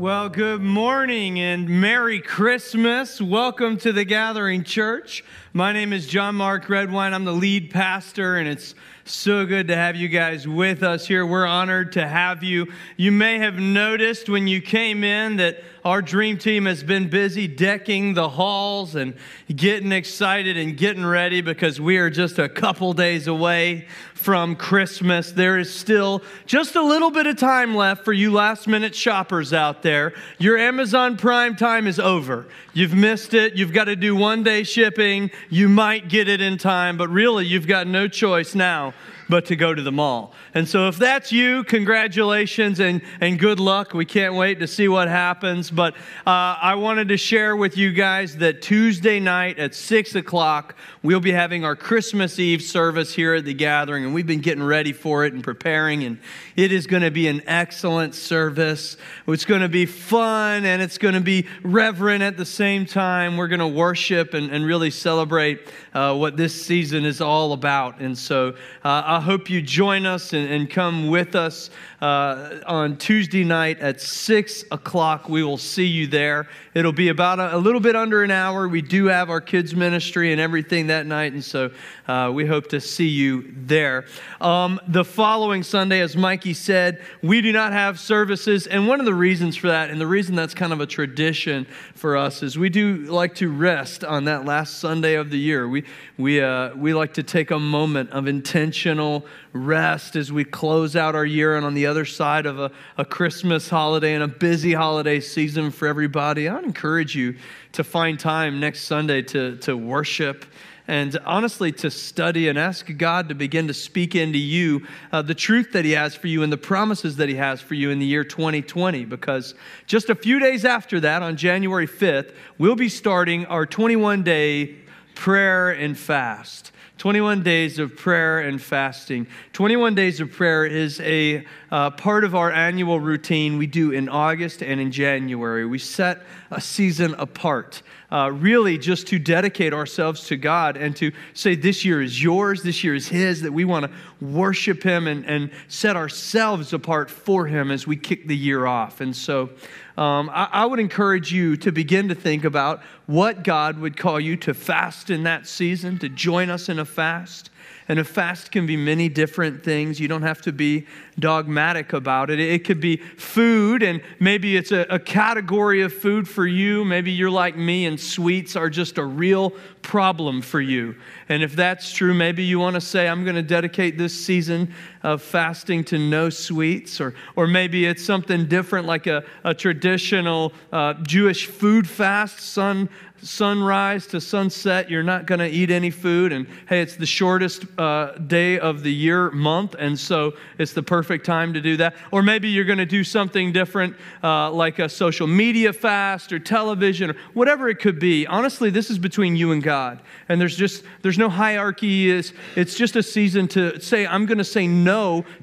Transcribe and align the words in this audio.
Well, 0.00 0.30
good 0.30 0.62
morning 0.62 1.38
and 1.38 1.68
Merry 1.68 2.22
Christmas. 2.22 3.20
Welcome 3.20 3.76
to 3.80 3.92
the 3.92 4.06
Gathering 4.06 4.64
Church. 4.64 5.22
My 5.52 5.74
name 5.74 5.92
is 5.92 6.06
John 6.06 6.36
Mark 6.36 6.70
Redwine. 6.70 7.12
I'm 7.12 7.26
the 7.26 7.34
lead 7.34 7.70
pastor, 7.70 8.36
and 8.36 8.48
it's 8.48 8.74
so 9.04 9.44
good 9.44 9.68
to 9.68 9.76
have 9.76 9.96
you 9.96 10.08
guys 10.08 10.48
with 10.48 10.82
us 10.82 11.06
here. 11.06 11.26
We're 11.26 11.44
honored 11.44 11.92
to 11.92 12.08
have 12.08 12.42
you. 12.42 12.72
You 12.96 13.12
may 13.12 13.40
have 13.40 13.56
noticed 13.56 14.30
when 14.30 14.48
you 14.48 14.62
came 14.62 15.04
in 15.04 15.36
that 15.36 15.62
our 15.84 16.00
dream 16.00 16.38
team 16.38 16.64
has 16.64 16.82
been 16.82 17.10
busy 17.10 17.46
decking 17.46 18.14
the 18.14 18.30
halls 18.30 18.94
and 18.94 19.14
getting 19.54 19.92
excited 19.92 20.56
and 20.56 20.78
getting 20.78 21.04
ready 21.04 21.42
because 21.42 21.78
we 21.78 21.98
are 21.98 22.08
just 22.08 22.38
a 22.38 22.48
couple 22.48 22.94
days 22.94 23.26
away 23.26 23.86
from 24.20 24.54
Christmas. 24.54 25.32
There 25.32 25.58
is 25.58 25.72
still 25.74 26.22
just 26.46 26.76
a 26.76 26.82
little 26.82 27.10
bit 27.10 27.26
of 27.26 27.36
time 27.36 27.74
left 27.74 28.04
for 28.04 28.12
you 28.12 28.32
last 28.32 28.68
minute 28.68 28.94
shoppers 28.94 29.52
out 29.52 29.82
there. 29.82 30.12
Your 30.38 30.58
Amazon 30.58 31.16
Prime 31.16 31.56
time 31.56 31.86
is 31.86 31.98
over. 31.98 32.46
You've 32.74 32.94
missed 32.94 33.34
it. 33.34 33.54
You've 33.54 33.72
got 33.72 33.84
to 33.84 33.96
do 33.96 34.14
one 34.14 34.42
day 34.42 34.62
shipping. 34.62 35.30
You 35.48 35.68
might 35.68 36.08
get 36.08 36.28
it 36.28 36.40
in 36.40 36.58
time, 36.58 36.96
but 36.96 37.08
really, 37.08 37.46
you've 37.46 37.66
got 37.66 37.86
no 37.86 38.06
choice 38.08 38.54
now 38.54 38.94
but 39.30 39.46
to 39.46 39.56
go 39.56 39.72
to 39.72 39.80
the 39.80 39.92
mall. 39.92 40.34
And 40.52 40.68
so, 40.68 40.88
if 40.88 40.98
that's 40.98 41.30
you, 41.30 41.62
congratulations 41.64 42.80
and, 42.80 43.00
and 43.20 43.38
good 43.38 43.60
luck. 43.60 43.94
We 43.94 44.04
can't 44.04 44.34
wait 44.34 44.58
to 44.58 44.66
see 44.66 44.88
what 44.88 45.08
happens. 45.08 45.70
But 45.70 45.94
uh, 46.26 46.58
I 46.60 46.74
wanted 46.74 47.08
to 47.08 47.16
share 47.16 47.56
with 47.56 47.76
you 47.76 47.92
guys 47.92 48.36
that 48.38 48.60
Tuesday 48.60 49.20
night 49.20 49.58
at 49.58 49.74
6 49.74 50.16
o'clock, 50.16 50.74
we'll 51.02 51.20
be 51.20 51.30
having 51.30 51.64
our 51.64 51.76
Christmas 51.76 52.38
Eve 52.38 52.60
service 52.60 53.14
here 53.14 53.34
at 53.36 53.44
the 53.44 53.54
gathering. 53.54 54.04
And 54.04 54.12
we've 54.12 54.26
been 54.26 54.40
getting 54.40 54.64
ready 54.64 54.92
for 54.92 55.24
it 55.24 55.32
and 55.32 55.44
preparing. 55.44 56.02
And 56.02 56.18
it 56.56 56.72
is 56.72 56.88
going 56.88 57.02
to 57.02 57.10
be 57.12 57.28
an 57.28 57.42
excellent 57.46 58.16
service. 58.16 58.96
It's 59.28 59.44
going 59.44 59.62
to 59.62 59.68
be 59.68 59.86
fun 59.86 60.64
and 60.64 60.82
it's 60.82 60.98
going 60.98 61.14
to 61.14 61.20
be 61.20 61.46
reverent 61.62 62.22
at 62.22 62.36
the 62.36 62.44
same 62.44 62.84
time. 62.84 63.36
We're 63.36 63.48
going 63.48 63.60
to 63.60 63.68
worship 63.68 64.34
and, 64.34 64.50
and 64.50 64.66
really 64.66 64.90
celebrate 64.90 65.68
uh, 65.94 66.16
what 66.16 66.36
this 66.36 66.60
season 66.60 67.04
is 67.04 67.20
all 67.20 67.52
about. 67.52 68.00
And 68.00 68.18
so, 68.18 68.54
uh, 68.82 69.19
I 69.20 69.22
hope 69.22 69.50
you 69.50 69.60
join 69.60 70.06
us 70.06 70.32
and, 70.32 70.50
and 70.50 70.70
come 70.70 71.08
with 71.08 71.34
us 71.34 71.68
uh, 72.00 72.60
on 72.66 72.96
Tuesday 72.96 73.44
night 73.44 73.78
at 73.80 74.00
6 74.00 74.64
o'clock. 74.70 75.28
We 75.28 75.42
will 75.42 75.58
see 75.58 75.84
you 75.84 76.06
there. 76.06 76.48
It'll 76.72 76.92
be 76.92 77.08
about 77.08 77.38
a, 77.38 77.56
a, 77.56 77.58
little 77.58 77.80
bit 77.80 77.94
under 77.94 78.22
an 78.22 78.30
hour. 78.30 78.66
We 78.66 78.80
do 78.80 79.06
have 79.06 79.28
our 79.28 79.40
kids' 79.40 79.74
ministry 79.74 80.32
and 80.32 80.40
everything 80.40 80.86
that 80.86 81.04
night, 81.04 81.32
and 81.32 81.44
so 81.44 81.70
uh, 82.08 82.30
we 82.32 82.46
hope 82.46 82.68
to 82.70 82.80
see 82.80 83.08
you 83.08 83.52
there. 83.54 84.06
Um, 84.40 84.80
the 84.88 85.04
following 85.04 85.62
Sunday, 85.62 86.00
as 86.00 86.16
Mikey 86.16 86.54
said, 86.54 87.02
we 87.22 87.42
do 87.42 87.52
not 87.52 87.72
have 87.72 88.00
services, 88.00 88.66
and 88.66 88.88
one 88.88 89.00
of 89.00 89.06
the 89.06 89.14
reasons 89.14 89.56
for 89.56 89.68
that, 89.68 89.90
and 89.90 90.00
the 90.00 90.06
reason 90.06 90.34
that's 90.34 90.54
kind 90.54 90.72
of 90.72 90.80
a 90.80 90.86
tradition 90.86 91.66
for 91.94 92.16
us, 92.16 92.42
is 92.42 92.56
we 92.56 92.70
do 92.70 92.98
like 92.98 93.34
to 93.36 93.50
rest 93.50 94.04
on 94.04 94.24
that 94.24 94.46
last 94.46 94.78
Sunday 94.78 95.14
of 95.14 95.30
the 95.30 95.38
year. 95.38 95.68
We, 95.68 95.84
we, 96.16 96.40
uh, 96.40 96.74
we 96.76 96.94
like 96.94 97.14
to 97.14 97.22
take 97.22 97.50
a 97.50 97.58
moment 97.58 98.10
of 98.10 98.26
intentional 98.26 99.26
rest 99.52 100.16
as 100.16 100.32
we 100.32 100.44
close 100.44 100.94
out 100.94 101.14
our 101.14 101.24
year 101.24 101.56
and 101.56 101.66
on 101.66 101.74
the 101.74 101.86
other 101.90 102.06
side 102.06 102.46
of 102.46 102.58
a, 102.58 102.70
a 102.96 103.04
Christmas 103.04 103.68
holiday 103.68 104.14
and 104.14 104.22
a 104.22 104.28
busy 104.28 104.72
holiday 104.72 105.20
season 105.20 105.70
for 105.70 105.86
everybody. 105.86 106.48
I'd 106.48 106.64
encourage 106.64 107.14
you 107.14 107.36
to 107.72 107.84
find 107.84 108.18
time 108.18 108.60
next 108.60 108.84
Sunday 108.84 109.22
to, 109.22 109.56
to 109.58 109.76
worship 109.76 110.46
and 110.90 111.16
honestly 111.24 111.70
to 111.70 111.88
study 111.88 112.48
and 112.48 112.58
ask 112.58 112.90
God 112.96 113.28
to 113.28 113.34
begin 113.34 113.68
to 113.68 113.74
speak 113.74 114.16
into 114.16 114.38
you 114.38 114.86
uh, 115.12 115.22
the 115.22 115.34
truth 115.34 115.70
that 115.72 115.84
He 115.84 115.92
has 115.92 116.16
for 116.16 116.26
you 116.26 116.42
and 116.42 116.52
the 116.52 116.56
promises 116.56 117.16
that 117.16 117.28
He 117.28 117.36
has 117.36 117.60
for 117.60 117.74
you 117.74 117.90
in 117.90 118.00
the 118.00 118.06
year 118.06 118.24
2020. 118.24 119.04
Because 119.04 119.54
just 119.86 120.10
a 120.10 120.16
few 120.16 120.40
days 120.40 120.64
after 120.64 120.98
that, 121.00 121.22
on 121.22 121.36
January 121.36 121.86
5th, 121.86 122.34
we'll 122.58 122.74
be 122.74 122.88
starting 122.88 123.46
our 123.46 123.66
21 123.66 124.24
day 124.24 124.76
prayer 125.14 125.70
and 125.70 125.96
fast. 125.96 126.72
21 127.00 127.42
days 127.42 127.78
of 127.78 127.96
prayer 127.96 128.40
and 128.40 128.60
fasting. 128.60 129.26
21 129.54 129.94
days 129.94 130.20
of 130.20 130.30
prayer 130.30 130.66
is 130.66 131.00
a 131.00 131.46
uh, 131.70 131.88
part 131.88 132.24
of 132.24 132.34
our 132.34 132.52
annual 132.52 133.00
routine 133.00 133.56
we 133.56 133.66
do 133.66 133.90
in 133.90 134.06
August 134.06 134.62
and 134.62 134.78
in 134.78 134.92
January. 134.92 135.64
We 135.64 135.78
set 135.78 136.20
a 136.50 136.60
season 136.60 137.14
apart, 137.14 137.80
uh, 138.12 138.30
really 138.32 138.78
just 138.78 139.06
to 139.08 139.18
dedicate 139.18 139.72
ourselves 139.72 140.26
to 140.26 140.36
God 140.36 140.76
and 140.76 140.94
to 140.96 141.12
say, 141.34 141.54
This 141.54 141.84
year 141.84 142.02
is 142.02 142.22
yours, 142.22 142.62
this 142.62 142.82
year 142.82 142.94
is 142.94 143.08
His, 143.08 143.42
that 143.42 143.52
we 143.52 143.64
want 143.64 143.86
to 143.86 144.24
worship 144.24 144.82
Him 144.82 145.06
and, 145.06 145.24
and 145.26 145.50
set 145.68 145.96
ourselves 145.96 146.72
apart 146.72 147.10
for 147.10 147.46
Him 147.46 147.70
as 147.70 147.86
we 147.86 147.96
kick 147.96 148.26
the 148.26 148.36
year 148.36 148.66
off. 148.66 149.00
And 149.00 149.14
so, 149.14 149.50
um, 149.96 150.30
I, 150.32 150.48
I, 150.52 150.66
would 150.66 150.80
encourage 150.80 151.30
you 151.30 151.56
to 151.58 151.72
begin 151.72 152.08
to 152.08 152.14
think 152.14 152.44
about 152.44 152.82
what 153.06 153.44
God 153.44 153.78
would 153.78 153.96
call 153.96 154.18
you 154.18 154.36
to 154.38 154.54
fast 154.54 155.10
in 155.10 155.24
that 155.24 155.46
season, 155.46 155.98
to 155.98 156.08
join 156.08 156.48
us 156.48 156.68
in 156.68 156.78
a 156.78 156.84
fast. 156.84 157.50
And 157.90 157.98
a 157.98 158.04
fast 158.04 158.52
can 158.52 158.66
be 158.66 158.76
many 158.76 159.08
different 159.08 159.64
things. 159.64 159.98
You 159.98 160.06
don't 160.06 160.22
have 160.22 160.40
to 160.42 160.52
be 160.52 160.86
dogmatic 161.18 161.92
about 161.92 162.30
it. 162.30 162.38
It 162.38 162.62
could 162.62 162.80
be 162.80 162.98
food, 162.98 163.82
and 163.82 164.00
maybe 164.20 164.56
it's 164.56 164.70
a, 164.70 164.86
a, 164.88 165.00
category 165.00 165.82
of 165.82 165.92
food 165.92 166.28
for 166.28 166.46
you. 166.46 166.84
Maybe 166.84 167.10
you're 167.10 167.32
like 167.32 167.56
me, 167.56 167.86
and 167.86 167.98
sweets 167.98 168.54
are 168.54 168.70
just 168.70 168.96
a 168.98 169.04
real 169.04 169.50
problem 169.82 170.40
for 170.40 170.60
you. 170.60 170.94
And 171.28 171.42
if 171.42 171.56
that's 171.56 171.92
true, 171.92 172.14
maybe 172.14 172.44
you 172.44 172.60
want 172.60 172.74
to 172.74 172.80
say, 172.80 173.08
I'm 173.08 173.24
going 173.24 173.34
to 173.34 173.42
dedicate 173.42 173.98
this 173.98 174.14
season 174.14 174.72
of 175.02 175.22
fasting 175.22 175.84
to 175.84 175.98
no 175.98 176.30
sweets. 176.30 177.00
Or, 177.00 177.14
or 177.36 177.46
maybe 177.46 177.86
it's 177.86 178.04
something 178.04 178.46
different, 178.46 178.86
like 178.86 179.06
a, 179.06 179.24
a 179.44 179.54
traditional 179.54 180.52
uh, 180.72 180.94
Jewish 181.02 181.46
food 181.46 181.88
fast, 181.88 182.40
sun 182.40 182.88
sunrise 183.22 184.06
to 184.08 184.20
sunset, 184.20 184.90
you're 184.90 185.02
not 185.02 185.26
going 185.26 185.38
to 185.38 185.48
eat 185.48 185.70
any 185.70 185.90
food. 185.90 186.32
And 186.32 186.46
hey, 186.68 186.80
it's 186.80 186.96
the 186.96 187.06
shortest 187.06 187.64
uh, 187.78 188.12
day 188.12 188.58
of 188.58 188.82
the 188.82 188.92
year, 188.92 189.30
month, 189.30 189.74
and 189.78 189.98
so 189.98 190.34
it's 190.58 190.72
the 190.72 190.82
perfect 190.82 191.26
time 191.26 191.52
to 191.54 191.60
do 191.60 191.76
that. 191.78 191.94
Or 192.10 192.22
maybe 192.22 192.48
you're 192.48 192.64
going 192.64 192.78
to 192.78 192.86
do 192.86 193.04
something 193.04 193.52
different, 193.52 193.96
uh, 194.22 194.50
like 194.50 194.78
a 194.78 194.88
social 194.88 195.26
media 195.26 195.72
fast 195.72 196.32
or 196.32 196.38
television 196.38 197.10
or 197.10 197.14
whatever 197.34 197.68
it 197.68 197.78
could 197.78 197.98
be. 197.98 198.26
Honestly, 198.26 198.70
this 198.70 198.90
is 198.90 198.98
between 198.98 199.36
you 199.36 199.52
and 199.52 199.62
God, 199.62 200.00
and 200.28 200.40
there's 200.40 200.56
just 200.56 200.84
there's 201.02 201.18
no 201.18 201.28
hierarchy. 201.28 202.10
It's, 202.10 202.32
it's 202.56 202.74
just 202.74 202.96
a 202.96 203.02
season 203.02 203.48
to 203.48 203.80
say 203.80 204.06
I'm 204.06 204.26
going 204.26 204.38
to 204.38 204.44
say 204.44 204.66
no 204.66 204.89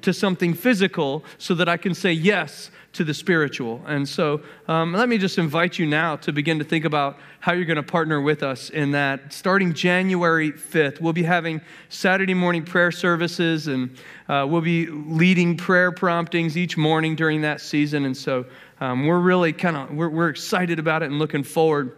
to 0.01 0.13
something 0.13 0.53
physical 0.53 1.23
so 1.37 1.53
that 1.55 1.69
I 1.69 1.77
can 1.77 1.93
say 1.93 2.11
yes 2.11 2.71
to 2.93 3.03
the 3.03 3.13
spiritual. 3.13 3.81
And 3.85 4.09
so 4.09 4.41
um, 4.67 4.93
let 4.93 5.07
me 5.07 5.19
just 5.19 5.37
invite 5.37 5.77
you 5.77 5.85
now 5.85 6.15
to 6.17 6.31
begin 6.31 6.57
to 6.57 6.65
think 6.65 6.83
about 6.83 7.19
how 7.39 7.53
you're 7.53 7.65
going 7.65 7.75
to 7.75 7.83
partner 7.83 8.19
with 8.19 8.41
us 8.41 8.71
in 8.71 8.91
that. 8.91 9.31
Starting 9.31 9.73
January 9.73 10.51
5th, 10.51 10.99
we'll 10.99 11.13
be 11.13 11.21
having 11.21 11.61
Saturday 11.89 12.33
morning 12.33 12.63
prayer 12.63 12.91
services 12.91 13.67
and 13.67 13.95
uh, 14.27 14.47
we'll 14.49 14.61
be 14.61 14.87
leading 14.87 15.55
prayer 15.55 15.91
promptings 15.91 16.57
each 16.57 16.75
morning 16.75 17.15
during 17.15 17.41
that 17.41 17.61
season. 17.61 18.05
And 18.05 18.17
so 18.17 18.45
um, 18.79 19.05
we're 19.05 19.19
really 19.19 19.53
kind 19.53 19.77
of, 19.77 19.91
we're, 19.91 20.09
we're 20.09 20.29
excited 20.29 20.79
about 20.79 21.03
it 21.03 21.11
and 21.11 21.19
looking 21.19 21.43
forward 21.43 21.95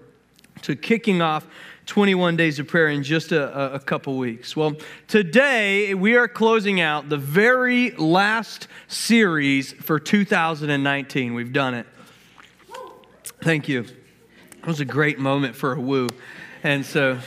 to 0.63 0.75
kicking 0.75 1.21
off 1.21 1.47
21 1.89 2.35
days 2.35 2.59
of 2.59 2.67
prayer 2.67 2.89
in 2.89 3.01
just 3.01 3.31
a, 3.31 3.73
a, 3.73 3.79
couple 3.79 4.15
weeks. 4.15 4.55
Well, 4.55 4.75
today 5.07 5.95
we 5.95 6.15
are 6.17 6.27
closing 6.27 6.79
out 6.79 7.09
the 7.09 7.17
very 7.17 7.89
last 7.93 8.67
series 8.87 9.73
for 9.73 9.99
2019. 9.99 11.33
We've 11.33 11.51
done 11.51 11.73
it. 11.73 11.87
Thank 13.41 13.67
you. 13.67 13.85
It 14.51 14.67
was 14.67 14.79
a 14.79 14.85
great 14.85 15.17
moment 15.17 15.55
for 15.55 15.73
a 15.73 15.81
woo. 15.81 16.05
And 16.61 16.85
so, 16.85 17.17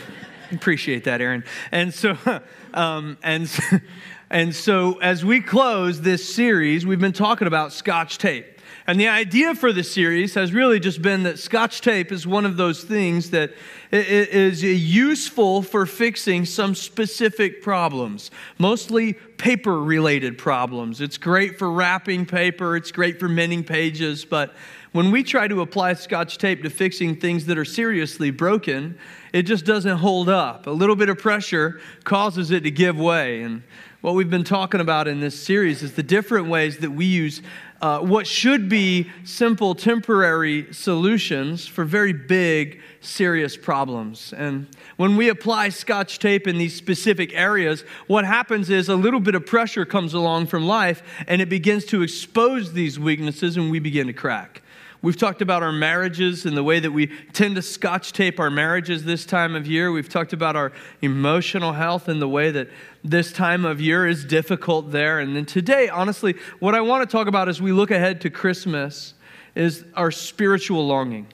appreciate 0.52 1.02
that, 1.04 1.20
Aaron. 1.20 1.42
And 1.72 1.92
so, 1.92 2.16
um, 2.72 3.18
and, 3.24 3.50
and 4.32 4.54
so, 4.54 4.98
as 5.00 5.24
we 5.26 5.42
close 5.42 6.00
this 6.00 6.34
series, 6.34 6.86
we've 6.86 6.98
been 6.98 7.12
talking 7.12 7.46
about 7.46 7.70
scotch 7.70 8.16
tape. 8.16 8.46
And 8.86 8.98
the 8.98 9.08
idea 9.08 9.54
for 9.54 9.74
the 9.74 9.84
series 9.84 10.34
has 10.34 10.54
really 10.54 10.80
just 10.80 11.02
been 11.02 11.24
that 11.24 11.38
scotch 11.38 11.82
tape 11.82 12.10
is 12.10 12.26
one 12.26 12.46
of 12.46 12.56
those 12.56 12.82
things 12.82 13.28
that 13.30 13.52
is 13.92 14.62
useful 14.62 15.60
for 15.60 15.84
fixing 15.84 16.46
some 16.46 16.74
specific 16.74 17.60
problems, 17.60 18.30
mostly 18.58 19.12
paper 19.12 19.82
related 19.82 20.38
problems. 20.38 21.02
It's 21.02 21.18
great 21.18 21.58
for 21.58 21.70
wrapping 21.70 22.24
paper, 22.24 22.74
it's 22.74 22.90
great 22.90 23.20
for 23.20 23.28
mending 23.28 23.62
pages, 23.62 24.24
but 24.24 24.54
when 24.92 25.10
we 25.10 25.22
try 25.22 25.46
to 25.46 25.60
apply 25.60 25.94
scotch 25.94 26.38
tape 26.38 26.62
to 26.62 26.70
fixing 26.70 27.16
things 27.16 27.46
that 27.46 27.58
are 27.58 27.64
seriously 27.64 28.30
broken, 28.30 28.98
it 29.32 29.42
just 29.42 29.64
doesn't 29.64 29.98
hold 29.98 30.28
up. 30.28 30.66
A 30.66 30.70
little 30.70 30.96
bit 30.96 31.08
of 31.08 31.18
pressure 31.18 31.80
causes 32.04 32.50
it 32.50 32.64
to 32.64 32.70
give 32.70 32.98
way. 32.98 33.42
And 33.42 33.62
what 34.02 34.16
we've 34.16 34.28
been 34.28 34.42
talking 34.42 34.80
about 34.80 35.06
in 35.06 35.20
this 35.20 35.40
series 35.40 35.80
is 35.84 35.92
the 35.92 36.02
different 36.02 36.48
ways 36.48 36.78
that 36.78 36.90
we 36.90 37.04
use 37.04 37.40
uh, 37.80 38.00
what 38.00 38.26
should 38.26 38.68
be 38.68 39.08
simple 39.22 39.76
temporary 39.76 40.72
solutions 40.72 41.68
for 41.68 41.84
very 41.84 42.12
big, 42.12 42.80
serious 43.00 43.56
problems. 43.56 44.32
And 44.36 44.66
when 44.96 45.16
we 45.16 45.28
apply 45.28 45.68
scotch 45.68 46.18
tape 46.18 46.48
in 46.48 46.58
these 46.58 46.74
specific 46.74 47.32
areas, 47.32 47.84
what 48.08 48.24
happens 48.24 48.70
is 48.70 48.88
a 48.88 48.96
little 48.96 49.20
bit 49.20 49.36
of 49.36 49.46
pressure 49.46 49.84
comes 49.84 50.14
along 50.14 50.46
from 50.46 50.66
life 50.66 51.02
and 51.28 51.40
it 51.40 51.48
begins 51.48 51.84
to 51.86 52.02
expose 52.02 52.72
these 52.72 52.98
weaknesses 52.98 53.56
and 53.56 53.70
we 53.70 53.78
begin 53.78 54.08
to 54.08 54.12
crack. 54.12 54.61
We've 55.02 55.16
talked 55.16 55.42
about 55.42 55.64
our 55.64 55.72
marriages 55.72 56.46
and 56.46 56.56
the 56.56 56.62
way 56.62 56.78
that 56.78 56.92
we 56.92 57.08
tend 57.32 57.56
to 57.56 57.62
scotch 57.62 58.12
tape 58.12 58.38
our 58.38 58.50
marriages 58.50 59.04
this 59.04 59.26
time 59.26 59.56
of 59.56 59.66
year. 59.66 59.90
We've 59.90 60.08
talked 60.08 60.32
about 60.32 60.54
our 60.54 60.70
emotional 61.00 61.72
health 61.72 62.06
and 62.06 62.22
the 62.22 62.28
way 62.28 62.52
that 62.52 62.68
this 63.02 63.32
time 63.32 63.64
of 63.64 63.80
year 63.80 64.06
is 64.06 64.24
difficult 64.24 64.92
there. 64.92 65.18
And 65.18 65.34
then 65.34 65.44
today, 65.44 65.88
honestly, 65.88 66.36
what 66.60 66.76
I 66.76 66.82
want 66.82 67.08
to 67.08 67.12
talk 67.12 67.26
about 67.26 67.48
as 67.48 67.60
we 67.60 67.72
look 67.72 67.90
ahead 67.90 68.20
to 68.20 68.30
Christmas 68.30 69.14
is 69.56 69.84
our 69.96 70.12
spiritual 70.12 70.86
longing 70.86 71.26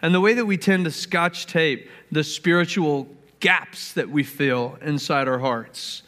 and 0.00 0.14
the 0.14 0.20
way 0.20 0.32
that 0.32 0.46
we 0.46 0.56
tend 0.56 0.86
to 0.86 0.90
scotch 0.90 1.44
tape 1.44 1.90
the 2.10 2.24
spiritual 2.24 3.06
gaps 3.40 3.92
that 3.92 4.08
we 4.08 4.22
feel 4.22 4.78
inside 4.80 5.28
our 5.28 5.38
hearts. 5.38 6.04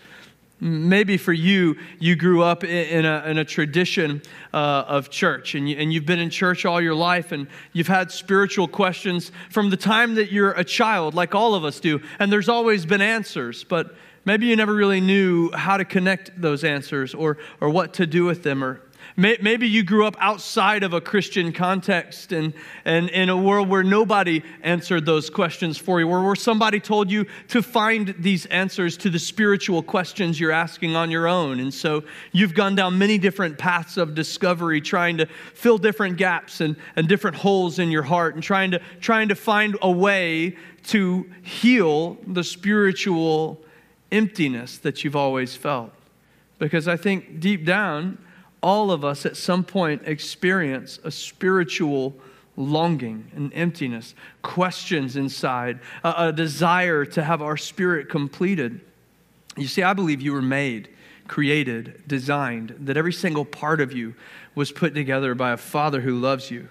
Maybe 0.64 1.16
for 1.16 1.32
you, 1.32 1.76
you 1.98 2.14
grew 2.14 2.44
up 2.44 2.62
in 2.62 3.04
a, 3.04 3.24
in 3.26 3.36
a 3.36 3.44
tradition 3.44 4.22
uh, 4.54 4.84
of 4.86 5.10
church 5.10 5.56
and, 5.56 5.68
you, 5.68 5.76
and 5.76 5.92
you've 5.92 6.06
been 6.06 6.20
in 6.20 6.30
church 6.30 6.64
all 6.64 6.80
your 6.80 6.94
life 6.94 7.32
and 7.32 7.48
you've 7.72 7.88
had 7.88 8.12
spiritual 8.12 8.68
questions 8.68 9.32
from 9.50 9.70
the 9.70 9.76
time 9.76 10.14
that 10.14 10.30
you're 10.30 10.52
a 10.52 10.62
child, 10.62 11.14
like 11.14 11.34
all 11.34 11.56
of 11.56 11.64
us 11.64 11.80
do. 11.80 12.00
And 12.20 12.30
there's 12.30 12.48
always 12.48 12.86
been 12.86 13.02
answers, 13.02 13.64
but 13.64 13.96
maybe 14.24 14.46
you 14.46 14.54
never 14.54 14.72
really 14.72 15.00
knew 15.00 15.50
how 15.50 15.78
to 15.78 15.84
connect 15.84 16.40
those 16.40 16.62
answers 16.62 17.12
or, 17.12 17.38
or 17.60 17.68
what 17.68 17.94
to 17.94 18.06
do 18.06 18.24
with 18.24 18.44
them 18.44 18.62
or 18.62 18.80
Maybe 19.16 19.68
you 19.68 19.82
grew 19.82 20.06
up 20.06 20.16
outside 20.18 20.82
of 20.82 20.92
a 20.92 21.00
Christian 21.00 21.52
context 21.52 22.32
and, 22.32 22.54
and 22.84 23.08
in 23.10 23.28
a 23.28 23.36
world 23.36 23.68
where 23.68 23.82
nobody 23.82 24.42
answered 24.62 25.04
those 25.06 25.28
questions 25.28 25.76
for 25.78 26.00
you, 26.00 26.08
or 26.08 26.24
where 26.24 26.34
somebody 26.34 26.80
told 26.80 27.10
you 27.10 27.26
to 27.48 27.62
find 27.62 28.14
these 28.18 28.46
answers 28.46 28.96
to 28.98 29.10
the 29.10 29.18
spiritual 29.18 29.82
questions 29.82 30.40
you're 30.40 30.52
asking 30.52 30.96
on 30.96 31.10
your 31.10 31.28
own. 31.28 31.60
And 31.60 31.72
so 31.72 32.04
you've 32.32 32.54
gone 32.54 32.74
down 32.74 32.98
many 32.98 33.18
different 33.18 33.58
paths 33.58 33.96
of 33.96 34.14
discovery, 34.14 34.80
trying 34.80 35.18
to 35.18 35.26
fill 35.26 35.78
different 35.78 36.16
gaps 36.16 36.60
and, 36.60 36.76
and 36.96 37.08
different 37.08 37.36
holes 37.36 37.78
in 37.78 37.90
your 37.90 38.02
heart, 38.02 38.34
and 38.34 38.42
trying 38.42 38.70
to, 38.70 38.80
trying 39.00 39.28
to 39.28 39.34
find 39.34 39.76
a 39.82 39.90
way 39.90 40.56
to 40.84 41.30
heal 41.42 42.16
the 42.26 42.42
spiritual 42.42 43.60
emptiness 44.10 44.78
that 44.78 45.04
you've 45.04 45.16
always 45.16 45.54
felt. 45.54 45.92
Because 46.58 46.86
I 46.86 46.96
think 46.96 47.40
deep 47.40 47.64
down, 47.64 48.18
all 48.62 48.90
of 48.90 49.04
us 49.04 49.26
at 49.26 49.36
some 49.36 49.64
point 49.64 50.02
experience 50.06 50.98
a 51.04 51.10
spiritual 51.10 52.14
longing 52.56 53.30
and 53.34 53.52
emptiness, 53.54 54.14
questions 54.42 55.16
inside, 55.16 55.80
a, 56.04 56.28
a, 56.28 56.32
desire 56.32 57.04
to 57.04 57.22
have 57.22 57.40
our 57.42 57.56
spirit 57.56 58.08
completed. 58.08 58.80
You 59.56 59.66
see, 59.66 59.82
I 59.82 59.94
believe 59.94 60.20
you 60.20 60.32
were 60.32 60.42
made, 60.42 60.88
created, 61.28 62.02
designed, 62.06 62.74
that 62.80 62.96
every 62.96 63.12
single 63.12 63.44
part 63.44 63.80
of 63.80 63.92
you 63.92 64.14
was 64.54 64.70
put 64.70 64.94
together 64.94 65.34
by 65.34 65.52
a 65.52 65.56
Father 65.56 66.02
who 66.02 66.18
loves 66.18 66.50
you, 66.50 66.68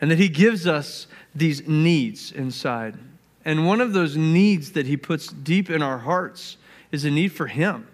and 0.00 0.10
that 0.10 0.18
He 0.18 0.28
gives 0.28 0.66
us 0.66 1.06
these 1.34 1.66
needs 1.68 2.32
inside. 2.32 2.96
And 3.44 3.66
one 3.66 3.80
of 3.80 3.92
those 3.92 4.16
needs 4.16 4.72
that 4.72 4.86
He 4.86 4.96
puts 4.96 5.28
deep 5.28 5.68
in 5.68 5.82
our 5.82 5.98
hearts 5.98 6.56
is 6.90 7.04
a 7.04 7.10
need 7.10 7.32
for 7.32 7.46
Him 7.46 7.86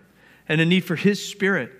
and 0.48 0.60
a 0.60 0.64
need 0.64 0.84
for 0.84 0.96
His 0.96 1.24
Spirit. 1.26 1.72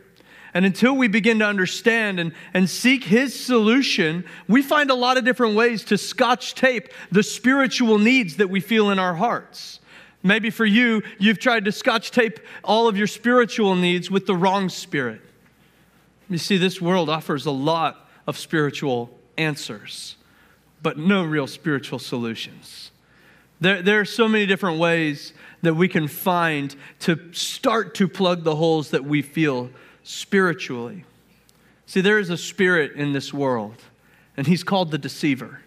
And 0.54 0.64
until 0.64 0.94
we 0.94 1.08
begin 1.08 1.40
to 1.40 1.46
understand 1.46 2.20
and, 2.20 2.32
and 2.54 2.70
seek 2.70 3.04
His 3.04 3.38
solution, 3.38 4.24
we 4.46 4.62
find 4.62 4.88
a 4.88 4.94
lot 4.94 5.18
of 5.18 5.24
different 5.24 5.56
ways 5.56 5.84
to 5.86 5.98
scotch 5.98 6.54
tape 6.54 6.88
the 7.10 7.24
spiritual 7.24 7.98
needs 7.98 8.36
that 8.36 8.48
we 8.48 8.60
feel 8.60 8.90
in 8.90 9.00
our 9.00 9.14
hearts. 9.14 9.80
Maybe 10.22 10.50
for 10.50 10.64
you, 10.64 11.02
you've 11.18 11.40
tried 11.40 11.64
to 11.66 11.72
scotch 11.72 12.12
tape 12.12 12.38
all 12.62 12.86
of 12.86 12.96
your 12.96 13.08
spiritual 13.08 13.74
needs 13.74 14.10
with 14.10 14.26
the 14.26 14.36
wrong 14.36 14.68
spirit. 14.68 15.20
You 16.30 16.38
see, 16.38 16.56
this 16.56 16.80
world 16.80 17.10
offers 17.10 17.44
a 17.44 17.50
lot 17.50 18.08
of 18.26 18.38
spiritual 18.38 19.10
answers, 19.36 20.16
but 20.82 20.96
no 20.96 21.24
real 21.24 21.46
spiritual 21.46 21.98
solutions. 21.98 22.92
There, 23.60 23.82
there 23.82 24.00
are 24.00 24.06
so 24.06 24.28
many 24.28 24.46
different 24.46 24.78
ways 24.78 25.34
that 25.62 25.74
we 25.74 25.88
can 25.88 26.08
find 26.08 26.74
to 27.00 27.32
start 27.32 27.94
to 27.96 28.08
plug 28.08 28.44
the 28.44 28.56
holes 28.56 28.90
that 28.90 29.04
we 29.04 29.20
feel 29.20 29.70
spiritually. 30.04 31.04
See, 31.86 32.00
there 32.00 32.18
is 32.18 32.30
a 32.30 32.36
spirit 32.36 32.92
in 32.92 33.12
this 33.12 33.34
world, 33.34 33.82
and 34.36 34.46
he's 34.46 34.62
called 34.62 34.92
the 34.92 34.98
deceiver. 34.98 35.60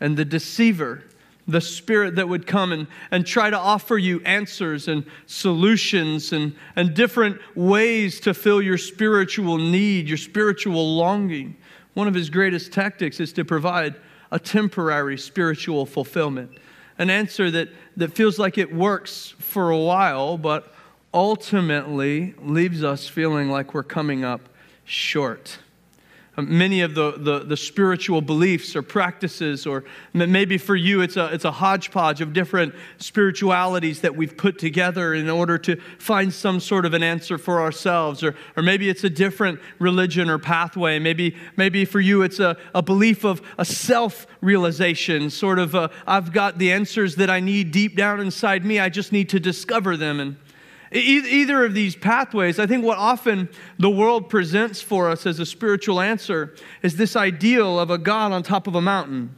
And 0.00 0.16
the 0.16 0.24
deceiver, 0.24 1.04
the 1.46 1.60
spirit 1.60 2.16
that 2.16 2.28
would 2.28 2.46
come 2.46 2.72
and, 2.72 2.86
and 3.10 3.24
try 3.26 3.48
to 3.48 3.58
offer 3.58 3.96
you 3.96 4.20
answers 4.24 4.88
and 4.88 5.06
solutions 5.26 6.32
and, 6.32 6.54
and 6.76 6.94
different 6.94 7.40
ways 7.56 8.20
to 8.20 8.34
fill 8.34 8.60
your 8.60 8.78
spiritual 8.78 9.56
need, 9.56 10.08
your 10.08 10.18
spiritual 10.18 10.96
longing. 10.96 11.56
One 11.94 12.08
of 12.08 12.14
his 12.14 12.28
greatest 12.28 12.72
tactics 12.72 13.20
is 13.20 13.32
to 13.34 13.44
provide 13.44 13.94
a 14.32 14.38
temporary 14.38 15.16
spiritual 15.16 15.86
fulfillment, 15.86 16.50
an 16.98 17.08
answer 17.08 17.52
that, 17.52 17.68
that 17.96 18.12
feels 18.12 18.38
like 18.38 18.58
it 18.58 18.74
works 18.74 19.34
for 19.38 19.70
a 19.70 19.78
while, 19.78 20.36
but 20.36 20.73
ultimately 21.14 22.34
leaves 22.42 22.82
us 22.82 23.08
feeling 23.08 23.48
like 23.48 23.72
we're 23.72 23.84
coming 23.84 24.24
up 24.24 24.48
short. 24.84 25.58
Um, 26.36 26.58
many 26.58 26.80
of 26.80 26.96
the, 26.96 27.12
the, 27.12 27.38
the, 27.44 27.56
spiritual 27.56 28.20
beliefs 28.20 28.74
or 28.74 28.82
practices, 28.82 29.66
or 29.66 29.84
maybe 30.12 30.58
for 30.58 30.74
you, 30.74 31.00
it's 31.00 31.16
a, 31.16 31.32
it's 31.32 31.44
a 31.44 31.52
hodgepodge 31.52 32.20
of 32.20 32.32
different 32.32 32.74
spiritualities 32.98 34.00
that 34.00 34.16
we've 34.16 34.36
put 34.36 34.58
together 34.58 35.14
in 35.14 35.30
order 35.30 35.58
to 35.58 35.76
find 35.98 36.32
some 36.34 36.58
sort 36.58 36.86
of 36.86 36.92
an 36.92 37.04
answer 37.04 37.38
for 37.38 37.60
ourselves. 37.60 38.24
Or, 38.24 38.34
or 38.56 38.64
maybe 38.64 38.88
it's 38.88 39.04
a 39.04 39.10
different 39.10 39.60
religion 39.78 40.28
or 40.28 40.40
pathway. 40.40 40.98
Maybe, 40.98 41.36
maybe 41.56 41.84
for 41.84 42.00
you, 42.00 42.22
it's 42.22 42.40
a, 42.40 42.56
a 42.74 42.82
belief 42.82 43.22
of 43.24 43.40
a 43.56 43.64
self 43.64 44.26
realization, 44.40 45.30
sort 45.30 45.60
of, 45.60 45.76
I've 46.04 46.32
got 46.32 46.58
the 46.58 46.72
answers 46.72 47.14
that 47.16 47.30
I 47.30 47.38
need 47.38 47.70
deep 47.70 47.94
down 47.96 48.18
inside 48.18 48.64
me. 48.64 48.80
I 48.80 48.88
just 48.88 49.12
need 49.12 49.28
to 49.28 49.38
discover 49.38 49.96
them. 49.96 50.18
And 50.18 50.36
Either 50.94 51.64
of 51.64 51.74
these 51.74 51.96
pathways, 51.96 52.60
I 52.60 52.68
think 52.68 52.84
what 52.84 52.98
often 52.98 53.48
the 53.80 53.90
world 53.90 54.28
presents 54.28 54.80
for 54.80 55.10
us 55.10 55.26
as 55.26 55.40
a 55.40 55.46
spiritual 55.46 56.00
answer 56.00 56.54
is 56.82 56.96
this 56.96 57.16
ideal 57.16 57.80
of 57.80 57.90
a 57.90 57.98
God 57.98 58.30
on 58.30 58.44
top 58.44 58.68
of 58.68 58.76
a 58.76 58.80
mountain. 58.80 59.34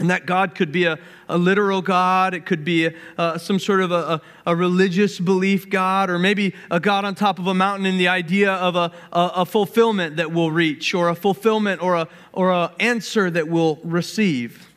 And 0.00 0.10
that 0.10 0.26
God 0.26 0.54
could 0.54 0.70
be 0.70 0.84
a, 0.84 0.96
a 1.28 1.36
literal 1.36 1.82
God, 1.82 2.32
it 2.32 2.46
could 2.46 2.64
be 2.64 2.86
a, 2.86 2.94
uh, 3.16 3.38
some 3.38 3.58
sort 3.58 3.80
of 3.80 3.90
a, 3.90 4.20
a, 4.46 4.54
religious 4.54 5.18
belief 5.18 5.68
God, 5.68 6.08
or 6.08 6.20
maybe 6.20 6.54
a 6.70 6.78
God 6.78 7.04
on 7.04 7.16
top 7.16 7.40
of 7.40 7.48
a 7.48 7.54
mountain 7.54 7.84
in 7.84 7.98
the 7.98 8.06
idea 8.06 8.52
of 8.52 8.76
a, 8.76 8.92
a, 9.12 9.44
fulfillment 9.44 10.16
that 10.16 10.30
we'll 10.30 10.52
reach, 10.52 10.94
or 10.94 11.08
a 11.08 11.16
fulfillment 11.16 11.82
or 11.82 11.96
a 11.96 12.08
or 12.32 12.52
a 12.52 12.72
answer 12.78 13.28
that 13.28 13.48
we'll 13.48 13.80
receive. 13.82 14.68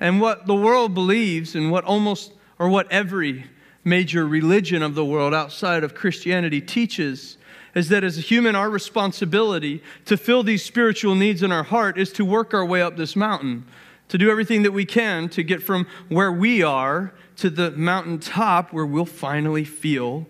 And 0.00 0.20
what 0.20 0.48
the 0.48 0.56
world 0.56 0.92
believes, 0.92 1.54
and 1.54 1.70
what 1.70 1.84
almost 1.84 2.32
or 2.58 2.68
what 2.68 2.90
every 2.90 3.44
major 3.84 4.26
religion 4.26 4.82
of 4.82 4.94
the 4.94 5.04
world 5.04 5.34
outside 5.34 5.84
of 5.84 5.94
Christianity 5.94 6.60
teaches 6.60 7.36
is 7.74 7.88
that 7.88 8.04
as 8.04 8.16
a 8.16 8.20
human, 8.20 8.54
our 8.54 8.70
responsibility 8.70 9.82
to 10.04 10.16
fill 10.16 10.42
these 10.42 10.64
spiritual 10.64 11.14
needs 11.14 11.42
in 11.42 11.52
our 11.52 11.64
heart 11.64 11.98
is 11.98 12.12
to 12.12 12.24
work 12.24 12.54
our 12.54 12.64
way 12.64 12.80
up 12.80 12.96
this 12.96 13.16
mountain, 13.16 13.66
to 14.08 14.16
do 14.16 14.30
everything 14.30 14.62
that 14.62 14.72
we 14.72 14.84
can 14.84 15.28
to 15.30 15.42
get 15.42 15.62
from 15.62 15.86
where 16.08 16.32
we 16.32 16.62
are 16.62 17.12
to 17.36 17.50
the 17.50 17.72
mountaintop 17.72 18.72
where 18.72 18.86
we'll 18.86 19.04
finally 19.04 19.64
feel 19.64 20.26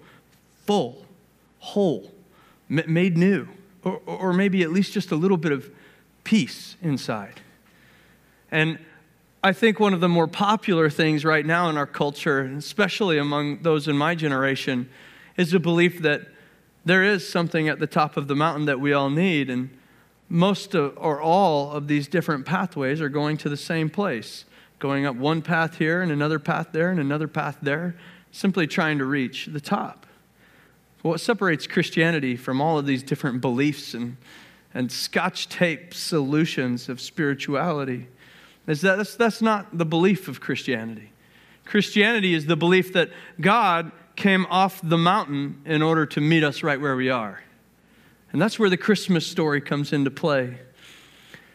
full, 0.67 1.05
whole, 1.59 2.11
made 2.69 3.17
new, 3.17 3.47
or, 3.83 4.01
or 4.07 4.33
maybe 4.33 4.63
at 4.63 4.71
least 4.71 4.93
just 4.93 5.11
a 5.11 5.17
little 5.17 5.37
bit 5.37 5.53
of 5.53 5.71
peace 6.25 6.77
inside. 6.81 7.41
And 8.51 8.79
I 9.45 9.53
think 9.53 9.79
one 9.79 9.93
of 9.93 10.01
the 10.01 10.09
more 10.09 10.27
popular 10.27 10.89
things 10.89 11.23
right 11.23 11.45
now 11.45 11.69
in 11.69 11.77
our 11.77 11.87
culture, 11.87 12.45
especially 12.57 13.19
among 13.19 13.61
those 13.61 13.87
in 13.87 13.95
my 13.95 14.15
generation, 14.15 14.89
is 15.37 15.51
the 15.51 15.61
belief 15.61 16.01
that 16.01 16.23
there 16.87 17.03
is 17.05 17.29
something 17.29 17.69
at 17.69 17.79
the 17.79 17.87
top 17.87 18.17
of 18.17 18.27
the 18.27 18.35
mountain 18.35 18.65
that 18.65 18.81
we 18.81 18.95
all 18.95 19.11
need, 19.11 19.51
and 19.51 19.69
most 20.31 20.75
of, 20.75 20.97
or 20.97 21.21
all 21.21 21.73
of 21.73 21.89
these 21.89 22.09
different 22.09 22.47
pathways 22.47 23.03
are 23.03 23.11
going 23.11 23.37
to 23.37 23.51
the 23.51 23.57
same 23.59 23.91
place, 23.91 24.47
going 24.79 25.05
up 25.05 25.15
one 25.15 25.43
path 25.43 25.77
here 25.77 26.01
and 26.01 26.11
another 26.11 26.39
path 26.39 26.69
there 26.73 26.89
and 26.89 26.99
another 26.99 27.29
path 27.29 27.59
there, 27.61 27.95
simply 28.33 28.67
trying 28.67 28.97
to 28.97 29.05
reach 29.05 29.45
the 29.53 29.61
top. 29.61 30.07
What 31.03 31.21
separates 31.21 31.67
Christianity 31.67 32.35
from 32.35 32.63
all 32.63 32.79
of 32.79 32.87
these 32.87 33.03
different 33.03 33.43
beliefs 33.43 33.93
and, 33.93 34.17
and 34.73 34.91
scotch 34.91 35.51
tape 35.51 35.93
solutions 35.93 36.89
of 36.89 36.99
spirituality 36.99 38.07
is 38.67 38.81
that 38.81 38.97
that's, 38.97 39.17
that's 39.17 39.43
not 39.43 39.77
the 39.77 39.85
belief 39.85 40.29
of 40.29 40.41
Christianity. 40.41 41.13
Christianity 41.65 42.35
is 42.35 42.47
the 42.47 42.57
belief 42.57 42.93
that 42.93 43.11
God 43.41 43.93
came 44.17 44.47
off 44.47 44.81
the 44.83 44.99
mountain 44.99 45.61
in 45.65 45.83
order 45.83 46.07
to 46.07 46.21
meet 46.21 46.45
us 46.45 46.63
right 46.63 46.81
where 46.81 46.97
we 46.97 47.11
are. 47.11 47.43
And 48.33 48.41
that's 48.41 48.59
where 48.59 48.71
the 48.71 48.77
Christmas 48.77 49.27
story 49.27 49.61
comes 49.61 49.93
into 49.93 50.11
play. 50.11 50.59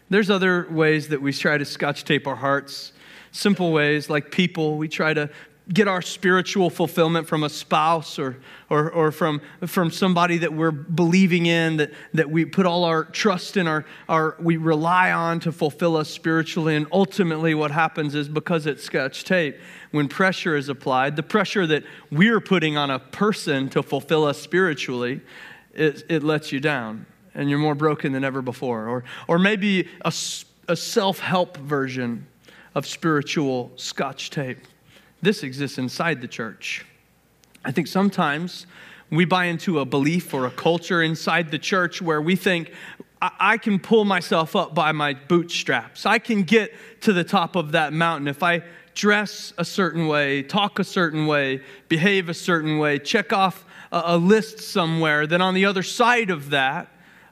There's 0.09 0.29
other 0.29 0.67
ways 0.69 1.09
that 1.09 1.21
we 1.21 1.33
try 1.33 1.57
to 1.57 1.65
scotch 1.65 2.03
tape 2.03 2.25
our 2.25 2.35
hearts, 2.35 2.93
simple 3.31 3.71
ways 3.71 4.09
like 4.09 4.31
people. 4.31 4.77
We 4.77 4.87
try 4.87 5.13
to 5.13 5.29
get 5.71 5.87
our 5.87 6.01
spiritual 6.01 6.69
fulfillment 6.69 7.27
from 7.27 7.43
a 7.43 7.49
spouse 7.49 8.17
or, 8.17 8.37
or, 8.69 8.89
or 8.91 9.11
from, 9.11 9.39
from 9.67 9.91
somebody 9.91 10.39
that 10.39 10.51
we're 10.51 10.71
believing 10.71 11.45
in, 11.45 11.77
that, 11.77 11.91
that 12.13 12.29
we 12.29 12.43
put 12.43 12.65
all 12.65 12.83
our 12.83 13.03
trust 13.03 13.55
in, 13.55 13.67
our, 13.67 13.85
our, 14.07 14.35
we 14.39 14.57
rely 14.57 15.11
on 15.11 15.39
to 15.39 15.51
fulfill 15.51 15.95
us 15.95 16.09
spiritually. 16.09 16.75
And 16.75 16.87
ultimately, 16.91 17.53
what 17.53 17.69
happens 17.69 18.15
is 18.15 18.27
because 18.27 18.65
it's 18.65 18.83
scotch 18.83 19.23
tape, 19.23 19.57
when 19.91 20.07
pressure 20.07 20.55
is 20.55 20.69
applied, 20.69 21.15
the 21.15 21.23
pressure 21.23 21.67
that 21.67 21.83
we're 22.11 22.41
putting 22.41 22.75
on 22.75 22.89
a 22.89 22.99
person 22.99 23.69
to 23.69 23.83
fulfill 23.83 24.25
us 24.25 24.39
spiritually, 24.39 25.21
it, 25.73 26.03
it 26.09 26.23
lets 26.23 26.51
you 26.51 26.59
down 26.59 27.05
and 27.35 27.49
you're 27.49 27.59
more 27.59 27.75
broken 27.75 28.11
than 28.11 28.23
ever 28.23 28.41
before. 28.41 28.87
Or, 28.87 29.03
or 29.27 29.37
maybe 29.37 29.87
a, 30.01 30.13
a 30.67 30.75
self 30.75 31.19
help 31.19 31.57
version 31.57 32.25
of 32.73 32.87
spiritual 32.87 33.71
scotch 33.75 34.31
tape 34.31 34.59
this 35.21 35.43
exists 35.43 35.77
inside 35.77 36.21
the 36.21 36.27
church. 36.27 36.85
I 37.63 37.71
think 37.71 37.87
sometimes 37.87 38.65
we 39.11 39.25
buy 39.25 39.45
into 39.45 39.79
a 39.79 39.85
belief 39.85 40.33
or 40.33 40.45
a 40.45 40.51
culture 40.51 41.01
inside 41.01 41.51
the 41.51 41.59
church 41.59 42.01
where 42.01 42.21
we 42.21 42.35
think, 42.35 42.71
I 43.21 43.57
can 43.57 43.79
pull 43.79 44.05
myself 44.05 44.55
up 44.55 44.73
by 44.73 44.93
my 44.93 45.13
bootstraps. 45.13 46.05
I 46.05 46.19
can 46.19 46.43
get 46.43 46.73
to 47.01 47.11
the 47.11 47.25
top 47.25 47.57
of 47.57 47.73
that 47.73 47.91
mountain 47.91 48.29
if 48.29 48.41
I 48.41 48.63
dress 48.95 49.53
a 49.57 49.65
certain 49.65 50.07
way, 50.07 50.41
talk 50.41 50.79
a 50.79 50.85
certain 50.85 51.27
way, 51.27 51.61
behave 51.89 52.29
a 52.29 52.33
certain 52.33 52.77
way, 52.79 52.97
check 52.97 53.33
off 53.33 53.65
a, 53.91 54.17
list 54.17 54.59
somewhere. 54.59 55.27
Then 55.27 55.41
on 55.41 55.53
the 55.53 55.65
other 55.65 55.83
side 55.83 56.29
of 56.29 56.51
that, 56.51 56.87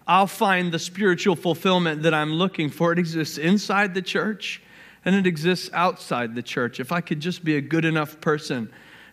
I'll 0.06 0.27
find 0.27 0.72
the 0.72 0.79
spiritual 0.79 1.36
fulfillment 1.36 2.03
that 2.03 2.13
I'm 2.13 2.34
looking 2.34 2.70
for. 2.70 2.91
It 2.91 3.00
exists 3.00 3.38
inside 3.38 3.94
the 3.94 4.01
church 4.01 4.62
and 5.07 5.15
it 5.15 5.25
exists 5.25 5.69
outside 5.71 6.35
the 6.35 6.43
church. 6.43 6.81
If 6.81 6.91
I 6.91 6.99
could 6.99 7.21
just 7.21 7.45
be 7.45 7.55
a 7.55 7.61
good 7.61 7.85
enough 7.85 8.19
person, 8.19 8.69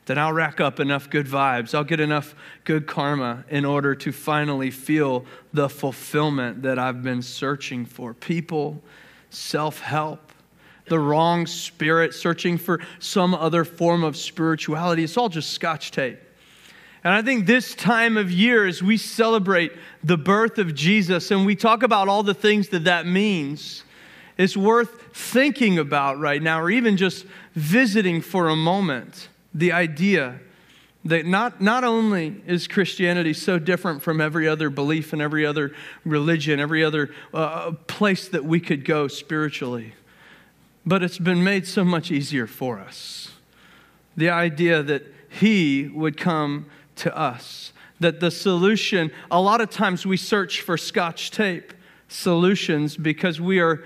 then 0.06 0.18
I'll 0.18 0.32
rack 0.32 0.60
up 0.60 0.80
enough 0.80 1.08
good 1.08 1.24
vibes. 1.24 1.72
I'll 1.72 1.84
get 1.84 2.00
enough 2.00 2.34
good 2.64 2.88
karma 2.88 3.44
in 3.48 3.64
order 3.64 3.94
to 3.94 4.10
finally 4.10 4.72
feel 4.72 5.24
the 5.52 5.68
fulfillment 5.68 6.62
that 6.62 6.80
I've 6.80 7.04
been 7.04 7.22
searching 7.22 7.86
for. 7.86 8.12
People, 8.12 8.82
self 9.30 9.78
help, 9.78 10.32
the 10.86 10.98
wrong 10.98 11.46
spirit, 11.46 12.12
searching 12.12 12.58
for 12.58 12.80
some 12.98 13.32
other 13.32 13.64
form 13.64 14.02
of 14.02 14.16
spirituality. 14.16 15.04
It's 15.04 15.16
all 15.16 15.28
just 15.28 15.52
scotch 15.52 15.92
tape. 15.92 16.18
And 17.04 17.12
I 17.14 17.22
think 17.22 17.46
this 17.46 17.72
time 17.72 18.16
of 18.16 18.32
year, 18.32 18.66
as 18.66 18.82
we 18.82 18.96
celebrate 18.96 19.70
the 20.02 20.16
birth 20.16 20.58
of 20.58 20.74
Jesus 20.74 21.30
and 21.30 21.46
we 21.46 21.54
talk 21.54 21.84
about 21.84 22.08
all 22.08 22.24
the 22.24 22.34
things 22.34 22.70
that 22.70 22.82
that 22.82 23.06
means, 23.06 23.84
it's 24.36 24.56
worth 24.56 25.00
thinking 25.12 25.78
about 25.78 26.18
right 26.18 26.42
now, 26.42 26.60
or 26.60 26.70
even 26.70 26.96
just 26.96 27.26
visiting 27.54 28.20
for 28.20 28.48
a 28.48 28.56
moment, 28.56 29.28
the 29.52 29.72
idea 29.72 30.40
that 31.04 31.26
not, 31.26 31.60
not 31.60 31.84
only 31.84 32.42
is 32.46 32.66
Christianity 32.66 33.34
so 33.34 33.58
different 33.58 34.02
from 34.02 34.20
every 34.20 34.48
other 34.48 34.70
belief 34.70 35.12
and 35.12 35.20
every 35.20 35.44
other 35.44 35.72
religion, 36.04 36.58
every 36.58 36.82
other 36.82 37.10
uh, 37.32 37.72
place 37.86 38.28
that 38.28 38.44
we 38.44 38.58
could 38.58 38.84
go 38.84 39.06
spiritually, 39.06 39.94
but 40.86 41.02
it's 41.02 41.18
been 41.18 41.44
made 41.44 41.66
so 41.66 41.84
much 41.84 42.10
easier 42.10 42.46
for 42.46 42.78
us. 42.80 43.32
The 44.16 44.30
idea 44.30 44.82
that 44.82 45.02
He 45.28 45.88
would 45.88 46.16
come 46.16 46.66
to 46.96 47.16
us, 47.16 47.72
that 48.00 48.20
the 48.20 48.30
solution, 48.30 49.10
a 49.30 49.40
lot 49.40 49.60
of 49.60 49.70
times 49.70 50.06
we 50.06 50.16
search 50.16 50.62
for 50.62 50.76
scotch 50.78 51.30
tape 51.30 51.74
solutions 52.08 52.96
because 52.96 53.40
we 53.40 53.60
are 53.60 53.84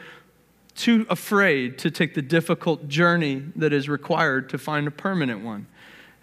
too 0.78 1.06
afraid 1.10 1.76
to 1.78 1.90
take 1.90 2.14
the 2.14 2.22
difficult 2.22 2.88
journey 2.88 3.42
that 3.56 3.72
is 3.72 3.88
required 3.88 4.48
to 4.50 4.58
find 4.58 4.86
a 4.86 4.90
permanent 4.90 5.44
one. 5.44 5.66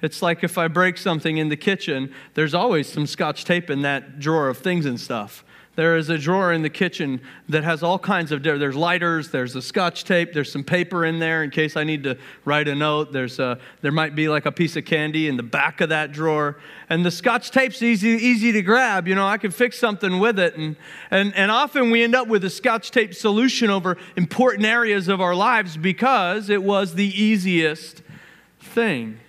It's 0.01 0.21
like 0.21 0.43
if 0.43 0.57
I 0.57 0.67
break 0.67 0.97
something 0.97 1.37
in 1.37 1.49
the 1.49 1.57
kitchen, 1.57 2.13
there's 2.33 2.53
always 2.53 2.87
some 2.87 3.05
scotch 3.05 3.45
tape 3.45 3.69
in 3.69 3.81
that 3.81 4.19
drawer 4.19 4.49
of 4.49 4.57
things 4.57 4.85
and 4.85 4.99
stuff. 4.99 5.43
There 5.75 5.97
is 5.97 6.09
a 6.09 6.17
drawer 6.17 6.53
in 6.53 6.61
the 6.61 6.69
kitchen 6.69 7.19
that 7.49 7.65
has 7.65 7.83
all 7.83 7.99
kinds 7.99 8.31
of 8.31 8.43
there's 8.43 8.77
lighters, 8.77 9.29
there's 9.29 9.55
a 9.57 9.61
scotch 9.61 10.05
tape, 10.05 10.31
there's 10.31 10.49
some 10.49 10.63
paper 10.63 11.03
in 11.03 11.19
there 11.19 11.43
in 11.43 11.49
case 11.49 11.75
I 11.75 11.83
need 11.83 12.03
to 12.03 12.17
write 12.45 12.69
a 12.69 12.75
note. 12.75 13.11
There's 13.11 13.39
a, 13.39 13.59
there 13.81 13.91
might 13.91 14.15
be 14.15 14.29
like 14.29 14.45
a 14.45 14.53
piece 14.53 14.77
of 14.77 14.85
candy 14.85 15.27
in 15.27 15.35
the 15.35 15.43
back 15.43 15.81
of 15.81 15.89
that 15.89 16.13
drawer. 16.13 16.57
And 16.89 17.05
the 17.05 17.11
scotch 17.11 17.51
tape's 17.51 17.81
easy 17.81 18.09
easy 18.09 18.53
to 18.53 18.61
grab, 18.61 19.05
you 19.05 19.15
know, 19.15 19.27
I 19.27 19.37
can 19.37 19.51
fix 19.51 19.77
something 19.77 20.19
with 20.19 20.39
it 20.39 20.55
and 20.55 20.77
and 21.11 21.35
and 21.35 21.51
often 21.51 21.91
we 21.91 22.03
end 22.03 22.15
up 22.15 22.29
with 22.29 22.45
a 22.45 22.49
scotch 22.49 22.91
tape 22.91 23.13
solution 23.13 23.69
over 23.69 23.97
important 24.15 24.65
areas 24.65 25.09
of 25.09 25.19
our 25.19 25.35
lives 25.35 25.75
because 25.75 26.49
it 26.49 26.63
was 26.63 26.95
the 26.95 27.21
easiest 27.21 28.01
thing. 28.61 29.19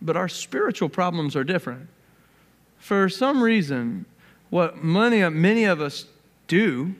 But 0.00 0.16
our 0.16 0.28
spiritual 0.28 0.88
problems 0.88 1.36
are 1.36 1.44
different. 1.44 1.88
For 2.78 3.08
some 3.08 3.40
reason, 3.40 4.06
what 4.52 4.84
many, 4.84 5.26
many 5.30 5.64
of 5.64 5.80
us 5.80 6.04
do 6.46 6.94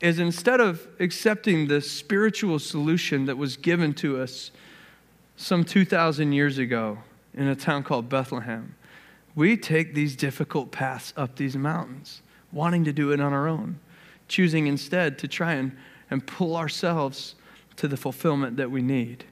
is 0.00 0.18
instead 0.18 0.58
of 0.58 0.88
accepting 0.98 1.68
the 1.68 1.82
spiritual 1.82 2.58
solution 2.58 3.26
that 3.26 3.36
was 3.36 3.58
given 3.58 3.92
to 3.92 4.18
us 4.18 4.50
some 5.36 5.64
2,000 5.64 6.32
years 6.32 6.56
ago 6.56 6.96
in 7.34 7.46
a 7.46 7.54
town 7.54 7.82
called 7.82 8.08
Bethlehem, 8.08 8.74
we 9.34 9.54
take 9.54 9.92
these 9.92 10.16
difficult 10.16 10.70
paths 10.70 11.12
up 11.14 11.36
these 11.36 11.58
mountains, 11.58 12.22
wanting 12.52 12.86
to 12.86 12.92
do 12.94 13.12
it 13.12 13.20
on 13.20 13.34
our 13.34 13.46
own, 13.46 13.78
choosing 14.26 14.66
instead 14.66 15.18
to 15.18 15.28
try 15.28 15.52
and, 15.52 15.76
and 16.10 16.26
pull 16.26 16.56
ourselves 16.56 17.34
to 17.76 17.86
the 17.86 17.98
fulfillment 17.98 18.56
that 18.56 18.70
we 18.70 18.80
need. 18.80 19.24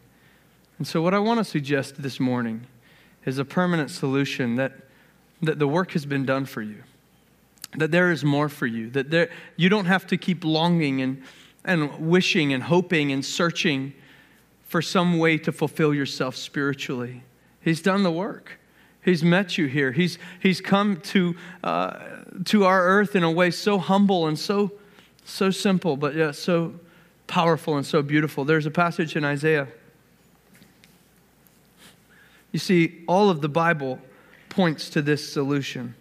And 0.76 0.86
so, 0.86 1.00
what 1.00 1.14
I 1.14 1.20
want 1.20 1.38
to 1.38 1.44
suggest 1.44 2.02
this 2.02 2.20
morning 2.20 2.66
is 3.24 3.38
a 3.38 3.46
permanent 3.46 3.90
solution 3.90 4.56
that, 4.56 4.74
that 5.40 5.58
the 5.58 5.66
work 5.66 5.92
has 5.92 6.04
been 6.04 6.26
done 6.26 6.44
for 6.44 6.60
you 6.60 6.82
that 7.74 7.90
there 7.90 8.10
is 8.10 8.24
more 8.24 8.48
for 8.48 8.66
you, 8.66 8.90
that 8.90 9.10
there, 9.10 9.30
you 9.56 9.68
don't 9.68 9.86
have 9.86 10.06
to 10.08 10.16
keep 10.16 10.44
longing 10.44 11.02
and, 11.02 11.22
and 11.64 12.08
wishing 12.08 12.52
and 12.52 12.62
hoping 12.62 13.12
and 13.12 13.24
searching 13.24 13.92
for 14.62 14.80
some 14.82 15.18
way 15.18 15.38
to 15.38 15.52
fulfill 15.52 15.94
yourself 15.94 16.36
spiritually. 16.36 17.22
He's 17.60 17.82
done 17.82 18.02
the 18.02 18.10
work. 18.10 18.58
He's 19.04 19.22
met 19.22 19.56
you 19.56 19.66
here. 19.66 19.92
He's, 19.92 20.18
he's 20.40 20.60
come 20.60 21.00
to, 21.02 21.36
uh, 21.62 21.98
to 22.46 22.64
our 22.64 22.84
earth 22.86 23.14
in 23.14 23.22
a 23.22 23.30
way 23.30 23.50
so 23.50 23.78
humble 23.78 24.26
and 24.26 24.38
so, 24.38 24.72
so 25.24 25.50
simple, 25.50 25.96
but 25.96 26.14
yet 26.14 26.34
so 26.34 26.74
powerful 27.26 27.76
and 27.76 27.86
so 27.86 28.02
beautiful. 28.02 28.44
There's 28.44 28.66
a 28.66 28.70
passage 28.70 29.14
in 29.14 29.24
Isaiah. 29.24 29.68
You 32.50 32.58
see, 32.58 33.04
all 33.06 33.30
of 33.30 33.42
the 33.42 33.48
Bible 33.48 34.00
points 34.48 34.88
to 34.90 35.02
this 35.02 35.32
solution. 35.32 35.94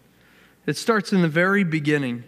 It 0.65 0.77
starts 0.77 1.13
in 1.13 1.21
the 1.21 1.27
very 1.27 1.63
beginning, 1.63 2.23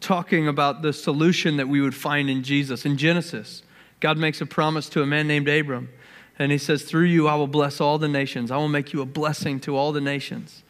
talking 0.00 0.48
about 0.48 0.82
the 0.82 0.92
solution 0.92 1.56
that 1.56 1.68
we 1.68 1.80
would 1.80 1.94
find 1.94 2.28
in 2.28 2.42
Jesus. 2.42 2.84
In 2.84 2.96
Genesis, 2.96 3.62
God 4.00 4.18
makes 4.18 4.40
a 4.40 4.46
promise 4.46 4.88
to 4.90 5.02
a 5.02 5.06
man 5.06 5.26
named 5.26 5.48
Abram, 5.48 5.90
and 6.38 6.52
he 6.52 6.58
says, 6.58 6.82
Through 6.82 7.04
you 7.04 7.28
I 7.28 7.36
will 7.36 7.46
bless 7.46 7.80
all 7.80 7.98
the 7.98 8.08
nations. 8.08 8.50
I 8.50 8.56
will 8.56 8.68
make 8.68 8.92
you 8.92 9.00
a 9.00 9.06
blessing 9.06 9.60
to 9.60 9.76
all 9.76 9.92
the 9.92 10.00
nations. 10.00 10.62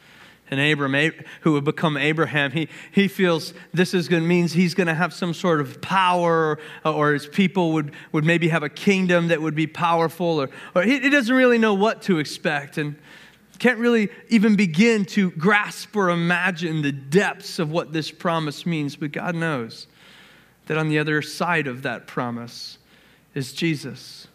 And 0.49 0.61
Abram, 0.61 1.13
who 1.41 1.55
would 1.55 1.65
become 1.65 1.97
Abraham, 1.97 2.53
he, 2.53 2.69
he 2.93 3.09
feels 3.09 3.53
this 3.75 3.93
is 3.95 4.07
going 4.07 4.29
means 4.29 4.53
he's 4.53 4.75
going 4.75 4.87
to 4.87 4.95
have 4.95 5.13
some 5.13 5.35
sort 5.35 5.61
of 5.61 5.81
power, 5.81 6.61
or, 6.85 6.93
or, 6.93 7.13
his 7.15 7.27
people 7.27 7.73
would, 7.73 7.93
would 8.13 8.25
maybe 8.25 8.49
have 8.49 8.63
a 8.63 8.69
kingdom 8.69 9.29
that 9.29 9.43
would 9.43 9.57
be 9.57 9.67
powerful, 9.67 10.41
or, 10.41 10.51
or 10.77 10.83
he, 10.83 11.01
he 11.01 11.11
doesn't 11.11 11.35
really 11.35 11.59
know 11.59 11.75
what 11.75 12.03
to 12.03 12.21
expect. 12.21 12.79
And 12.79 12.97
can't 13.57 13.79
really 13.79 14.11
even 14.29 14.57
begin 14.57 15.05
to 15.07 15.31
grasp 15.33 15.97
or 15.97 16.11
imagine 16.11 16.83
the 16.83 16.93
depths 16.93 17.59
of 17.59 17.71
what 17.71 17.93
this 17.93 18.11
promise 18.11 18.67
means, 18.67 18.97
but 18.97 19.13
God 19.13 19.35
knows 19.35 19.87
that 20.67 20.77
on 20.77 20.89
the 20.89 20.99
other 20.99 21.23
side 21.23 21.67
of 21.67 21.83
that 21.83 22.07
promise 22.07 22.79
is 23.35 23.53
Jesus. 23.53 24.29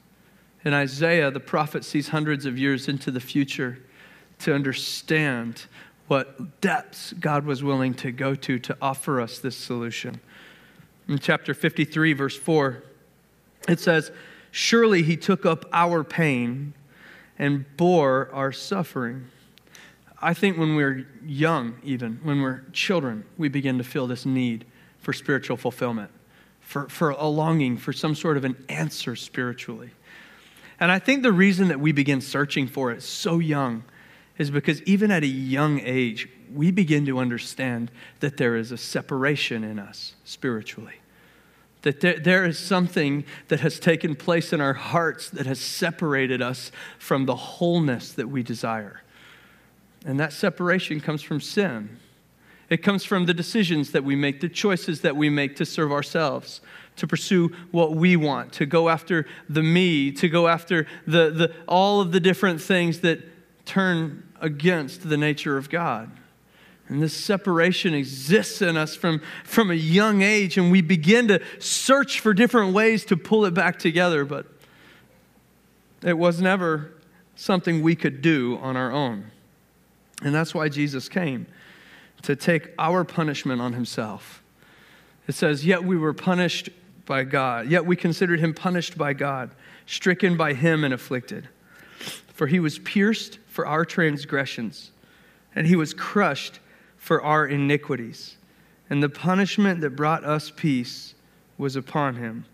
In 0.64 0.74
Isaiah, 0.74 1.32
the 1.32 1.40
prophet 1.40 1.84
sees 1.84 2.10
hundreds 2.10 2.46
of 2.46 2.58
years 2.58 2.88
into 2.88 3.12
the 3.12 3.20
future 3.20 3.80
to 4.40 4.54
understand 4.54 5.66
what 6.08 6.62
depths 6.62 7.14
God 7.14 7.46
was 7.46 7.64
willing 7.64 7.94
to 7.96 8.12
go 8.12 8.36
to 8.36 8.60
to 8.60 8.78
offer 8.82 9.22
us 9.22 9.40
this 9.40 9.56
solution. 9.56 10.20
In 11.08 11.20
chapter 11.20 11.54
53, 11.54 12.14
verse 12.14 12.38
4, 12.38 12.84
it 13.68 13.80
says, 13.80 14.12
Surely 14.52 15.04
he 15.04 15.16
took 15.16 15.46
up 15.46 15.66
our 15.72 16.04
pain 16.04 16.74
and 17.42 17.66
bore 17.76 18.30
our 18.32 18.52
suffering. 18.52 19.26
I 20.22 20.36
think 20.36 20.60
when 20.60 20.76
we're 20.76 21.08
young, 21.26 21.80
even 21.84 22.20
when 22.22 22.40
we're 22.40 22.62
children, 22.72 23.26
we 23.36 23.50
begin 23.50 23.80
to 23.80 23.84
feel 23.84 24.06
this 24.06 24.28
need 24.28 24.64
for 25.00 25.12
spiritual 25.12 25.58
fulfillment, 25.58 26.12
for, 26.60 26.88
for 26.88 27.10
a 27.10 27.26
longing 27.26 27.78
for 27.78 27.92
some 27.94 28.14
sort 28.14 28.38
of 28.38 28.46
an 28.46 28.64
answer 28.70 29.16
spiritually. 29.16 29.90
And 30.80 30.92
I 30.92 31.00
think 31.00 31.24
the 31.24 31.32
reason 31.32 31.70
that 31.70 31.80
we 31.80 31.92
begin 31.92 32.22
searching 32.22 32.68
for 32.68 32.92
it 32.92 33.02
so 33.02 33.40
young 33.40 33.86
is 34.38 34.52
because 34.52 34.80
even 34.84 35.10
at 35.10 35.24
a 35.24 35.28
young 35.28 35.80
age, 35.80 36.30
we 36.54 36.70
begin 36.70 37.08
to 37.08 37.18
understand 37.18 37.90
that 38.20 38.38
there 38.38 38.56
is 38.56 38.72
a 38.72 38.78
separation 38.78 39.64
in 39.64 39.80
us 39.80 40.14
spiritually 40.26 41.01
that 41.82 42.02
there, 42.02 42.20
there 42.20 42.46
is 42.46 42.60
something 42.60 43.26
that 43.48 43.62
has 43.62 43.80
taken 43.80 44.16
place 44.16 44.54
in 44.54 44.62
our 44.62 44.74
hearts 44.74 45.30
that 45.32 45.46
has 45.46 45.60
separated 45.60 46.42
us 46.42 46.72
from 47.00 47.26
the 47.26 47.36
wholeness 47.36 48.14
that 48.14 48.30
we 48.30 48.44
desire. 48.44 49.02
And 50.06 50.20
that 50.20 50.34
separation 50.34 51.00
comes 51.00 51.22
from 51.22 51.42
sin. 51.42 51.98
It 52.70 52.78
comes 52.78 53.04
from 53.04 53.26
the 53.26 53.34
decisions 53.34 53.92
that 53.92 54.04
we 54.04 54.16
make, 54.16 54.40
the 54.40 54.50
choices 54.50 55.02
that 55.02 55.16
we 55.16 55.30
make 55.30 55.58
to 55.58 55.66
serve 55.66 55.92
ourselves, 55.92 56.62
to 56.96 57.08
pursue 57.08 57.52
what 57.72 57.96
we 57.96 58.16
want, 58.16 58.54
to 58.54 58.66
go 58.66 58.88
after 58.88 59.28
the 59.50 59.64
me, 59.64 60.12
to 60.14 60.30
go 60.30 60.48
after 60.48 60.88
the, 61.06 61.32
the, 61.32 61.54
all 61.68 62.00
of 62.00 62.12
the 62.12 62.20
different 62.20 62.62
things 62.62 63.02
that 63.02 63.20
turn 63.66 64.24
against 64.40 65.08
the 65.08 65.18
nature 65.18 65.58
of 65.58 65.70
God. 65.70 66.10
And 66.92 67.02
this 67.02 67.14
separation 67.14 67.94
exists 67.94 68.62
in 68.62 68.76
us 68.76 68.98
from, 68.98 69.22
from 69.46 69.72
a 69.72 69.76
young 69.76 70.22
age, 70.22 70.58
and 70.58 70.70
we 70.70 70.82
begin 70.82 71.30
to 71.30 71.42
search 71.58 72.20
for 72.20 72.34
different 72.34 72.74
ways 72.74 73.06
to 73.06 73.16
pull 73.16 73.46
it 73.46 73.54
back 73.54 73.80
together, 73.80 74.26
but 74.26 74.46
it 76.04 76.18
was 76.18 76.42
never 76.42 76.92
something 77.38 77.82
we 77.82 77.96
could 77.96 78.22
do 78.22 78.60
on 78.62 78.76
our 78.76 78.92
own. 78.92 79.32
And 80.22 80.36
that's 80.36 80.54
why 80.54 80.68
Jesus 80.68 81.08
came 81.08 81.46
to 82.24 82.36
take 82.36 82.74
our 82.78 83.06
punishment 83.06 83.62
on 83.62 83.72
himself. 83.72 84.44
It 85.30 85.36
says, 85.36 85.66
Yet 85.66 85.86
we 85.86 85.96
were 85.96 86.14
punished 86.14 86.68
by 87.06 87.24
God, 87.24 87.70
yet 87.70 87.86
we 87.86 87.96
considered 87.96 88.42
him 88.42 88.54
punished 88.54 88.98
by 88.98 89.14
God, 89.14 89.52
stricken 89.86 90.36
by 90.36 90.56
him 90.56 90.84
and 90.84 90.94
afflicted. 90.94 91.48
For 92.34 92.48
he 92.48 92.60
was 92.60 92.80
pierced 92.80 93.40
for 93.48 93.66
our 93.66 93.86
transgressions, 93.86 94.92
and 95.56 95.66
he 95.66 95.78
was 95.78 95.94
crushed 95.94 96.60
for 97.02 97.20
our 97.24 97.48
iniquities. 97.48 98.38
And 98.88 99.02
the 99.02 99.10
punishment 99.10 99.82
that 99.82 99.96
brought 99.96 100.24
us 100.24 100.52
peace 100.56 101.16
was 101.58 101.76
upon 101.76 102.16
him. 102.18 102.46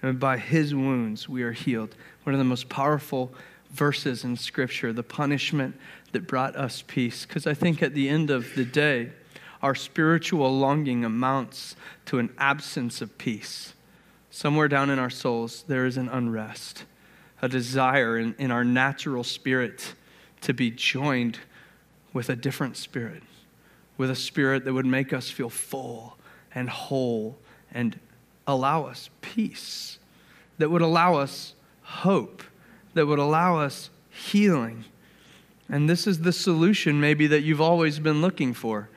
And 0.00 0.20
by 0.20 0.38
his 0.38 0.72
wounds 0.72 1.28
we 1.28 1.42
are 1.42 1.50
healed. 1.50 1.96
One 2.22 2.32
of 2.32 2.38
the 2.38 2.44
most 2.44 2.68
powerful 2.68 3.34
verses 3.72 4.22
in 4.22 4.36
Scripture, 4.36 4.92
the 4.92 5.02
punishment 5.02 5.74
that 6.12 6.28
brought 6.28 6.54
us 6.54 6.84
peace. 6.86 7.26
Because 7.26 7.48
I 7.48 7.54
think 7.54 7.82
at 7.82 7.94
the 7.94 8.08
end 8.08 8.30
of 8.30 8.54
the 8.54 8.64
day, 8.64 9.10
our 9.60 9.74
spiritual 9.74 10.56
longing 10.56 11.04
amounts 11.04 11.74
to 12.04 12.20
an 12.20 12.32
absence 12.38 13.00
of 13.00 13.18
peace. 13.18 13.74
Somewhere 14.30 14.68
down 14.68 14.88
in 14.88 15.00
our 15.00 15.10
souls, 15.10 15.64
there 15.66 15.84
is 15.84 15.96
an 15.96 16.08
unrest, 16.10 16.84
a 17.42 17.48
desire 17.48 18.18
in, 18.18 18.36
in 18.38 18.52
our 18.52 18.62
natural 18.62 19.24
spirit 19.24 19.94
to 20.42 20.54
be 20.54 20.70
joined 20.70 21.40
with 22.12 22.30
a 22.30 22.36
different 22.36 22.76
spirit 22.76 23.24
with 23.96 24.10
a 24.10 24.14
spirit 24.14 24.64
that 24.64 24.72
would 24.72 24.86
make 24.86 25.12
us 25.12 25.30
feel 25.30 25.50
full 25.50 26.16
and 26.54 26.68
whole 26.68 27.38
and 27.72 27.98
allow 28.46 28.84
us 28.84 29.10
peace, 29.20 29.98
that 30.58 30.70
would 30.70 30.82
allow 30.82 31.16
us 31.16 31.54
hope, 31.82 32.42
that 32.94 33.06
would 33.06 33.18
allow 33.18 33.58
us 33.58 33.90
healing. 34.10 34.84
And 35.68 35.88
this 35.88 36.06
is 36.06 36.20
the 36.20 36.32
solution, 36.32 37.00
maybe, 37.00 37.26
that 37.26 37.42
you've 37.42 37.60
always 37.60 37.98
been 37.98 38.20
looking 38.22 38.54
for. 38.54 38.88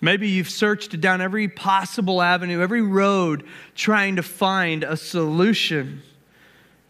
Maybe 0.00 0.28
you've 0.28 0.50
searched 0.50 1.00
down 1.00 1.20
every 1.20 1.48
possible 1.48 2.22
avenue, 2.22 2.60
every 2.60 2.82
road, 2.82 3.44
trying 3.74 4.16
to 4.16 4.22
find 4.22 4.84
a 4.84 4.96
solution. 4.96 6.02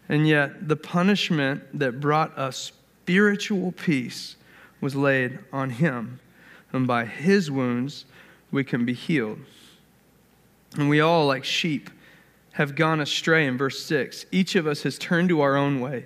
And 0.07 0.27
yet, 0.27 0.67
the 0.67 0.75
punishment 0.75 1.63
that 1.79 1.99
brought 1.99 2.37
us 2.37 2.71
spiritual 3.03 3.71
peace 3.71 4.35
was 4.79 4.95
laid 4.95 5.39
on 5.51 5.71
him 5.71 6.19
and 6.71 6.87
by 6.87 7.05
his 7.05 7.49
wounds 7.49 8.05
we 8.51 8.63
can 8.63 8.85
be 8.85 8.93
healed. 8.93 9.39
And 10.75 10.89
we 10.89 10.99
all, 10.99 11.25
like 11.25 11.43
sheep, 11.43 11.89
have 12.53 12.75
gone 12.75 12.99
astray 12.99 13.45
in 13.47 13.57
verse 13.57 13.83
6. 13.85 14.25
Each 14.31 14.55
of 14.55 14.67
us 14.67 14.83
has 14.83 14.97
turned 14.97 15.29
to 15.29 15.41
our 15.41 15.55
own 15.55 15.79
way, 15.79 16.05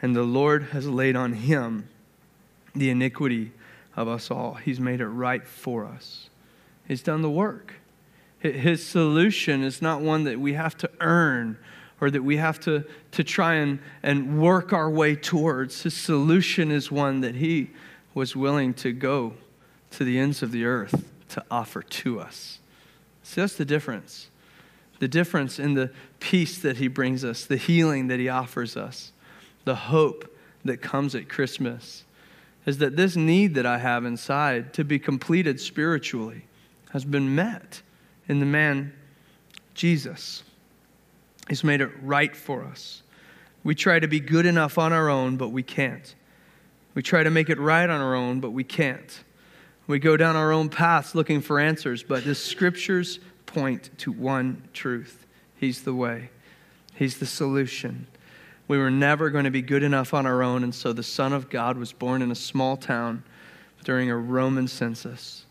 and 0.00 0.14
the 0.14 0.22
Lord 0.22 0.64
has 0.72 0.86
laid 0.86 1.16
on 1.16 1.32
him 1.32 1.88
the 2.74 2.90
iniquity 2.90 3.52
of 3.96 4.08
us 4.08 4.30
all. 4.30 4.54
He's 4.54 4.78
made 4.78 5.00
it 5.00 5.08
right 5.08 5.46
for 5.46 5.84
us, 5.84 6.30
He's 6.86 7.02
done 7.02 7.22
the 7.22 7.30
work. 7.30 7.74
His 8.38 8.86
solution 8.86 9.64
is 9.64 9.82
not 9.82 10.02
one 10.02 10.24
that 10.24 10.38
we 10.38 10.52
have 10.52 10.76
to 10.78 10.90
earn 11.00 11.58
or 12.00 12.10
that 12.10 12.22
we 12.22 12.36
have 12.36 12.60
to, 12.60 12.84
to 13.12 13.24
try 13.24 13.54
and, 13.54 13.80
and 14.02 14.40
work 14.40 14.72
our 14.72 14.90
way 14.90 15.16
towards. 15.16 15.82
His 15.82 15.94
solution 15.94 16.70
is 16.70 16.92
one 16.92 17.22
that 17.22 17.36
He 17.36 17.70
was 18.14 18.36
willing 18.36 18.74
to 18.74 18.92
go 18.92 19.32
to 19.92 20.04
the 20.04 20.18
ends 20.18 20.42
of 20.42 20.52
the 20.52 20.64
earth 20.64 21.04
to 21.30 21.44
offer 21.50 21.82
to 21.82 22.20
us. 22.20 22.58
See, 23.22 23.40
that's 23.40 23.56
the 23.56 23.64
difference. 23.64 24.28
The 24.98 25.08
difference 25.08 25.58
in 25.58 25.74
the 25.74 25.90
peace 26.20 26.58
that 26.58 26.78
he 26.78 26.88
brings 26.88 27.24
us, 27.24 27.44
the 27.44 27.56
healing 27.56 28.08
that 28.08 28.18
he 28.18 28.28
offers 28.28 28.76
us, 28.76 29.12
the 29.64 29.74
hope 29.74 30.34
that 30.64 30.80
comes 30.80 31.14
at 31.14 31.28
Christmas 31.28 32.04
is 32.64 32.78
that 32.78 32.96
this 32.96 33.16
need 33.16 33.54
that 33.54 33.66
I 33.66 33.78
have 33.78 34.04
inside 34.04 34.72
to 34.74 34.84
be 34.84 34.98
completed 34.98 35.60
spiritually 35.60 36.46
has 36.90 37.04
been 37.04 37.34
met 37.34 37.82
in 38.28 38.40
the 38.40 38.46
man 38.46 38.92
Jesus. 39.74 40.42
He's 41.48 41.62
made 41.62 41.80
it 41.80 41.90
right 42.02 42.34
for 42.34 42.64
us. 42.64 43.02
We 43.62 43.74
try 43.74 43.98
to 44.00 44.08
be 44.08 44.20
good 44.20 44.46
enough 44.46 44.78
on 44.78 44.92
our 44.92 45.08
own, 45.08 45.36
but 45.36 45.48
we 45.48 45.62
can't. 45.62 46.14
We 46.94 47.02
try 47.02 47.22
to 47.22 47.30
make 47.30 47.50
it 47.50 47.58
right 47.58 47.88
on 47.88 48.00
our 48.00 48.14
own, 48.14 48.40
but 48.40 48.50
we 48.50 48.64
can't. 48.64 49.20
We 49.86 49.98
go 49.98 50.16
down 50.16 50.36
our 50.36 50.52
own 50.52 50.68
paths 50.68 51.14
looking 51.14 51.40
for 51.40 51.60
answers, 51.60 52.02
but 52.02 52.24
the 52.24 52.34
scriptures 52.34 53.20
point 53.46 53.90
to 53.98 54.12
one 54.12 54.68
truth 54.72 55.26
He's 55.58 55.82
the 55.82 55.94
way, 55.94 56.30
He's 56.94 57.18
the 57.18 57.26
solution. 57.26 58.06
We 58.68 58.78
were 58.78 58.90
never 58.90 59.30
going 59.30 59.44
to 59.44 59.50
be 59.50 59.62
good 59.62 59.84
enough 59.84 60.12
on 60.12 60.26
our 60.26 60.42
own, 60.42 60.64
and 60.64 60.74
so 60.74 60.92
the 60.92 61.04
Son 61.04 61.32
of 61.32 61.48
God 61.48 61.78
was 61.78 61.92
born 61.92 62.20
in 62.20 62.32
a 62.32 62.36
small 62.36 62.76
town 62.76 63.22
during 63.84 64.10
a 64.10 64.16
Roman 64.16 64.66
census. 64.66 65.44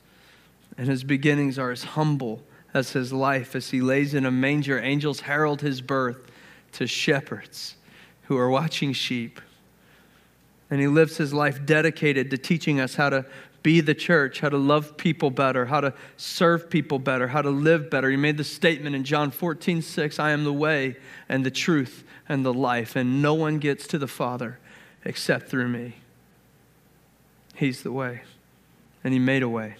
And 0.77 0.89
his 0.89 1.05
beginnings 1.05 1.57
are 1.57 1.71
as 1.71 1.83
humble 1.83 2.43
as 2.73 2.91
his 2.91 3.13
life 3.13 3.55
as 3.55 3.69
he 3.69 3.79
lays 3.79 4.13
in 4.13 4.25
a 4.25 4.31
manger. 4.31 4.77
Angels 4.77 5.21
herald 5.21 5.61
his 5.61 5.79
birth 5.79 6.29
to 6.73 6.85
shepherds 6.85 7.77
who 8.23 8.37
are 8.37 8.49
watching 8.49 8.91
sheep. 8.91 9.39
And 10.69 10.81
he 10.81 10.87
lives 10.87 11.15
his 11.15 11.33
life 11.33 11.65
dedicated 11.65 12.29
to 12.31 12.37
teaching 12.37 12.81
us 12.81 12.95
how 12.95 13.09
to 13.09 13.25
be 13.65 13.81
the 13.81 13.95
church, 13.95 14.41
how 14.41 14.49
to 14.49 14.59
love 14.59 14.95
people 14.95 15.31
better, 15.31 15.65
how 15.65 15.81
to 15.81 15.91
serve 16.17 16.69
people 16.69 16.99
better, 16.99 17.29
how 17.29 17.41
to 17.41 17.49
live 17.49 17.89
better. 17.89 18.11
He 18.11 18.15
made 18.15 18.37
the 18.37 18.43
statement 18.43 18.95
in 18.95 19.03
John 19.03 19.31
14, 19.31 19.81
6, 19.81 20.19
I 20.19 20.29
am 20.29 20.43
the 20.43 20.53
way 20.53 20.97
and 21.27 21.43
the 21.43 21.49
truth 21.49 22.03
and 22.29 22.45
the 22.45 22.53
life, 22.53 22.95
and 22.95 23.23
no 23.23 23.33
one 23.33 23.57
gets 23.57 23.87
to 23.87 23.97
the 23.97 24.07
Father 24.07 24.59
except 25.03 25.49
through 25.49 25.67
me. 25.67 25.95
He's 27.55 27.81
the 27.81 27.91
way, 27.91 28.21
and 29.03 29.11
He 29.13 29.19
made 29.19 29.41
a 29.41 29.49
way 29.49 29.77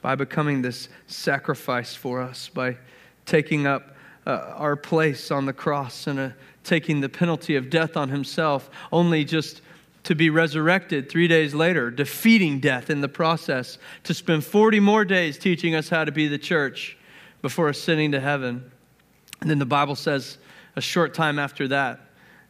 by 0.00 0.14
becoming 0.14 0.62
this 0.62 0.88
sacrifice 1.06 1.94
for 1.94 2.22
us, 2.22 2.48
by 2.48 2.78
taking 3.26 3.66
up 3.66 3.96
uh, 4.26 4.54
our 4.56 4.76
place 4.76 5.30
on 5.30 5.44
the 5.44 5.52
cross 5.52 6.06
and 6.06 6.18
uh, 6.18 6.30
taking 6.64 7.02
the 7.02 7.10
penalty 7.10 7.54
of 7.54 7.68
death 7.68 7.98
on 7.98 8.08
Himself, 8.08 8.70
only 8.90 9.26
just 9.26 9.60
to 10.04 10.14
be 10.14 10.30
resurrected 10.30 11.10
three 11.10 11.28
days 11.28 11.54
later, 11.54 11.90
defeating 11.90 12.60
death 12.60 12.90
in 12.90 13.00
the 13.00 13.08
process, 13.08 13.78
to 14.04 14.14
spend 14.14 14.44
40 14.44 14.80
more 14.80 15.04
days 15.04 15.38
teaching 15.38 15.74
us 15.74 15.88
how 15.88 16.04
to 16.04 16.12
be 16.12 16.28
the 16.28 16.38
church 16.38 16.96
before 17.42 17.68
ascending 17.68 18.12
to 18.12 18.20
heaven. 18.20 18.70
And 19.40 19.50
then 19.50 19.58
the 19.58 19.66
Bible 19.66 19.94
says 19.94 20.38
a 20.76 20.80
short 20.80 21.14
time 21.14 21.38
after 21.38 21.68
that, 21.68 22.00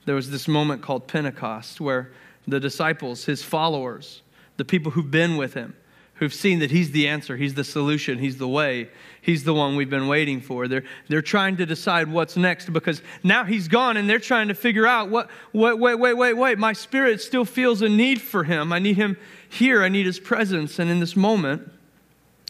there 0.04 0.14
was 0.14 0.30
this 0.30 0.48
moment 0.48 0.82
called 0.82 1.06
Pentecost 1.08 1.80
where 1.80 2.12
the 2.46 2.60
disciples, 2.60 3.24
his 3.24 3.42
followers, 3.42 4.22
the 4.56 4.64
people 4.64 4.92
who've 4.92 5.10
been 5.10 5.36
with 5.36 5.54
him, 5.54 5.76
who've 6.18 6.34
seen 6.34 6.58
that 6.58 6.70
he's 6.70 6.90
the 6.90 7.08
answer, 7.08 7.36
he's 7.36 7.54
the 7.54 7.64
solution, 7.64 8.18
he's 8.18 8.38
the 8.38 8.48
way, 8.48 8.88
he's 9.20 9.44
the 9.44 9.54
one 9.54 9.76
we've 9.76 9.90
been 9.90 10.08
waiting 10.08 10.40
for. 10.40 10.68
They're, 10.68 10.84
they're 11.08 11.22
trying 11.22 11.56
to 11.58 11.66
decide 11.66 12.08
what's 12.08 12.36
next 12.36 12.72
because 12.72 13.02
now 13.22 13.44
he's 13.44 13.68
gone 13.68 13.96
and 13.96 14.08
they're 14.08 14.18
trying 14.18 14.48
to 14.48 14.54
figure 14.54 14.86
out 14.86 15.10
what, 15.10 15.30
wait, 15.52 15.78
wait, 15.78 15.94
wait, 15.94 16.14
wait, 16.14 16.34
wait. 16.34 16.58
My 16.58 16.72
spirit 16.72 17.20
still 17.20 17.44
feels 17.44 17.82
a 17.82 17.88
need 17.88 18.20
for 18.20 18.44
him. 18.44 18.72
I 18.72 18.78
need 18.78 18.96
him 18.96 19.16
here, 19.48 19.82
I 19.82 19.88
need 19.88 20.06
his 20.06 20.20
presence. 20.20 20.78
And 20.78 20.90
in 20.90 21.00
this 21.00 21.16
moment, 21.16 21.70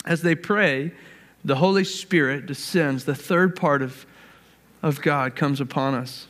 as 0.05 0.23
they 0.23 0.35
pray, 0.35 0.93
the 1.45 1.57
Holy 1.57 1.85
Spirit 1.85 2.47
descends. 2.47 3.05
The 3.05 3.15
third 3.15 3.55
part 3.55 3.83
of, 3.83 4.07
of 4.83 5.01
God 5.03 5.37
comes 5.37 5.61
upon 5.61 5.95
us. 5.95 6.27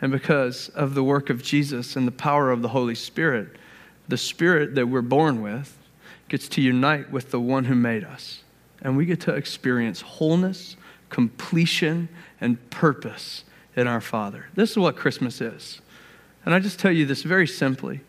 And 0.00 0.12
because 0.12 0.68
of 0.70 0.94
the 0.94 1.02
work 1.02 1.28
of 1.28 1.42
Jesus 1.42 1.96
and 1.96 2.06
the 2.06 2.12
power 2.12 2.50
of 2.50 2.62
the 2.62 2.68
Holy 2.68 2.94
Spirit, 2.94 3.56
the 4.06 4.16
Spirit 4.16 4.74
that 4.74 4.86
we're 4.86 5.02
born 5.02 5.42
with, 5.42 5.77
gets 6.28 6.48
to 6.50 6.60
unite 6.60 7.10
with 7.10 7.30
the 7.30 7.40
one 7.40 7.64
who 7.64 7.74
made 7.74 8.04
us. 8.04 8.42
And 8.82 8.96
we 8.96 9.06
get 9.06 9.20
to 9.22 9.34
experience 9.34 10.00
wholeness, 10.00 10.76
completion, 11.10 12.08
and 12.40 12.70
purpose 12.70 13.44
in 13.74 13.86
our 13.86 14.00
Father. 14.00 14.46
This 14.54 14.72
is 14.72 14.78
what 14.78 14.96
Christmas 14.96 15.40
is. 15.40 15.80
And 16.44 16.54
I 16.54 16.60
just 16.60 16.78
tell 16.78 16.92
you 16.92 17.06
this 17.06 17.22
very 17.22 17.46
simply 17.46 18.00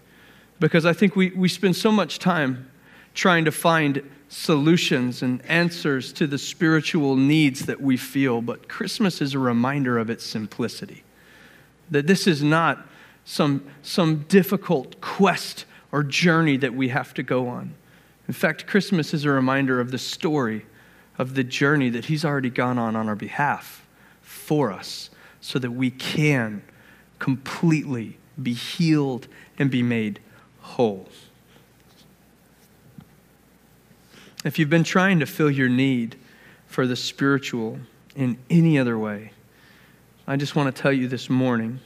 because 0.59 0.85
I 0.85 0.93
think 0.93 1.15
we, 1.15 1.29
we 1.31 1.47
spend 1.47 1.75
so 1.75 1.91
much 1.91 2.19
time 2.19 2.69
trying 3.13 3.45
to 3.45 3.51
find 3.51 4.07
solutions 4.29 5.23
and 5.23 5.43
answers 5.45 6.13
to 6.13 6.27
the 6.27 6.37
spiritual 6.37 7.15
needs 7.15 7.65
that 7.65 7.81
we 7.81 7.97
feel, 7.97 8.41
but 8.41 8.69
Christmas 8.69 9.21
is 9.21 9.33
a 9.33 9.39
reminder 9.39 9.97
of 9.97 10.09
its 10.09 10.25
simplicity. 10.25 11.03
That 11.89 12.05
this 12.05 12.27
is 12.27 12.43
not 12.43 12.87
some, 13.25 13.65
some 13.81 14.25
difficult 14.27 15.01
quest 15.01 15.65
or 15.91 16.03
journey 16.03 16.57
that 16.57 16.73
we 16.73 16.89
have 16.89 17.13
to 17.15 17.23
go 17.23 17.47
on. 17.47 17.73
In 18.29 18.33
fact, 18.33 18.67
Christmas 18.67 19.11
is 19.11 19.25
a 19.25 19.31
reminder 19.31 19.79
of 19.79 19.89
the 19.89 19.97
story 19.97 20.67
of 21.17 21.33
the 21.33 21.43
journey 21.43 21.89
that 21.89 22.05
He's 22.05 22.23
already 22.23 22.51
gone 22.51 22.77
on 22.77 22.95
on 22.95 23.09
our 23.09 23.15
behalf 23.15 23.87
for 24.21 24.71
us 24.71 25.09
so 25.41 25.57
that 25.57 25.71
we 25.71 25.89
can 25.89 26.61
completely 27.17 28.19
be 28.41 28.53
healed 28.53 29.27
and 29.57 29.71
be 29.71 29.81
made 29.81 30.19
whole. 30.59 31.09
If 34.45 34.59
you've 34.59 34.69
been 34.69 34.83
trying 34.83 35.19
to 35.21 35.25
fill 35.25 35.49
your 35.49 35.67
need 35.67 36.15
for 36.67 36.85
the 36.85 36.95
spiritual 36.95 37.79
in 38.15 38.37
any 38.47 38.77
other 38.77 38.97
way, 38.99 39.31
I 40.27 40.35
just 40.35 40.55
want 40.55 40.73
to 40.73 40.79
tell 40.79 40.93
you 40.93 41.07
this 41.07 41.31
morning 41.31 41.79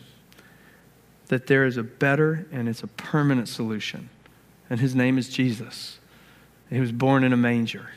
that 1.28 1.48
there 1.48 1.66
is 1.66 1.78
a 1.78 1.84
better 1.84 2.46
and 2.52 2.68
it's 2.68 2.84
a 2.84 2.88
permanent 2.88 3.48
solution. 3.48 4.10
And 4.70 4.82
his 4.82 4.94
name 4.94 5.18
is 5.18 5.30
Jesus. 5.30 6.00
He 6.70 6.80
was 6.80 6.92
born 6.92 7.24
in 7.24 7.34
a 7.34 7.38
manger. 7.38 7.90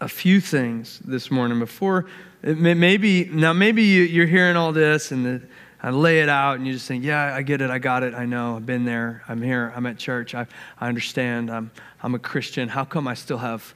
A 0.00 0.08
few 0.08 0.40
things 0.40 1.00
this 1.04 1.30
morning 1.30 1.58
before 1.58 2.06
maybe 2.42 3.24
now 3.26 3.52
maybe 3.52 3.82
you, 3.82 4.22
are 4.22 4.26
hearing 4.26 4.56
all 4.56 4.72
this 4.72 5.12
and 5.12 5.26
the, 5.26 5.42
I 5.82 5.90
lay 5.90 6.20
it 6.20 6.28
out 6.28 6.56
and 6.56 6.66
you 6.66 6.74
just 6.74 6.86
think, 6.86 7.04
yeah, 7.04 7.34
I 7.34 7.42
get 7.42 7.62
it, 7.62 7.70
I 7.70 7.78
got 7.78 8.02
it, 8.02 8.14
I 8.14 8.26
know, 8.26 8.56
I've 8.56 8.66
been 8.66 8.84
there, 8.84 9.22
I'm 9.28 9.40
here, 9.40 9.72
I'm 9.74 9.86
at 9.86 9.96
church, 9.96 10.34
I, 10.34 10.46
I 10.78 10.88
understand, 10.88 11.50
I'm, 11.50 11.70
I'm 12.02 12.14
a 12.14 12.18
Christian. 12.18 12.68
How 12.68 12.84
come 12.84 13.08
I 13.08 13.14
still 13.14 13.38
have 13.38 13.74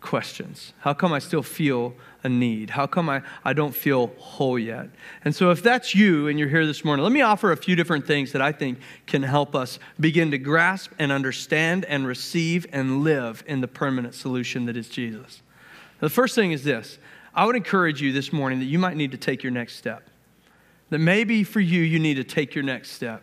questions? 0.00 0.74
How 0.80 0.92
come 0.92 1.14
I 1.14 1.18
still 1.18 1.42
feel 1.42 1.94
a 2.26 2.28
need? 2.28 2.68
How 2.68 2.86
come 2.86 3.08
I, 3.08 3.22
I 3.44 3.54
don't 3.54 3.74
feel 3.74 4.08
whole 4.18 4.58
yet? 4.58 4.90
And 5.24 5.34
so, 5.34 5.50
if 5.50 5.62
that's 5.62 5.94
you 5.94 6.28
and 6.28 6.38
you're 6.38 6.48
here 6.48 6.66
this 6.66 6.84
morning, 6.84 7.02
let 7.02 7.12
me 7.12 7.22
offer 7.22 7.52
a 7.52 7.56
few 7.56 7.74
different 7.74 8.06
things 8.06 8.32
that 8.32 8.42
I 8.42 8.52
think 8.52 8.78
can 9.06 9.22
help 9.22 9.54
us 9.54 9.78
begin 9.98 10.30
to 10.32 10.38
grasp 10.38 10.92
and 10.98 11.10
understand 11.10 11.86
and 11.86 12.06
receive 12.06 12.66
and 12.72 13.02
live 13.02 13.42
in 13.46 13.62
the 13.62 13.68
permanent 13.68 14.14
solution 14.14 14.66
that 14.66 14.76
is 14.76 14.88
Jesus. 14.88 15.42
The 16.00 16.10
first 16.10 16.34
thing 16.34 16.52
is 16.52 16.64
this 16.64 16.98
I 17.34 17.46
would 17.46 17.56
encourage 17.56 18.02
you 18.02 18.12
this 18.12 18.32
morning 18.32 18.58
that 18.58 18.66
you 18.66 18.78
might 18.78 18.96
need 18.96 19.12
to 19.12 19.18
take 19.18 19.42
your 19.42 19.52
next 19.52 19.76
step 19.76 20.10
that 20.90 20.98
maybe 20.98 21.44
for 21.44 21.60
you, 21.60 21.82
you 21.82 21.98
need 21.98 22.14
to 22.14 22.24
take 22.24 22.54
your 22.54 22.64
next 22.64 22.92
step. 22.92 23.22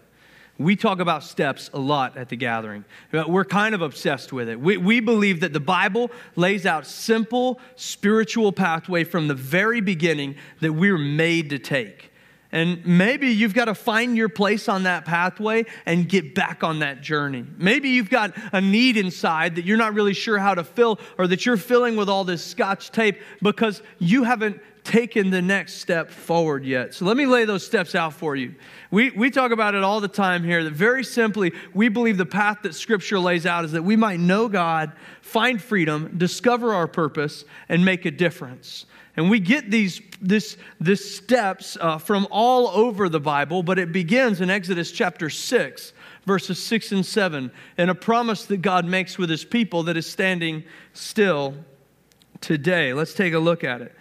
We 0.60 0.76
talk 0.76 1.00
about 1.00 1.24
steps 1.24 1.72
a 1.74 1.80
lot 1.80 2.16
at 2.16 2.30
the 2.30 2.36
gathering. 2.36 2.86
We're 3.12 3.46
kind 3.46 3.74
of 3.74 3.82
obsessed 3.82 4.32
with 4.32 4.50
it. 4.50 4.60
We, 4.60 4.78
we 4.78 5.00
believe 5.00 5.40
that 5.40 5.52
the 5.52 5.60
Bible 5.60 6.12
lays 6.36 6.68
out 6.68 6.86
simple 6.86 7.60
spiritual 7.76 8.52
pathway 8.52 9.04
from 9.04 9.28
the 9.28 9.34
very 9.34 9.82
beginning 9.82 10.36
that 10.62 10.74
we're 10.74 11.00
made 11.00 11.50
to 11.50 11.60
take. 11.60 12.12
And 12.52 12.86
maybe 12.86 13.30
you've 13.30 13.56
got 13.56 13.66
to 13.66 13.74
find 13.74 14.16
your 14.16 14.30
place 14.30 14.70
on 14.70 14.84
that 14.84 15.06
pathway 15.06 15.66
and 15.88 16.08
get 16.08 16.36
back 16.36 16.64
on 16.64 16.80
that 16.80 17.02
journey. 17.02 17.44
Maybe 17.58 17.90
you've 17.90 18.12
got 18.12 18.36
a 18.52 18.62
need 18.62 18.96
inside 18.96 19.56
that 19.56 19.66
you're 19.66 19.76
not 19.76 19.96
really 19.96 20.14
sure 20.14 20.38
how 20.38 20.54
to 20.54 20.64
fill 20.64 21.00
or 21.18 21.26
that 21.28 21.48
you're 21.48 21.58
filling 21.58 21.96
with 21.96 22.10
all 22.10 22.24
this 22.24 22.46
scotch 22.46 22.92
tape 22.92 23.20
because 23.42 23.82
you 23.98 24.24
haven't 24.24 24.62
taken 24.84 25.30
the 25.30 25.42
next 25.42 25.76
step 25.76 26.10
forward 26.10 26.66
yet. 26.66 26.94
So 26.94 27.06
let 27.06 27.16
me 27.16 27.26
lay 27.26 27.46
those 27.46 27.66
steps 27.66 27.96
out 27.96 28.14
for 28.14 28.36
you. 28.36 28.56
We, 28.92 29.12
we 29.12 29.32
talk 29.32 29.52
about 29.52 29.76
it 29.76 29.84
all 29.84 30.02
the 30.02 30.08
time 30.08 30.44
here 30.44 30.64
that 30.64 30.74
very 30.74 31.04
simply, 31.04 31.54
we 31.74 31.90
believe 31.90 32.18
the 32.18 32.26
path 32.26 32.60
that 32.64 32.76
Scripture 32.76 33.20
lays 33.20 33.46
out 33.46 33.66
is 33.66 33.72
that 33.72 33.84
we 33.84 33.96
might 33.96 34.20
know 34.20 34.50
God, 34.50 34.92
find 35.22 35.62
freedom, 35.62 36.14
discover 36.18 36.74
our 36.74 36.88
purpose, 36.88 37.46
and 37.70 37.86
make 37.86 38.06
a 38.06 38.12
difference. 38.12 38.86
And 39.16 39.30
we 39.30 39.40
get 39.40 39.70
these 39.70 40.02
this, 40.22 40.58
this 40.80 41.16
steps 41.16 41.78
uh, 41.80 41.98
from 41.98 42.28
all 42.32 42.70
over 42.70 43.10
the 43.10 43.20
Bible, 43.20 43.62
but 43.62 43.78
it 43.78 43.92
begins 43.92 44.42
in 44.42 44.50
Exodus 44.50 44.92
chapter 44.92 45.30
6, 45.30 45.94
verses 46.26 46.64
6 46.64 46.92
and 46.94 47.06
7, 47.06 47.52
and 47.78 47.90
a 47.90 47.96
promise 47.96 48.46
that 48.46 48.58
God 48.58 48.86
makes 48.86 49.18
with 49.18 49.30
his 49.30 49.44
people 49.44 49.84
that 49.84 49.98
is 49.98 50.10
standing 50.10 50.64
still 50.94 51.56
today. 52.40 52.94
Let's 52.94 53.14
take 53.14 53.34
a 53.34 53.40
look 53.40 53.64
at 53.64 53.82
it. 53.82 53.94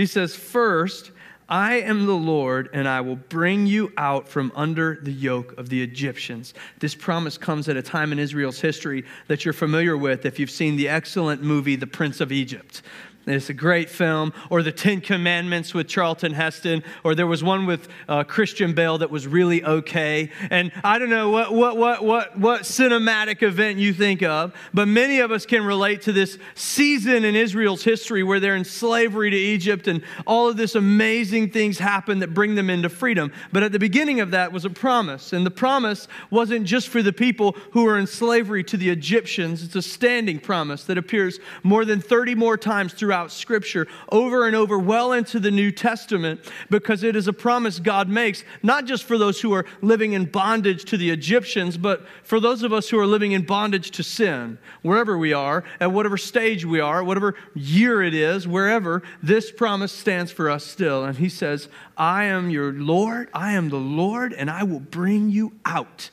He 0.00 0.06
says, 0.06 0.34
First, 0.34 1.10
I 1.46 1.80
am 1.80 2.06
the 2.06 2.14
Lord, 2.14 2.70
and 2.72 2.88
I 2.88 3.02
will 3.02 3.16
bring 3.16 3.66
you 3.66 3.92
out 3.98 4.26
from 4.26 4.50
under 4.54 4.98
the 5.02 5.12
yoke 5.12 5.58
of 5.58 5.68
the 5.68 5.82
Egyptians. 5.82 6.54
This 6.78 6.94
promise 6.94 7.36
comes 7.36 7.68
at 7.68 7.76
a 7.76 7.82
time 7.82 8.10
in 8.10 8.18
Israel's 8.18 8.62
history 8.62 9.04
that 9.26 9.44
you're 9.44 9.52
familiar 9.52 9.98
with 9.98 10.24
if 10.24 10.38
you've 10.38 10.50
seen 10.50 10.76
the 10.76 10.88
excellent 10.88 11.42
movie, 11.42 11.76
The 11.76 11.86
Prince 11.86 12.22
of 12.22 12.32
Egypt. 12.32 12.80
It's 13.26 13.50
a 13.50 13.54
great 13.54 13.90
film. 13.90 14.32
Or 14.48 14.62
The 14.62 14.72
Ten 14.72 15.00
Commandments 15.00 15.74
with 15.74 15.88
Charlton 15.88 16.32
Heston. 16.32 16.82
Or 17.04 17.14
there 17.14 17.26
was 17.26 17.44
one 17.44 17.66
with 17.66 17.88
uh, 18.08 18.24
Christian 18.24 18.72
Bale 18.72 18.98
that 18.98 19.10
was 19.10 19.26
really 19.26 19.62
okay. 19.62 20.30
And 20.50 20.72
I 20.82 20.98
don't 20.98 21.10
know 21.10 21.28
what, 21.30 21.52
what, 21.52 21.76
what, 21.76 22.04
what, 22.04 22.38
what 22.38 22.62
cinematic 22.62 23.42
event 23.42 23.78
you 23.78 23.92
think 23.92 24.22
of, 24.22 24.54
but 24.72 24.88
many 24.88 25.20
of 25.20 25.30
us 25.30 25.44
can 25.44 25.64
relate 25.64 26.02
to 26.02 26.12
this 26.12 26.38
season 26.54 27.24
in 27.24 27.36
Israel's 27.36 27.84
history 27.84 28.22
where 28.22 28.40
they're 28.40 28.56
in 28.56 28.64
slavery 28.64 29.30
to 29.30 29.36
Egypt 29.36 29.86
and 29.86 30.02
all 30.26 30.48
of 30.48 30.56
this 30.56 30.74
amazing 30.74 31.50
things 31.50 31.78
happen 31.78 32.20
that 32.20 32.32
bring 32.32 32.54
them 32.54 32.70
into 32.70 32.88
freedom. 32.88 33.32
But 33.52 33.62
at 33.62 33.72
the 33.72 33.78
beginning 33.78 34.20
of 34.20 34.30
that 34.30 34.52
was 34.52 34.64
a 34.64 34.70
promise. 34.70 35.32
And 35.32 35.44
the 35.44 35.50
promise 35.50 36.08
wasn't 36.30 36.66
just 36.66 36.88
for 36.88 37.02
the 37.02 37.12
people 37.12 37.56
who 37.72 37.84
were 37.84 37.98
in 37.98 38.06
slavery 38.06 38.64
to 38.64 38.76
the 38.76 38.88
Egyptians, 38.88 39.62
it's 39.62 39.76
a 39.76 39.82
standing 39.82 40.40
promise 40.40 40.84
that 40.84 40.96
appears 40.96 41.38
more 41.62 41.84
than 41.84 42.00
30 42.00 42.34
more 42.34 42.56
times 42.56 42.94
through 42.94 43.09
throughout 43.10 43.32
Scripture 43.32 43.88
over 44.12 44.46
and 44.46 44.54
over, 44.54 44.78
well 44.78 45.10
into 45.10 45.40
the 45.40 45.50
New 45.50 45.72
Testament, 45.72 46.40
because 46.70 47.02
it 47.02 47.16
is 47.16 47.26
a 47.26 47.32
promise 47.32 47.80
God 47.80 48.08
makes, 48.08 48.44
not 48.62 48.84
just 48.84 49.02
for 49.02 49.18
those 49.18 49.40
who 49.40 49.52
are 49.52 49.66
living 49.82 50.12
in 50.12 50.26
bondage 50.26 50.84
to 50.84 50.96
the 50.96 51.10
Egyptians, 51.10 51.76
but 51.76 52.06
for 52.22 52.38
those 52.38 52.62
of 52.62 52.72
us 52.72 52.88
who 52.88 53.00
are 53.00 53.08
living 53.08 53.32
in 53.32 53.44
bondage 53.44 53.90
to 53.90 54.04
sin, 54.04 54.58
wherever 54.82 55.18
we 55.18 55.32
are, 55.32 55.64
at 55.80 55.90
whatever 55.90 56.16
stage 56.16 56.64
we 56.64 56.78
are, 56.78 57.02
whatever 57.02 57.34
year 57.52 58.00
it 58.00 58.14
is, 58.14 58.46
wherever, 58.46 59.02
this 59.20 59.50
promise 59.50 59.90
stands 59.90 60.30
for 60.30 60.48
us 60.48 60.64
still. 60.64 61.04
And 61.04 61.18
He 61.18 61.28
says, 61.28 61.68
I 61.96 62.26
am 62.26 62.48
your 62.48 62.72
Lord, 62.72 63.28
I 63.34 63.54
am 63.54 63.70
the 63.70 63.76
Lord, 63.76 64.32
and 64.32 64.48
I 64.48 64.62
will 64.62 64.78
bring 64.78 65.30
you 65.30 65.54
out 65.64 66.10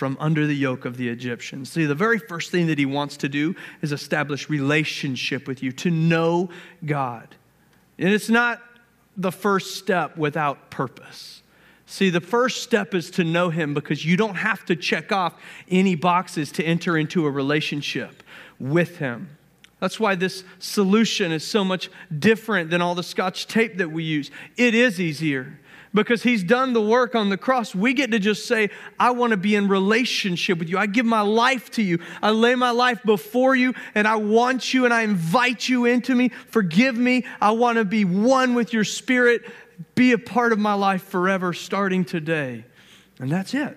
from 0.00 0.16
under 0.18 0.46
the 0.46 0.56
yoke 0.56 0.86
of 0.86 0.96
the 0.96 1.10
Egyptians. 1.10 1.70
See, 1.70 1.84
the 1.84 1.94
very 1.94 2.18
first 2.18 2.50
thing 2.50 2.68
that 2.68 2.78
he 2.78 2.86
wants 2.86 3.18
to 3.18 3.28
do 3.28 3.54
is 3.82 3.92
establish 3.92 4.48
relationship 4.48 5.46
with 5.46 5.62
you, 5.62 5.72
to 5.72 5.90
know 5.90 6.48
God. 6.86 7.36
And 7.98 8.08
it's 8.08 8.30
not 8.30 8.62
the 9.18 9.30
first 9.30 9.76
step 9.76 10.16
without 10.16 10.70
purpose. 10.70 11.42
See, 11.84 12.08
the 12.08 12.22
first 12.22 12.62
step 12.62 12.94
is 12.94 13.10
to 13.10 13.24
know 13.24 13.50
him 13.50 13.74
because 13.74 14.02
you 14.02 14.16
don't 14.16 14.36
have 14.36 14.64
to 14.64 14.74
check 14.74 15.12
off 15.12 15.34
any 15.68 15.96
boxes 15.96 16.50
to 16.52 16.64
enter 16.64 16.96
into 16.96 17.26
a 17.26 17.30
relationship 17.30 18.22
with 18.58 18.96
him. 18.96 19.36
That's 19.80 20.00
why 20.00 20.14
this 20.14 20.44
solution 20.60 21.30
is 21.30 21.46
so 21.46 21.62
much 21.62 21.90
different 22.18 22.70
than 22.70 22.80
all 22.80 22.94
the 22.94 23.02
scotch 23.02 23.48
tape 23.48 23.76
that 23.76 23.90
we 23.90 24.04
use. 24.04 24.30
It 24.56 24.74
is 24.74 24.98
easier 24.98 25.60
because 25.92 26.22
he's 26.22 26.44
done 26.44 26.72
the 26.72 26.80
work 26.80 27.14
on 27.14 27.30
the 27.30 27.36
cross. 27.36 27.74
We 27.74 27.94
get 27.94 28.10
to 28.12 28.18
just 28.18 28.46
say, 28.46 28.70
I 28.98 29.10
want 29.10 29.32
to 29.32 29.36
be 29.36 29.54
in 29.54 29.68
relationship 29.68 30.58
with 30.58 30.68
you. 30.68 30.78
I 30.78 30.86
give 30.86 31.06
my 31.06 31.22
life 31.22 31.70
to 31.72 31.82
you. 31.82 31.98
I 32.22 32.30
lay 32.30 32.54
my 32.54 32.70
life 32.70 33.02
before 33.04 33.56
you, 33.56 33.74
and 33.94 34.06
I 34.06 34.16
want 34.16 34.72
you, 34.72 34.84
and 34.84 34.94
I 34.94 35.02
invite 35.02 35.68
you 35.68 35.86
into 35.86 36.14
me. 36.14 36.28
Forgive 36.48 36.96
me. 36.96 37.26
I 37.40 37.52
want 37.52 37.78
to 37.78 37.84
be 37.84 38.04
one 38.04 38.54
with 38.54 38.72
your 38.72 38.84
spirit. 38.84 39.42
Be 39.94 40.12
a 40.12 40.18
part 40.18 40.52
of 40.52 40.58
my 40.58 40.74
life 40.74 41.02
forever, 41.02 41.52
starting 41.52 42.04
today. 42.04 42.64
And 43.18 43.30
that's 43.30 43.54
it. 43.54 43.76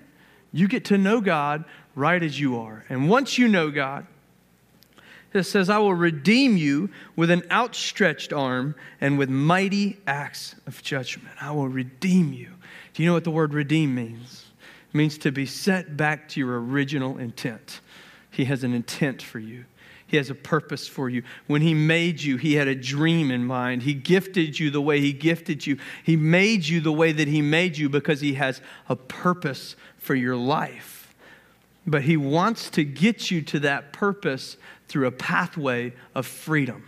You 0.51 0.67
get 0.67 0.85
to 0.85 0.97
know 0.97 1.19
God 1.19 1.65
right 1.95 2.21
as 2.21 2.39
you 2.39 2.59
are. 2.59 2.85
And 2.89 3.09
once 3.09 3.37
you 3.37 3.47
know 3.47 3.71
God, 3.71 4.05
it 5.33 5.43
says, 5.43 5.69
I 5.69 5.79
will 5.79 5.93
redeem 5.93 6.57
you 6.57 6.89
with 7.15 7.31
an 7.31 7.43
outstretched 7.49 8.31
arm 8.31 8.75
and 9.01 9.17
with 9.17 9.29
mighty 9.29 9.97
acts 10.05 10.55
of 10.67 10.81
judgment. 10.83 11.35
I 11.41 11.51
will 11.51 11.69
redeem 11.69 12.33
you. 12.33 12.49
Do 12.93 13.03
you 13.03 13.09
know 13.09 13.13
what 13.13 13.23
the 13.23 13.31
word 13.31 13.53
redeem 13.53 13.95
means? 13.95 14.45
It 14.89 14.95
means 14.95 15.17
to 15.19 15.31
be 15.31 15.45
set 15.45 15.97
back 15.97 16.29
to 16.29 16.39
your 16.39 16.61
original 16.61 17.17
intent. 17.17 17.81
He 18.29 18.45
has 18.45 18.63
an 18.63 18.73
intent 18.73 19.21
for 19.21 19.39
you. 19.39 19.65
He 20.05 20.17
has 20.17 20.29
a 20.29 20.35
purpose 20.35 20.87
for 20.87 21.09
you. 21.09 21.23
When 21.47 21.63
He 21.63 21.73
made 21.73 22.21
you, 22.21 22.37
He 22.37 22.53
had 22.53 22.67
a 22.67 22.75
dream 22.75 23.31
in 23.31 23.43
mind. 23.45 23.81
He 23.81 23.95
gifted 23.95 24.59
you 24.59 24.69
the 24.69 24.81
way 24.81 24.99
He 24.99 25.11
gifted 25.11 25.65
you. 25.65 25.79
He 26.03 26.15
made 26.15 26.67
you 26.67 26.81
the 26.81 26.91
way 26.91 27.11
that 27.11 27.27
He 27.27 27.41
made 27.41 27.77
you 27.77 27.89
because 27.89 28.21
He 28.21 28.35
has 28.35 28.61
a 28.87 28.95
purpose 28.95 29.75
for 29.97 30.13
your 30.13 30.35
life. 30.35 30.92
But 31.85 32.03
He 32.03 32.17
wants 32.17 32.69
to 32.71 32.83
get 32.83 33.29
you 33.29 33.41
to 33.43 33.59
that 33.61 33.93
purpose 33.93 34.57
through 34.87 35.07
a 35.07 35.11
pathway 35.11 35.93
of 36.15 36.25
freedom. 36.25 36.85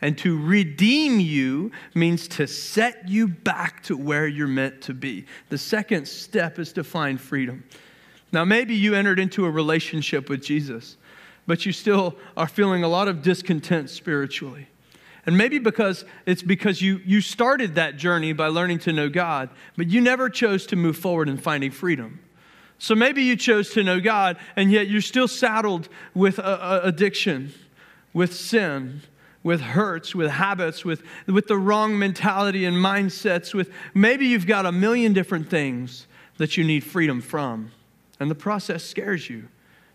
And 0.00 0.18
to 0.18 0.36
redeem 0.36 1.20
you 1.20 1.70
means 1.94 2.26
to 2.28 2.48
set 2.48 3.08
you 3.08 3.28
back 3.28 3.84
to 3.84 3.96
where 3.96 4.26
you're 4.26 4.48
meant 4.48 4.82
to 4.82 4.94
be. 4.94 5.26
The 5.48 5.58
second 5.58 6.08
step 6.08 6.58
is 6.58 6.72
to 6.72 6.82
find 6.82 7.20
freedom. 7.20 7.62
Now, 8.32 8.44
maybe 8.44 8.74
you 8.74 8.94
entered 8.94 9.20
into 9.20 9.44
a 9.44 9.50
relationship 9.50 10.28
with 10.28 10.42
Jesus, 10.42 10.96
but 11.46 11.64
you 11.64 11.72
still 11.72 12.16
are 12.36 12.48
feeling 12.48 12.82
a 12.82 12.88
lot 12.88 13.06
of 13.06 13.22
discontent 13.22 13.90
spiritually. 13.90 14.66
And 15.24 15.38
maybe 15.38 15.60
because 15.60 16.04
it's 16.26 16.42
because 16.42 16.82
you, 16.82 17.00
you 17.04 17.20
started 17.20 17.76
that 17.76 17.96
journey 17.96 18.32
by 18.32 18.48
learning 18.48 18.80
to 18.80 18.92
know 18.92 19.08
God, 19.08 19.50
but 19.76 19.88
you 19.88 20.00
never 20.00 20.28
chose 20.28 20.66
to 20.66 20.76
move 20.76 20.96
forward 20.96 21.28
in 21.28 21.36
finding 21.36 21.70
freedom. 21.70 22.18
So 22.82 22.96
maybe 22.96 23.22
you 23.22 23.36
chose 23.36 23.70
to 23.74 23.84
know 23.84 24.00
God, 24.00 24.38
and 24.56 24.72
yet 24.72 24.88
you're 24.88 25.02
still 25.02 25.28
saddled 25.28 25.88
with 26.14 26.40
a, 26.40 26.42
a 26.42 26.88
addiction, 26.88 27.54
with 28.12 28.34
sin, 28.34 29.02
with 29.44 29.60
hurts, 29.60 30.16
with 30.16 30.32
habits, 30.32 30.84
with, 30.84 31.04
with 31.28 31.46
the 31.46 31.56
wrong 31.56 31.96
mentality 31.96 32.64
and 32.64 32.76
mindsets, 32.76 33.54
with 33.54 33.70
maybe 33.94 34.26
you've 34.26 34.48
got 34.48 34.66
a 34.66 34.72
million 34.72 35.12
different 35.12 35.48
things 35.48 36.08
that 36.38 36.56
you 36.56 36.64
need 36.64 36.82
freedom 36.82 37.20
from. 37.20 37.70
And 38.18 38.28
the 38.28 38.34
process 38.34 38.82
scares 38.82 39.30
you. 39.30 39.46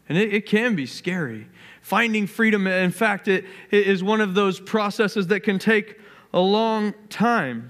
And 0.07 0.17
it, 0.17 0.33
it 0.33 0.45
can 0.45 0.73
be 0.73 0.85
scary. 0.85 1.49
Finding 1.81 2.25
freedom, 2.25 2.67
in 2.67 2.91
fact, 2.91 3.27
it, 3.27 3.43
it 3.69 3.85
is 3.85 4.01
one 4.01 4.21
of 4.21 4.33
those 4.33 4.61
processes 4.61 5.27
that 5.27 5.41
can 5.41 5.59
take 5.59 5.99
a 6.33 6.39
long 6.39 6.93
time. 7.09 7.69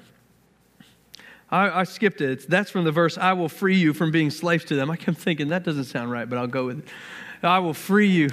I, 1.50 1.82
I, 1.82 1.84
skipped 1.84 2.22
it. 2.22 2.30
It's, 2.32 2.46
that's 2.46 2.70
from 2.70 2.84
the 2.84 2.92
verse, 2.92 3.18
I 3.18 3.34
will 3.34 3.50
free 3.50 3.78
you 3.78 3.94
from 3.94 4.12
being 4.12 4.30
slaves 4.30 4.66
to 4.66 4.76
them. 4.76 4.92
I 4.92 4.98
kept 4.98 5.18
thinking, 5.18 5.48
that 5.50 5.64
doesn't 5.64 5.86
sound 5.86 6.12
right, 6.12 6.30
but 6.30 6.38
I'll 6.38 6.48
go 6.48 6.66
with 6.66 6.80
it. 6.80 6.86
I 7.44 7.60
will 7.60 7.74
free 7.74 8.10
you. 8.10 8.30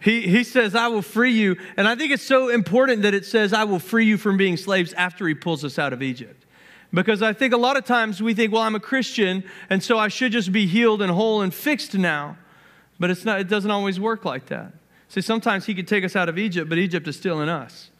He, 0.00 0.22
he 0.22 0.44
says, 0.44 0.74
I 0.74 0.88
will 0.88 1.02
free 1.02 1.32
you. 1.32 1.56
And 1.76 1.88
I 1.88 1.94
think 1.94 2.12
it's 2.12 2.22
so 2.22 2.50
important 2.50 3.02
that 3.02 3.14
it 3.14 3.24
says, 3.24 3.52
I 3.52 3.64
will 3.64 3.78
free 3.78 4.04
you 4.04 4.18
from 4.18 4.36
being 4.36 4.56
slaves 4.56 4.92
after 4.92 5.26
he 5.26 5.34
pulls 5.34 5.64
us 5.64 5.78
out 5.78 5.92
of 5.92 6.02
Egypt. 6.02 6.44
Because 6.92 7.22
I 7.22 7.32
think 7.32 7.54
a 7.54 7.56
lot 7.56 7.78
of 7.78 7.84
times 7.84 8.22
we 8.22 8.34
think, 8.34 8.52
well, 8.52 8.62
I'm 8.62 8.74
a 8.74 8.80
Christian, 8.80 9.44
and 9.70 9.82
so 9.82 9.98
I 9.98 10.08
should 10.08 10.32
just 10.32 10.52
be 10.52 10.66
healed 10.66 11.00
and 11.00 11.10
whole 11.10 11.40
and 11.40 11.52
fixed 11.52 11.94
now. 11.94 12.36
But 13.00 13.10
it's 13.10 13.24
not, 13.24 13.40
it 13.40 13.48
doesn't 13.48 13.70
always 13.70 13.98
work 13.98 14.24
like 14.24 14.46
that. 14.46 14.74
See, 15.08 15.22
sometimes 15.22 15.64
he 15.64 15.74
could 15.74 15.88
take 15.88 16.04
us 16.04 16.14
out 16.14 16.28
of 16.28 16.38
Egypt, 16.38 16.68
but 16.68 16.78
Egypt 16.78 17.08
is 17.08 17.16
still 17.16 17.40
in 17.40 17.48
us. 17.48 17.90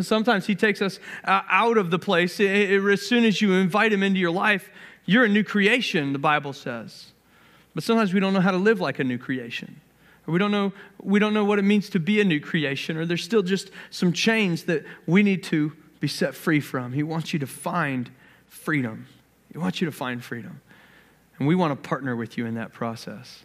Sometimes 0.00 0.46
he 0.46 0.54
takes 0.54 0.82
us 0.82 1.00
uh, 1.24 1.42
out 1.48 1.78
of 1.78 1.90
the 1.90 1.98
place. 1.98 2.38
Er, 2.40 2.90
as 2.90 3.02
soon 3.02 3.24
as 3.24 3.40
you 3.40 3.54
invite 3.54 3.92
him 3.92 4.02
into 4.02 4.20
your 4.20 4.30
life, 4.30 4.70
you're 5.06 5.24
a 5.24 5.28
new 5.28 5.42
creation, 5.42 6.12
the 6.12 6.18
Bible 6.18 6.52
says. 6.52 7.12
But 7.74 7.84
sometimes 7.84 8.12
we 8.12 8.20
don't 8.20 8.34
know 8.34 8.40
how 8.40 8.50
to 8.50 8.58
live 8.58 8.80
like 8.80 8.98
a 8.98 9.04
new 9.04 9.18
creation. 9.18 9.80
Or 10.26 10.32
we 10.32 10.38
don't 10.38 10.50
know, 10.50 10.72
we 11.02 11.18
don't 11.18 11.32
know 11.32 11.44
what 11.44 11.58
it 11.58 11.62
means 11.62 11.88
to 11.90 12.00
be 12.00 12.20
a 12.20 12.24
new 12.24 12.40
creation, 12.40 12.98
or 12.98 13.06
there's 13.06 13.24
still 13.24 13.42
just 13.42 13.70
some 13.90 14.12
chains 14.12 14.64
that 14.64 14.84
we 15.06 15.22
need 15.22 15.42
to 15.44 15.72
be 16.00 16.08
set 16.08 16.34
free 16.34 16.60
from. 16.60 16.92
He 16.92 17.02
wants 17.02 17.32
you 17.32 17.38
to 17.38 17.46
find 17.46 18.10
freedom. 18.46 19.06
He 19.50 19.58
wants 19.58 19.80
you 19.80 19.86
to 19.86 19.92
find 19.92 20.22
freedom. 20.22 20.60
And 21.38 21.48
we 21.48 21.54
want 21.54 21.70
to 21.70 21.88
partner 21.88 22.14
with 22.14 22.36
you 22.36 22.44
in 22.44 22.54
that 22.54 22.72
process. 22.72 23.44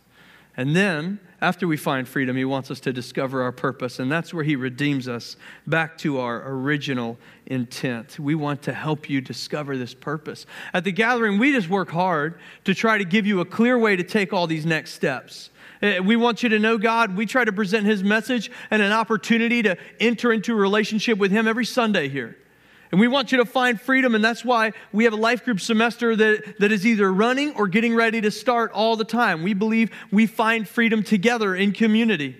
And 0.55 0.75
then, 0.75 1.19
after 1.41 1.67
we 1.67 1.77
find 1.77 2.07
freedom, 2.07 2.37
He 2.37 2.45
wants 2.45 2.69
us 2.69 2.79
to 2.81 2.93
discover 2.93 3.41
our 3.41 3.51
purpose. 3.51 3.99
And 3.99 4.11
that's 4.11 4.33
where 4.33 4.43
He 4.43 4.55
redeems 4.55 5.07
us 5.07 5.35
back 5.65 5.97
to 5.99 6.19
our 6.19 6.47
original 6.47 7.17
intent. 7.47 8.19
We 8.19 8.35
want 8.35 8.61
to 8.63 8.73
help 8.73 9.09
you 9.09 9.19
discover 9.19 9.75
this 9.75 9.93
purpose. 9.93 10.45
At 10.73 10.83
the 10.83 10.91
gathering, 10.91 11.39
we 11.39 11.51
just 11.51 11.69
work 11.69 11.89
hard 11.89 12.39
to 12.65 12.75
try 12.75 12.97
to 12.97 13.05
give 13.05 13.25
you 13.25 13.39
a 13.39 13.45
clear 13.45 13.77
way 13.77 13.95
to 13.95 14.03
take 14.03 14.31
all 14.31 14.45
these 14.45 14.65
next 14.65 14.93
steps. 14.93 15.49
Eh, 15.81 15.99
we 15.99 16.15
want 16.15 16.43
you 16.43 16.49
to 16.49 16.59
know 16.59 16.77
God. 16.77 17.17
We 17.17 17.25
try 17.25 17.43
to 17.43 17.51
present 17.51 17.85
His 17.85 18.03
message 18.03 18.51
and 18.69 18.81
an 18.81 18.91
opportunity 18.91 19.63
to 19.63 19.75
enter 19.99 20.31
into 20.31 20.53
a 20.53 20.55
relationship 20.55 21.17
with 21.17 21.31
Him 21.31 21.47
every 21.47 21.65
Sunday 21.65 22.09
here. 22.09 22.37
And 22.93 22.99
we 22.99 23.07
want 23.07 23.31
you 23.31 23.39
to 23.39 23.45
find 23.45 23.81
freedom, 23.81 24.13
and 24.13 24.23
that's 24.23 24.45
why 24.45 24.71
we 24.91 25.05
have 25.05 25.13
a 25.13 25.15
life 25.15 25.43
group 25.43 25.59
semester 25.59 26.15
that, 26.15 26.59
that 26.59 26.71
is 26.71 26.85
either 26.85 27.11
running 27.11 27.55
or 27.55 27.67
getting 27.67 27.95
ready 27.95 28.21
to 28.21 28.29
start 28.29 28.71
all 28.71 28.95
the 28.95 29.03
time. 29.03 29.41
We 29.41 29.55
believe 29.55 29.89
we 30.11 30.27
find 30.27 30.67
freedom 30.67 31.01
together 31.01 31.55
in 31.55 31.71
community. 31.71 32.37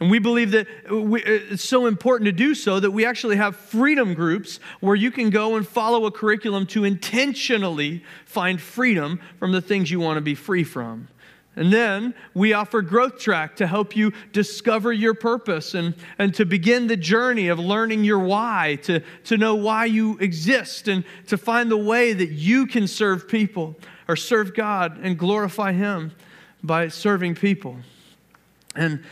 And 0.00 0.10
we 0.10 0.18
believe 0.18 0.52
that 0.52 0.66
we, 0.90 1.22
it's 1.22 1.62
so 1.62 1.84
important 1.84 2.24
to 2.24 2.32
do 2.32 2.54
so 2.54 2.80
that 2.80 2.90
we 2.90 3.04
actually 3.04 3.36
have 3.36 3.54
freedom 3.54 4.14
groups 4.14 4.60
where 4.80 4.96
you 4.96 5.10
can 5.10 5.28
go 5.28 5.56
and 5.56 5.68
follow 5.68 6.06
a 6.06 6.10
curriculum 6.10 6.64
to 6.68 6.84
intentionally 6.84 8.02
find 8.24 8.62
freedom 8.62 9.20
from 9.38 9.52
the 9.52 9.60
things 9.60 9.90
you 9.90 10.00
want 10.00 10.16
to 10.16 10.22
be 10.22 10.34
free 10.34 10.64
from. 10.64 11.06
And 11.54 11.70
then 11.72 12.14
we 12.32 12.54
offer 12.54 12.80
Growth 12.80 13.18
Track 13.18 13.56
to 13.56 13.66
help 13.66 13.94
you 13.94 14.12
discover 14.32 14.90
your 14.90 15.12
purpose 15.12 15.74
and, 15.74 15.94
and 16.18 16.34
to 16.34 16.46
begin 16.46 16.86
the 16.86 16.96
journey 16.96 17.48
of 17.48 17.58
learning 17.58 18.04
your 18.04 18.20
why, 18.20 18.78
to, 18.84 19.00
to 19.24 19.36
know 19.36 19.54
why 19.54 19.84
you 19.84 20.16
exist, 20.18 20.88
and 20.88 21.04
to 21.26 21.36
find 21.36 21.70
the 21.70 21.76
way 21.76 22.14
that 22.14 22.30
you 22.30 22.66
can 22.66 22.86
serve 22.86 23.28
people 23.28 23.76
or 24.08 24.16
serve 24.16 24.54
God 24.54 24.98
and 25.02 25.18
glorify 25.18 25.72
Him 25.72 26.12
by 26.62 26.88
serving 26.88 27.34
people. 27.34 27.76
And 28.74 29.04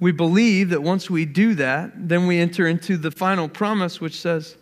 we 0.00 0.10
believe 0.10 0.70
that 0.70 0.82
once 0.82 1.08
we 1.08 1.24
do 1.24 1.54
that, 1.54 1.92
then 1.94 2.26
we 2.26 2.40
enter 2.40 2.66
into 2.66 2.96
the 2.96 3.12
final 3.12 3.48
promise, 3.48 4.00
which 4.00 4.18
says, 4.18 4.56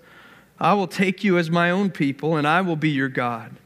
I 0.60 0.74
will 0.74 0.88
take 0.88 1.24
you 1.24 1.38
as 1.38 1.50
my 1.50 1.70
own 1.70 1.90
people, 1.90 2.36
and 2.36 2.46
I 2.46 2.60
will 2.60 2.76
be 2.76 2.90
your 2.90 3.08
God 3.08 3.56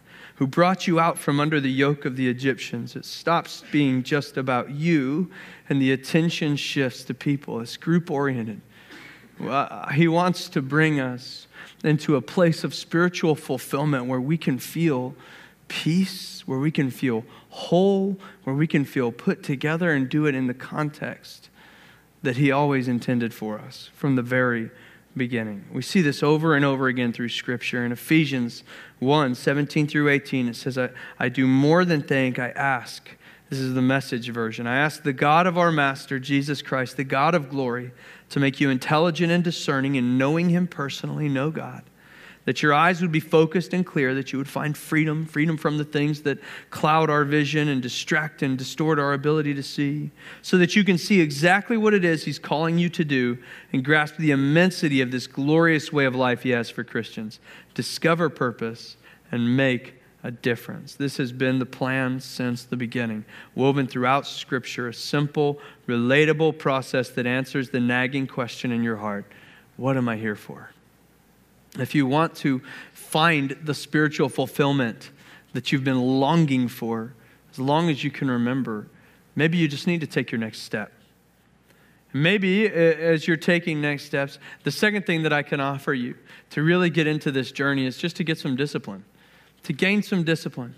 who 0.42 0.46
brought 0.48 0.88
you 0.88 0.98
out 0.98 1.20
from 1.20 1.38
under 1.38 1.60
the 1.60 1.70
yoke 1.70 2.04
of 2.04 2.16
the 2.16 2.28
Egyptians. 2.28 2.96
It 2.96 3.04
stops 3.04 3.62
being 3.70 4.02
just 4.02 4.36
about 4.36 4.70
you, 4.70 5.30
and 5.68 5.80
the 5.80 5.92
attention 5.92 6.56
shifts 6.56 7.04
to 7.04 7.14
people. 7.14 7.60
It's 7.60 7.76
group 7.76 8.10
oriented. 8.10 8.60
He 9.94 10.08
wants 10.08 10.48
to 10.48 10.60
bring 10.60 10.98
us 10.98 11.46
into 11.84 12.16
a 12.16 12.20
place 12.20 12.64
of 12.64 12.74
spiritual 12.74 13.36
fulfillment 13.36 14.06
where 14.06 14.20
we 14.20 14.36
can 14.36 14.58
feel 14.58 15.14
peace, 15.68 16.42
where 16.44 16.58
we 16.58 16.72
can 16.72 16.90
feel 16.90 17.24
whole, 17.50 18.18
where 18.42 18.56
we 18.56 18.66
can 18.66 18.84
feel 18.84 19.12
put 19.12 19.44
together 19.44 19.92
and 19.92 20.08
do 20.08 20.26
it 20.26 20.34
in 20.34 20.48
the 20.48 20.54
context 20.54 21.50
that 22.24 22.36
He 22.36 22.50
always 22.50 22.88
intended 22.88 23.32
for 23.32 23.60
us 23.60 23.90
from 23.94 24.16
the 24.16 24.22
very 24.22 24.72
beginning. 25.16 25.64
We 25.72 25.82
see 25.82 26.02
this 26.02 26.22
over 26.22 26.54
and 26.54 26.64
over 26.64 26.88
again 26.88 27.12
through 27.12 27.28
Scripture. 27.28 27.84
In 27.84 27.92
Ephesians 27.92 28.64
1 28.98 29.34
17 29.34 29.86
through 29.86 30.08
18, 30.08 30.48
it 30.48 30.56
says, 30.56 30.78
I, 30.78 30.90
I 31.18 31.28
do 31.28 31.46
more 31.46 31.84
than 31.84 32.02
think, 32.02 32.38
I 32.38 32.50
ask. 32.50 33.08
This 33.50 33.58
is 33.58 33.74
the 33.74 33.82
message 33.82 34.30
version. 34.30 34.66
I 34.66 34.76
ask 34.76 35.02
the 35.02 35.12
God 35.12 35.46
of 35.46 35.58
our 35.58 35.70
Master, 35.70 36.18
Jesus 36.18 36.62
Christ, 36.62 36.96
the 36.96 37.04
God 37.04 37.34
of 37.34 37.50
glory, 37.50 37.92
to 38.30 38.40
make 38.40 38.60
you 38.60 38.70
intelligent 38.70 39.30
and 39.30 39.44
discerning 39.44 39.96
in 39.96 40.16
knowing 40.16 40.48
Him 40.48 40.66
personally, 40.66 41.28
know 41.28 41.50
God 41.50 41.82
that 42.44 42.62
your 42.62 42.74
eyes 42.74 43.00
would 43.00 43.12
be 43.12 43.20
focused 43.20 43.72
and 43.72 43.86
clear, 43.86 44.14
that 44.14 44.32
you 44.32 44.38
would 44.38 44.48
find 44.48 44.76
freedom, 44.76 45.24
freedom 45.24 45.56
from 45.56 45.78
the 45.78 45.84
things 45.84 46.22
that 46.22 46.38
cloud 46.70 47.08
our 47.08 47.24
vision 47.24 47.68
and 47.68 47.80
distract 47.80 48.42
and 48.42 48.58
distort 48.58 48.98
our 48.98 49.12
ability 49.12 49.54
to 49.54 49.62
see, 49.62 50.10
so 50.42 50.58
that 50.58 50.74
you 50.74 50.82
can 50.82 50.98
see 50.98 51.20
exactly 51.20 51.76
what 51.76 51.94
it 51.94 52.04
is 52.04 52.24
He's 52.24 52.38
calling 52.38 52.78
you 52.78 52.88
to 52.90 53.04
do 53.04 53.38
and 53.72 53.84
grasp 53.84 54.16
the 54.16 54.32
immensity 54.32 55.00
of 55.00 55.10
this 55.10 55.26
glorious 55.26 55.92
way 55.92 56.04
of 56.04 56.14
life 56.14 56.42
He 56.42 56.50
has 56.50 56.68
for 56.68 56.82
Christians. 56.82 57.38
Discover 57.74 58.30
purpose 58.30 58.96
and 59.30 59.56
make 59.56 59.94
a 60.24 60.30
difference. 60.30 60.94
This 60.94 61.16
has 61.16 61.32
been 61.32 61.58
the 61.58 61.66
plan 61.66 62.20
since 62.20 62.64
the 62.64 62.76
beginning, 62.76 63.24
woven 63.54 63.86
throughout 63.86 64.26
Scripture, 64.26 64.88
a 64.88 64.94
simple, 64.94 65.60
relatable 65.88 66.58
process 66.58 67.08
that 67.10 67.26
answers 67.26 67.70
the 67.70 67.80
nagging 67.80 68.26
question 68.26 68.70
in 68.72 68.82
your 68.82 68.96
heart 68.96 69.26
What 69.76 69.96
am 69.96 70.08
I 70.08 70.16
here 70.16 70.36
for? 70.36 70.71
If 71.78 71.94
you 71.94 72.06
want 72.06 72.34
to 72.36 72.60
find 72.92 73.56
the 73.62 73.74
spiritual 73.74 74.28
fulfillment 74.28 75.10
that 75.52 75.72
you've 75.72 75.84
been 75.84 76.00
longing 76.00 76.68
for, 76.68 77.14
as 77.50 77.58
long 77.58 77.88
as 77.88 78.04
you 78.04 78.10
can 78.10 78.30
remember, 78.30 78.88
maybe 79.36 79.58
you 79.58 79.68
just 79.68 79.86
need 79.86 80.00
to 80.00 80.06
take 80.06 80.30
your 80.30 80.38
next 80.38 80.62
step. 80.62 80.92
Maybe 82.14 82.68
as 82.68 83.26
you're 83.26 83.38
taking 83.38 83.80
next 83.80 84.04
steps, 84.04 84.38
the 84.64 84.70
second 84.70 85.06
thing 85.06 85.22
that 85.22 85.32
I 85.32 85.42
can 85.42 85.60
offer 85.60 85.94
you 85.94 86.14
to 86.50 86.62
really 86.62 86.90
get 86.90 87.06
into 87.06 87.32
this 87.32 87.50
journey 87.52 87.86
is 87.86 87.96
just 87.96 88.16
to 88.16 88.24
get 88.24 88.38
some 88.38 88.54
discipline, 88.54 89.04
to 89.62 89.72
gain 89.72 90.02
some 90.02 90.22
discipline, 90.22 90.74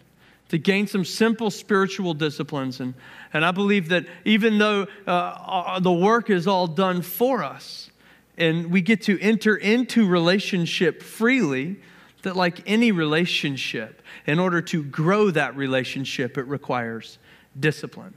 to 0.50 0.58
gain 0.58 0.86
some 0.86 1.04
simple 1.04 1.50
spiritual 1.50 2.14
disciplines. 2.14 2.78
And, 2.78 2.94
and 3.32 3.44
I 3.44 3.50
believe 3.50 3.88
that 3.88 4.06
even 4.24 4.58
though 4.58 4.86
uh, 5.08 5.80
the 5.80 5.92
work 5.92 6.30
is 6.30 6.46
all 6.46 6.68
done 6.68 7.02
for 7.02 7.42
us, 7.42 7.90
and 8.36 8.70
we 8.70 8.80
get 8.80 9.02
to 9.02 9.20
enter 9.20 9.56
into 9.56 10.08
relationship 10.08 11.02
freely 11.02 11.76
that 12.22 12.36
like 12.36 12.62
any 12.66 12.90
relationship 12.90 14.02
in 14.26 14.38
order 14.38 14.60
to 14.60 14.82
grow 14.82 15.30
that 15.30 15.56
relationship 15.56 16.36
it 16.36 16.46
requires 16.46 17.18
discipline. 17.58 18.14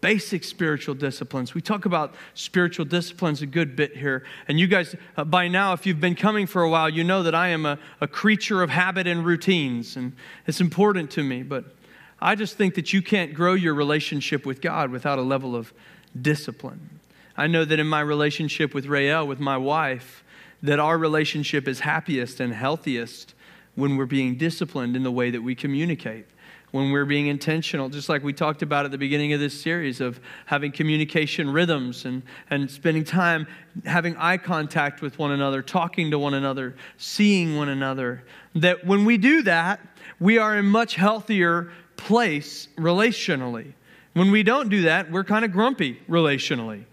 Basic 0.00 0.44
spiritual 0.44 0.94
disciplines. 0.94 1.54
We 1.54 1.60
talk 1.60 1.84
about 1.84 2.14
spiritual 2.32 2.86
disciplines 2.86 3.42
a 3.42 3.46
good 3.46 3.76
bit 3.76 3.94
here. 3.96 4.24
And 4.48 4.58
you 4.58 4.66
guys 4.66 4.96
uh, 5.16 5.24
by 5.24 5.48
now 5.48 5.74
if 5.74 5.86
you've 5.86 6.00
been 6.00 6.14
coming 6.14 6.46
for 6.46 6.62
a 6.62 6.70
while 6.70 6.88
you 6.88 7.04
know 7.04 7.22
that 7.22 7.34
i 7.34 7.48
am 7.48 7.66
a, 7.66 7.78
a 8.00 8.08
creature 8.08 8.62
of 8.62 8.70
habit 8.70 9.06
and 9.06 9.24
routines 9.24 9.96
and 9.96 10.16
it's 10.46 10.60
important 10.60 11.10
to 11.12 11.22
me. 11.22 11.42
But 11.42 11.76
i 12.20 12.34
just 12.34 12.56
think 12.56 12.74
that 12.74 12.92
you 12.92 13.02
can't 13.02 13.34
grow 13.34 13.52
your 13.52 13.74
relationship 13.74 14.44
with 14.46 14.60
god 14.60 14.90
without 14.90 15.18
a 15.18 15.22
level 15.22 15.54
of 15.54 15.72
discipline 16.20 16.99
I 17.36 17.46
know 17.46 17.64
that 17.64 17.78
in 17.78 17.86
my 17.86 18.00
relationship 18.00 18.74
with 18.74 18.86
Rael, 18.86 19.26
with 19.26 19.40
my 19.40 19.56
wife, 19.56 20.24
that 20.62 20.78
our 20.78 20.98
relationship 20.98 21.66
is 21.66 21.80
happiest 21.80 22.40
and 22.40 22.52
healthiest 22.52 23.34
when 23.74 23.96
we're 23.96 24.06
being 24.06 24.36
disciplined 24.36 24.96
in 24.96 25.02
the 25.02 25.12
way 25.12 25.30
that 25.30 25.42
we 25.42 25.54
communicate 25.54 26.26
when 26.72 26.92
we're 26.92 27.04
being 27.04 27.26
intentional, 27.26 27.88
just 27.88 28.08
like 28.08 28.22
we 28.22 28.32
talked 28.32 28.62
about 28.62 28.84
at 28.84 28.90
the 28.90 28.98
beginning 28.98 29.32
of 29.32 29.40
this 29.40 29.60
series 29.60 30.00
of 30.00 30.20
having 30.46 30.70
communication 30.70 31.50
rhythms 31.50 32.04
and, 32.04 32.22
and 32.50 32.70
spending 32.70 33.04
time 33.04 33.46
having 33.84 34.16
eye 34.16 34.36
contact 34.36 35.02
with 35.02 35.18
one 35.18 35.32
another, 35.32 35.62
talking 35.62 36.10
to 36.10 36.18
one 36.18 36.34
another, 36.34 36.76
seeing 36.96 37.56
one 37.56 37.68
another. 37.68 38.24
That 38.54 38.86
when 38.86 39.04
we 39.04 39.16
do 39.16 39.42
that, 39.42 39.80
we 40.18 40.38
are 40.38 40.56
in 40.56 40.66
much 40.66 40.94
healthier 40.94 41.72
place 41.96 42.68
relationally. 42.76 43.72
When 44.12 44.30
we 44.30 44.42
don't 44.42 44.68
do 44.68 44.82
that, 44.82 45.10
we're 45.10 45.24
kind 45.24 45.44
of 45.44 45.52
grumpy 45.52 46.00
relationally. 46.08 46.84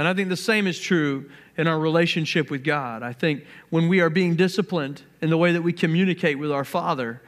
And 0.00 0.08
I 0.08 0.14
think 0.14 0.30
the 0.30 0.36
same 0.36 0.66
is 0.66 0.80
true 0.80 1.28
in 1.58 1.66
our 1.66 1.78
relationship 1.78 2.50
with 2.50 2.64
God. 2.64 3.02
I 3.02 3.12
think 3.12 3.44
when 3.68 3.86
we 3.86 4.00
are 4.00 4.08
being 4.08 4.34
disciplined 4.34 5.02
in 5.20 5.28
the 5.28 5.36
way 5.36 5.52
that 5.52 5.60
we 5.60 5.74
communicate 5.74 6.38
with 6.38 6.50
our 6.50 6.64
Father, 6.64 7.20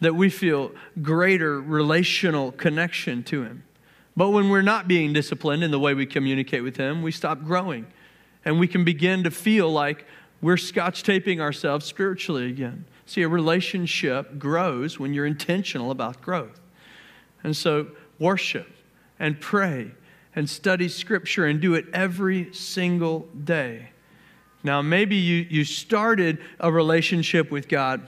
that 0.00 0.14
we 0.14 0.28
feel 0.28 0.72
greater 1.00 1.58
relational 1.58 2.52
connection 2.52 3.22
to 3.22 3.44
Him. 3.44 3.64
But 4.14 4.28
when 4.28 4.50
we're 4.50 4.60
not 4.60 4.86
being 4.86 5.14
disciplined 5.14 5.64
in 5.64 5.70
the 5.70 5.78
way 5.78 5.94
we 5.94 6.04
communicate 6.04 6.62
with 6.62 6.76
Him, 6.76 7.00
we 7.00 7.12
stop 7.12 7.44
growing. 7.44 7.86
And 8.44 8.60
we 8.60 8.68
can 8.68 8.84
begin 8.84 9.24
to 9.24 9.30
feel 9.30 9.72
like 9.72 10.04
we're 10.42 10.58
scotch 10.58 11.04
taping 11.04 11.40
ourselves 11.40 11.86
spiritually 11.86 12.50
again. 12.50 12.84
See, 13.06 13.22
a 13.22 13.28
relationship 13.28 14.38
grows 14.38 14.98
when 14.98 15.14
you're 15.14 15.24
intentional 15.24 15.90
about 15.90 16.20
growth. 16.20 16.60
And 17.42 17.56
so, 17.56 17.86
worship 18.18 18.68
and 19.18 19.40
pray 19.40 19.92
and 20.38 20.48
study 20.48 20.88
Scripture 20.88 21.46
and 21.46 21.60
do 21.60 21.74
it 21.74 21.86
every 21.92 22.54
single 22.54 23.26
day. 23.42 23.88
Now, 24.62 24.80
maybe 24.82 25.16
you, 25.16 25.44
you 25.50 25.64
started 25.64 26.38
a 26.60 26.70
relationship 26.70 27.50
with 27.50 27.66
God 27.66 28.06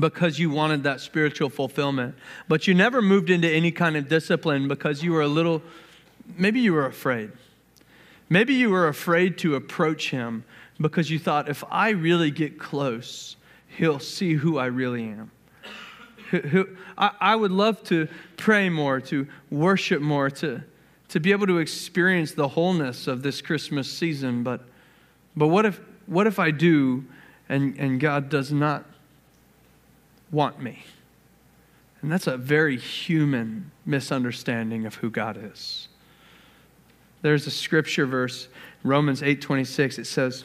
because 0.00 0.38
you 0.38 0.48
wanted 0.48 0.84
that 0.84 1.02
spiritual 1.02 1.50
fulfillment. 1.50 2.14
But 2.48 2.66
you 2.66 2.72
never 2.72 3.02
moved 3.02 3.28
into 3.28 3.46
any 3.46 3.72
kind 3.72 3.94
of 3.94 4.08
discipline 4.08 4.68
because 4.68 5.02
you 5.02 5.12
were 5.12 5.20
a 5.20 5.28
little, 5.28 5.60
maybe 6.38 6.60
you 6.60 6.72
were 6.72 6.86
afraid. 6.86 7.30
Maybe 8.30 8.54
you 8.54 8.70
were 8.70 8.88
afraid 8.88 9.36
to 9.38 9.54
approach 9.54 10.12
him 10.12 10.44
because 10.80 11.10
you 11.10 11.18
thought, 11.18 11.50
if 11.50 11.62
I 11.70 11.90
really 11.90 12.30
get 12.30 12.58
close, 12.58 13.36
he'll 13.68 13.98
see 13.98 14.32
who 14.32 14.56
I 14.56 14.66
really 14.66 15.04
am. 15.04 15.30
I 16.96 17.36
would 17.36 17.52
love 17.52 17.84
to 17.84 18.08
pray 18.38 18.70
more, 18.70 18.98
to 19.02 19.28
worship 19.50 20.00
more, 20.00 20.30
to, 20.30 20.62
to 21.14 21.20
be 21.20 21.30
able 21.30 21.46
to 21.46 21.58
experience 21.58 22.32
the 22.32 22.48
wholeness 22.48 23.06
of 23.06 23.22
this 23.22 23.40
Christmas 23.40 23.88
season. 23.88 24.42
But, 24.42 24.62
but 25.36 25.46
what, 25.46 25.64
if, 25.64 25.80
what 26.06 26.26
if 26.26 26.40
I 26.40 26.50
do 26.50 27.04
and, 27.48 27.78
and 27.78 28.00
God 28.00 28.28
does 28.28 28.50
not 28.50 28.84
want 30.32 30.60
me. 30.60 30.82
And 32.02 32.10
that's 32.10 32.26
a 32.26 32.36
very 32.36 32.76
human 32.76 33.70
misunderstanding 33.86 34.86
of 34.86 34.96
who 34.96 35.08
God 35.08 35.38
is. 35.40 35.86
There's 37.22 37.46
a 37.46 37.50
scripture 37.52 38.06
verse, 38.06 38.48
Romans 38.82 39.22
8:26. 39.22 40.00
It 40.00 40.06
says, 40.06 40.44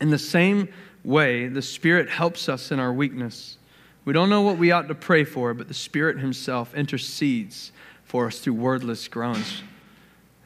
"In 0.00 0.08
the 0.08 0.18
same 0.18 0.68
way, 1.04 1.48
the 1.48 1.60
Spirit 1.60 2.08
helps 2.08 2.48
us 2.48 2.72
in 2.72 2.80
our 2.80 2.94
weakness. 2.94 3.58
We 4.06 4.14
don't 4.14 4.30
know 4.30 4.40
what 4.40 4.56
we 4.56 4.70
ought 4.70 4.88
to 4.88 4.94
pray 4.94 5.24
for, 5.24 5.52
but 5.52 5.68
the 5.68 5.74
Spirit 5.74 6.18
himself 6.18 6.74
intercedes 6.74 7.72
for 8.06 8.26
us 8.26 8.38
through 8.38 8.54
wordless 8.54 9.06
groans." 9.08 9.62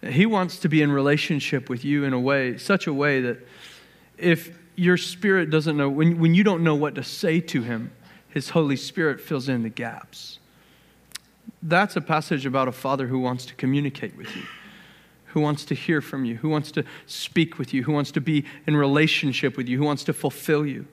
He 0.02 0.26
wants 0.26 0.58
to 0.60 0.68
be 0.68 0.82
in 0.82 0.90
relationship 0.90 1.68
with 1.68 1.84
you 1.84 2.04
in 2.04 2.12
a 2.12 2.20
way, 2.20 2.56
such 2.56 2.86
a 2.86 2.92
way 2.92 3.20
that 3.20 3.46
if 4.16 4.58
your 4.74 4.96
spirit 4.96 5.50
doesn't 5.50 5.76
know, 5.76 5.90
when, 5.90 6.18
when 6.18 6.34
you 6.34 6.42
don't 6.42 6.64
know 6.64 6.74
what 6.74 6.94
to 6.94 7.04
say 7.04 7.38
to 7.40 7.62
him, 7.62 7.92
his 8.30 8.50
Holy 8.50 8.76
Spirit 8.76 9.20
fills 9.20 9.48
in 9.48 9.62
the 9.62 9.68
gaps. 9.68 10.38
That's 11.62 11.96
a 11.96 12.00
passage 12.00 12.46
about 12.46 12.68
a 12.68 12.72
father 12.72 13.08
who 13.08 13.18
wants 13.18 13.44
to 13.46 13.54
communicate 13.54 14.16
with 14.16 14.34
you, 14.34 14.44
who 15.26 15.40
wants 15.40 15.66
to 15.66 15.74
hear 15.74 16.00
from 16.00 16.24
you, 16.24 16.36
who 16.36 16.48
wants 16.48 16.70
to 16.72 16.84
speak 17.06 17.58
with 17.58 17.74
you, 17.74 17.82
who 17.82 17.92
wants 17.92 18.10
to 18.12 18.20
be 18.22 18.46
in 18.66 18.76
relationship 18.76 19.58
with 19.58 19.68
you, 19.68 19.76
who 19.76 19.84
wants 19.84 20.04
to 20.04 20.14
fulfill 20.14 20.64
you. 20.64 20.86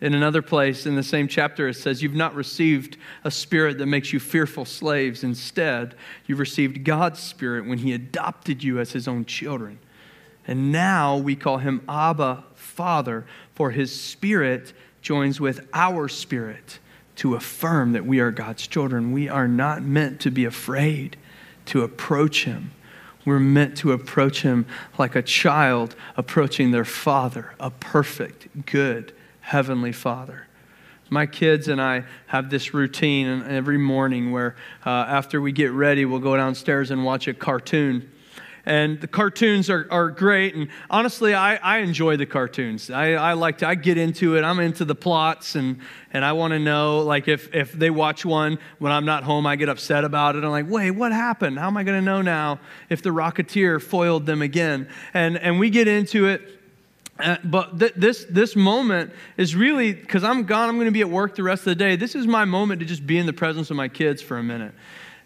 In 0.00 0.14
another 0.14 0.40
place 0.40 0.86
in 0.86 0.96
the 0.96 1.02
same 1.02 1.28
chapter, 1.28 1.68
it 1.68 1.74
says, 1.74 2.02
You've 2.02 2.14
not 2.14 2.34
received 2.34 2.96
a 3.22 3.30
spirit 3.30 3.76
that 3.78 3.86
makes 3.86 4.12
you 4.12 4.20
fearful 4.20 4.64
slaves. 4.64 5.22
Instead, 5.22 5.94
you've 6.26 6.38
received 6.38 6.84
God's 6.84 7.20
spirit 7.20 7.66
when 7.66 7.78
He 7.78 7.92
adopted 7.92 8.64
you 8.64 8.80
as 8.80 8.92
His 8.92 9.06
own 9.06 9.26
children. 9.26 9.78
And 10.46 10.72
now 10.72 11.18
we 11.18 11.36
call 11.36 11.58
Him 11.58 11.82
Abba, 11.86 12.44
Father, 12.54 13.26
for 13.54 13.72
His 13.72 13.98
spirit 13.98 14.72
joins 15.02 15.38
with 15.38 15.68
our 15.74 16.08
spirit 16.08 16.78
to 17.16 17.34
affirm 17.34 17.92
that 17.92 18.06
we 18.06 18.20
are 18.20 18.30
God's 18.30 18.66
children. 18.66 19.12
We 19.12 19.28
are 19.28 19.48
not 19.48 19.82
meant 19.82 20.20
to 20.20 20.30
be 20.30 20.46
afraid 20.46 21.18
to 21.66 21.82
approach 21.82 22.44
Him. 22.44 22.70
We're 23.26 23.38
meant 23.38 23.76
to 23.78 23.92
approach 23.92 24.40
Him 24.40 24.64
like 24.96 25.14
a 25.14 25.20
child 25.20 25.94
approaching 26.16 26.70
their 26.70 26.86
Father, 26.86 27.52
a 27.60 27.70
perfect, 27.70 28.64
good, 28.64 29.12
heavenly 29.50 29.90
Father. 29.90 30.46
My 31.08 31.26
kids 31.26 31.66
and 31.66 31.82
I 31.82 32.04
have 32.28 32.50
this 32.50 32.72
routine 32.72 33.42
every 33.42 33.78
morning 33.78 34.30
where 34.30 34.54
uh, 34.86 34.90
after 34.90 35.40
we 35.40 35.50
get 35.50 35.72
ready, 35.72 36.04
we'll 36.04 36.20
go 36.20 36.36
downstairs 36.36 36.92
and 36.92 37.04
watch 37.04 37.26
a 37.26 37.34
cartoon 37.34 38.08
and 38.66 39.00
the 39.00 39.08
cartoons 39.08 39.70
are, 39.70 39.86
are 39.90 40.10
great. 40.10 40.54
And 40.54 40.68
honestly, 40.90 41.34
I, 41.34 41.56
I 41.56 41.78
enjoy 41.78 42.16
the 42.16 42.26
cartoons. 42.26 42.90
I, 42.90 43.14
I 43.14 43.32
like 43.32 43.58
to, 43.58 43.66
I 43.66 43.74
get 43.74 43.98
into 43.98 44.36
it. 44.36 44.44
I'm 44.44 44.60
into 44.60 44.84
the 44.84 44.94
plots 44.94 45.54
and, 45.54 45.78
and 46.12 46.24
I 46.24 46.32
want 46.32 46.52
to 46.52 46.58
know, 46.58 47.00
like, 47.00 47.26
if, 47.28 47.52
if 47.54 47.72
they 47.72 47.90
watch 47.90 48.24
one 48.24 48.58
when 48.78 48.92
I'm 48.92 49.04
not 49.04 49.24
home, 49.24 49.46
I 49.46 49.56
get 49.56 49.68
upset 49.68 50.04
about 50.04 50.36
it. 50.36 50.44
I'm 50.44 50.50
like, 50.50 50.68
wait, 50.68 50.92
what 50.92 51.12
happened? 51.12 51.58
How 51.58 51.66
am 51.66 51.76
I 51.76 51.84
going 51.84 51.98
to 51.98 52.04
know 52.04 52.22
now 52.22 52.60
if 52.88 53.02
the 53.02 53.10
Rocketeer 53.10 53.82
foiled 53.82 54.26
them 54.26 54.42
again? 54.42 54.88
And, 55.14 55.36
and 55.38 55.58
we 55.58 55.70
get 55.70 55.88
into 55.88 56.26
it. 56.26 56.59
Uh, 57.22 57.36
but 57.44 57.78
th- 57.78 57.94
this, 57.96 58.26
this 58.28 58.56
moment 58.56 59.12
is 59.36 59.54
really, 59.54 59.92
because 59.92 60.24
I'm 60.24 60.44
gone, 60.44 60.68
I'm 60.68 60.76
going 60.76 60.86
to 60.86 60.92
be 60.92 61.00
at 61.00 61.10
work 61.10 61.34
the 61.36 61.42
rest 61.42 61.62
of 61.62 61.66
the 61.66 61.74
day. 61.74 61.96
This 61.96 62.14
is 62.14 62.26
my 62.26 62.44
moment 62.44 62.80
to 62.80 62.86
just 62.86 63.06
be 63.06 63.18
in 63.18 63.26
the 63.26 63.32
presence 63.32 63.70
of 63.70 63.76
my 63.76 63.88
kids 63.88 64.22
for 64.22 64.38
a 64.38 64.42
minute 64.42 64.74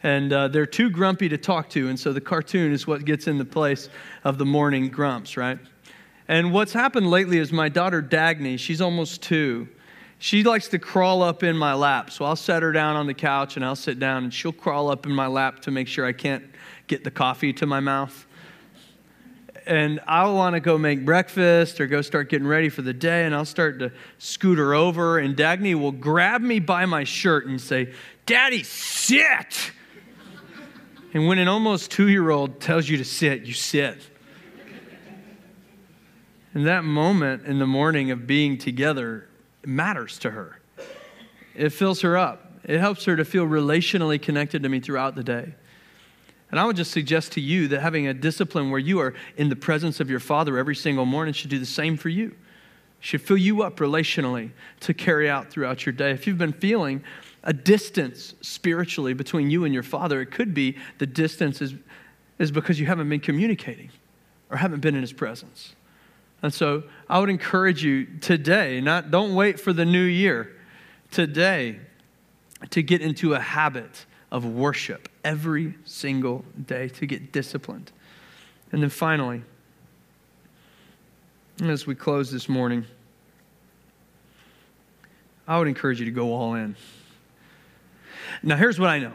and 0.04 0.34
uh, 0.34 0.48
they're 0.48 0.66
too 0.66 0.90
grumpy 0.90 1.30
to 1.30 1.38
talk 1.38 1.70
to. 1.70 1.88
And 1.88 1.98
so 1.98 2.12
the 2.12 2.20
cartoon 2.20 2.72
is 2.72 2.86
what 2.86 3.04
gets 3.06 3.26
in 3.26 3.38
the 3.38 3.44
place 3.44 3.88
of 4.22 4.36
the 4.36 4.44
morning 4.44 4.90
grumps, 4.90 5.36
right? 5.36 5.58
And 6.28 6.52
what's 6.52 6.74
happened 6.74 7.10
lately 7.10 7.38
is 7.38 7.52
my 7.52 7.70
daughter 7.70 8.02
Dagny, 8.02 8.58
she's 8.58 8.80
almost 8.80 9.22
two. 9.22 9.66
She 10.18 10.44
likes 10.44 10.68
to 10.68 10.78
crawl 10.78 11.22
up 11.22 11.42
in 11.42 11.56
my 11.56 11.74
lap. 11.74 12.10
So 12.10 12.24
I'll 12.24 12.36
set 12.36 12.62
her 12.62 12.70
down 12.70 12.96
on 12.96 13.06
the 13.06 13.14
couch 13.14 13.56
and 13.56 13.64
I'll 13.64 13.74
sit 13.76 13.98
down 13.98 14.24
and 14.24 14.32
she'll 14.32 14.52
crawl 14.52 14.90
up 14.90 15.06
in 15.06 15.12
my 15.12 15.26
lap 15.26 15.60
to 15.60 15.70
make 15.70 15.88
sure 15.88 16.06
I 16.06 16.12
can't 16.12 16.44
get 16.86 17.02
the 17.02 17.10
coffee 17.10 17.52
to 17.54 17.66
my 17.66 17.80
mouth. 17.80 18.26
And 19.66 20.00
I'll 20.06 20.34
want 20.34 20.54
to 20.54 20.60
go 20.60 20.76
make 20.76 21.04
breakfast 21.04 21.80
or 21.80 21.86
go 21.86 22.02
start 22.02 22.28
getting 22.28 22.46
ready 22.46 22.68
for 22.68 22.82
the 22.82 22.92
day, 22.92 23.24
and 23.24 23.34
I'll 23.34 23.46
start 23.46 23.78
to 23.78 23.92
scoot 24.18 24.58
her 24.58 24.74
over, 24.74 25.18
and 25.18 25.34
Dagny 25.34 25.74
will 25.74 25.92
grab 25.92 26.42
me 26.42 26.58
by 26.58 26.84
my 26.84 27.04
shirt 27.04 27.46
and 27.46 27.60
say, 27.60 27.94
Daddy, 28.26 28.62
sit! 28.62 29.72
And 31.14 31.28
when 31.28 31.38
an 31.38 31.48
almost 31.48 31.90
two 31.90 32.08
year 32.08 32.30
old 32.30 32.60
tells 32.60 32.88
you 32.88 32.98
to 32.98 33.04
sit, 33.04 33.42
you 33.42 33.54
sit. 33.54 34.10
And 36.52 36.66
that 36.66 36.84
moment 36.84 37.46
in 37.46 37.58
the 37.58 37.66
morning 37.66 38.10
of 38.10 38.26
being 38.26 38.58
together 38.58 39.28
matters 39.64 40.18
to 40.20 40.30
her. 40.30 40.60
It 41.54 41.70
fills 41.70 42.00
her 42.02 42.16
up, 42.16 42.60
it 42.64 42.80
helps 42.80 43.04
her 43.04 43.16
to 43.16 43.24
feel 43.24 43.46
relationally 43.46 44.20
connected 44.20 44.62
to 44.64 44.68
me 44.68 44.80
throughout 44.80 45.14
the 45.14 45.24
day. 45.24 45.54
And 46.54 46.60
I 46.60 46.66
would 46.66 46.76
just 46.76 46.92
suggest 46.92 47.32
to 47.32 47.40
you 47.40 47.66
that 47.66 47.80
having 47.80 48.06
a 48.06 48.14
discipline 48.14 48.70
where 48.70 48.78
you 48.78 49.00
are 49.00 49.12
in 49.36 49.48
the 49.48 49.56
presence 49.56 49.98
of 49.98 50.08
your 50.08 50.20
Father 50.20 50.56
every 50.56 50.76
single 50.76 51.04
morning 51.04 51.34
should 51.34 51.50
do 51.50 51.58
the 51.58 51.66
same 51.66 51.96
for 51.96 52.08
you. 52.08 52.36
Should 53.00 53.22
fill 53.22 53.38
you 53.38 53.64
up 53.64 53.78
relationally 53.78 54.52
to 54.78 54.94
carry 54.94 55.28
out 55.28 55.50
throughout 55.50 55.84
your 55.84 55.92
day. 55.92 56.12
If 56.12 56.28
you've 56.28 56.38
been 56.38 56.52
feeling 56.52 57.02
a 57.42 57.52
distance 57.52 58.36
spiritually 58.40 59.14
between 59.14 59.50
you 59.50 59.64
and 59.64 59.74
your 59.74 59.82
father. 59.82 60.20
It 60.20 60.30
could 60.30 60.54
be 60.54 60.76
the 60.98 61.06
distance 61.08 61.60
is, 61.60 61.74
is 62.38 62.52
because 62.52 62.78
you 62.78 62.86
haven't 62.86 63.08
been 63.08 63.18
communicating 63.18 63.90
or 64.48 64.56
haven't 64.56 64.78
been 64.78 64.94
in 64.94 65.00
his 65.00 65.12
presence. 65.12 65.74
And 66.40 66.54
so 66.54 66.84
I 67.10 67.18
would 67.18 67.30
encourage 67.30 67.82
you 67.82 68.06
today, 68.20 68.80
not 68.80 69.10
don't 69.10 69.34
wait 69.34 69.58
for 69.58 69.72
the 69.72 69.84
new 69.84 70.04
year, 70.04 70.56
today 71.10 71.80
to 72.70 72.80
get 72.80 73.00
into 73.00 73.34
a 73.34 73.40
habit 73.40 74.06
of 74.34 74.44
worship 74.44 75.08
every 75.22 75.74
single 75.84 76.44
day, 76.66 76.88
to 76.88 77.06
get 77.06 77.30
disciplined. 77.30 77.92
And 78.72 78.82
then 78.82 78.90
finally, 78.90 79.42
as 81.62 81.86
we 81.86 81.94
close 81.94 82.32
this 82.32 82.48
morning, 82.48 82.84
I 85.46 85.56
would 85.56 85.68
encourage 85.68 86.00
you 86.00 86.06
to 86.06 86.10
go 86.10 86.32
all 86.32 86.54
in. 86.54 86.74
Now, 88.42 88.56
here's 88.56 88.80
what 88.80 88.90
I 88.90 88.98
know 88.98 89.12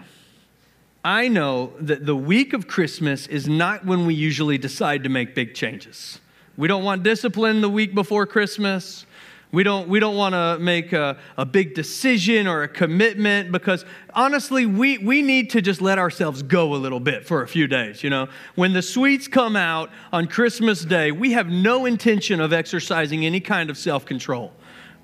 I 1.04 1.28
know 1.28 1.74
that 1.82 2.06
the 2.06 2.16
week 2.16 2.54
of 2.54 2.68
Christmas 2.68 3.28
is 3.28 3.46
not 3.46 3.86
when 3.86 4.06
we 4.06 4.14
usually 4.14 4.58
decide 4.58 5.04
to 5.04 5.10
make 5.10 5.36
big 5.36 5.54
changes. 5.54 6.22
We 6.56 6.70
don't 6.70 6.86
want 6.86 7.04
discipline 7.04 7.60
the 7.60 7.70
week 7.70 7.94
before 7.94 8.26
Christmas. 8.26 9.06
We 9.52 9.64
don't, 9.64 9.90
we 9.90 10.00
don't 10.00 10.16
want 10.16 10.34
to 10.34 10.60
make 10.60 10.94
a, 10.94 11.18
a 11.36 11.46
big 11.46 11.74
decision 11.74 12.46
or 12.46 12.62
a 12.62 12.68
commitment 12.68 13.52
because 13.52 13.84
honestly, 14.14 14.68
we, 14.68 15.00
we 15.00 15.24
need 15.24 15.50
to 15.52 15.62
just 15.62 15.82
let 15.82 15.98
ourselves 15.98 16.44
go 16.44 16.76
a 16.76 16.78
little 16.78 17.00
bit 17.00 17.26
for 17.26 17.42
a 17.42 17.48
few 17.48 17.66
days. 17.66 18.04
You 18.04 18.12
know, 18.12 18.28
when 18.54 18.74
the 18.74 18.84
sweets 18.84 19.28
come 19.28 19.56
out 19.56 19.90
on 20.14 20.28
Christmas 20.28 20.86
Day, 20.86 21.12
we 21.12 21.32
have 21.32 21.48
no 21.48 21.88
intention 21.88 22.40
of 22.40 22.54
exercising 22.54 23.26
any 23.26 23.40
kind 23.40 23.72
of 23.72 23.78
self 23.78 24.06
control. 24.06 24.54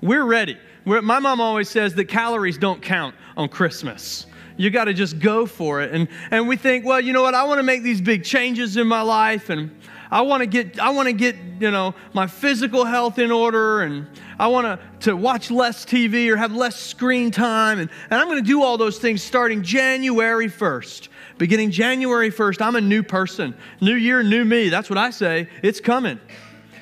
We're 0.00 0.24
ready. 0.24 0.58
We're, 0.84 1.02
my 1.02 1.18
mom 1.18 1.40
always 1.40 1.68
says 1.68 1.94
that 1.96 2.04
calories 2.04 2.56
don't 2.56 2.80
count 2.80 3.16
on 3.36 3.48
Christmas. 3.48 4.26
You 4.56 4.70
got 4.70 4.84
to 4.84 4.94
just 4.94 5.18
go 5.18 5.44
for 5.44 5.82
it. 5.82 5.92
And, 5.92 6.08
and 6.30 6.46
we 6.46 6.56
think, 6.56 6.84
well, 6.84 7.00
you 7.00 7.12
know 7.12 7.22
what? 7.22 7.34
I 7.34 7.44
want 7.44 7.58
to 7.58 7.62
make 7.64 7.82
these 7.82 8.00
big 8.00 8.24
changes 8.24 8.76
in 8.76 8.86
my 8.86 9.02
life 9.02 9.50
and 9.50 9.70
I 10.10 10.22
want 10.22 10.42
to 10.42 10.46
get, 10.46 10.78
I 10.78 10.90
want 10.90 11.06
to 11.06 11.12
get, 11.12 11.36
you 11.58 11.70
know, 11.70 11.94
my 12.12 12.26
physical 12.26 12.84
health 12.84 13.18
in 13.18 13.30
order 13.30 13.80
and 13.80 14.06
I 14.38 14.48
want 14.48 14.66
to, 14.66 15.08
to 15.08 15.16
watch 15.16 15.50
less 15.50 15.84
TV 15.84 16.28
or 16.28 16.36
have 16.36 16.52
less 16.52 16.76
screen 16.76 17.30
time. 17.30 17.78
And, 17.78 17.90
and 18.10 18.20
I'm 18.20 18.28
going 18.28 18.42
to 18.42 18.46
do 18.46 18.62
all 18.62 18.78
those 18.78 18.98
things 18.98 19.22
starting 19.22 19.62
January 19.62 20.48
1st. 20.48 21.08
Beginning 21.38 21.70
January 21.70 22.30
1st, 22.30 22.62
I'm 22.62 22.76
a 22.76 22.80
new 22.80 23.02
person. 23.02 23.54
New 23.80 23.94
year, 23.94 24.22
new 24.22 24.44
me. 24.44 24.68
That's 24.68 24.88
what 24.88 24.98
I 24.98 25.10
say. 25.10 25.48
It's 25.62 25.80
coming. 25.80 26.20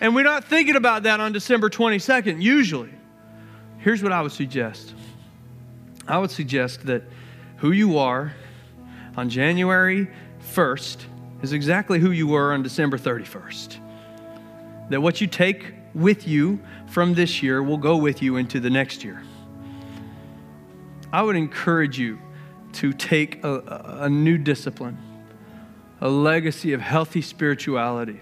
And 0.00 0.14
we're 0.14 0.24
not 0.24 0.44
thinking 0.44 0.76
about 0.76 1.04
that 1.04 1.20
on 1.20 1.32
December 1.32 1.70
22nd, 1.70 2.42
usually. 2.42 2.92
Here's 3.78 4.02
what 4.02 4.12
I 4.12 4.22
would 4.22 4.32
suggest 4.32 4.94
I 6.06 6.18
would 6.18 6.30
suggest 6.30 6.86
that 6.86 7.02
who 7.58 7.70
you 7.70 7.98
are 7.98 8.34
on 9.16 9.30
January 9.30 10.08
1st 10.54 11.04
is 11.42 11.52
exactly 11.52 11.98
who 11.98 12.10
you 12.10 12.26
were 12.26 12.52
on 12.52 12.62
December 12.62 12.98
31st. 12.98 13.78
That 14.90 15.00
what 15.00 15.20
you 15.20 15.26
take 15.26 15.74
with 15.94 16.26
you 16.26 16.60
from 16.86 17.14
this 17.14 17.42
year 17.42 17.62
will 17.62 17.78
go 17.78 17.96
with 17.96 18.22
you 18.22 18.36
into 18.36 18.60
the 18.60 18.70
next 18.70 19.04
year. 19.04 19.22
I 21.12 21.22
would 21.22 21.36
encourage 21.36 21.98
you 21.98 22.18
to 22.74 22.92
take 22.92 23.44
a, 23.44 24.00
a 24.00 24.08
new 24.08 24.36
discipline, 24.36 24.98
a 26.00 26.08
legacy 26.08 26.72
of 26.72 26.80
healthy 26.80 27.22
spirituality, 27.22 28.20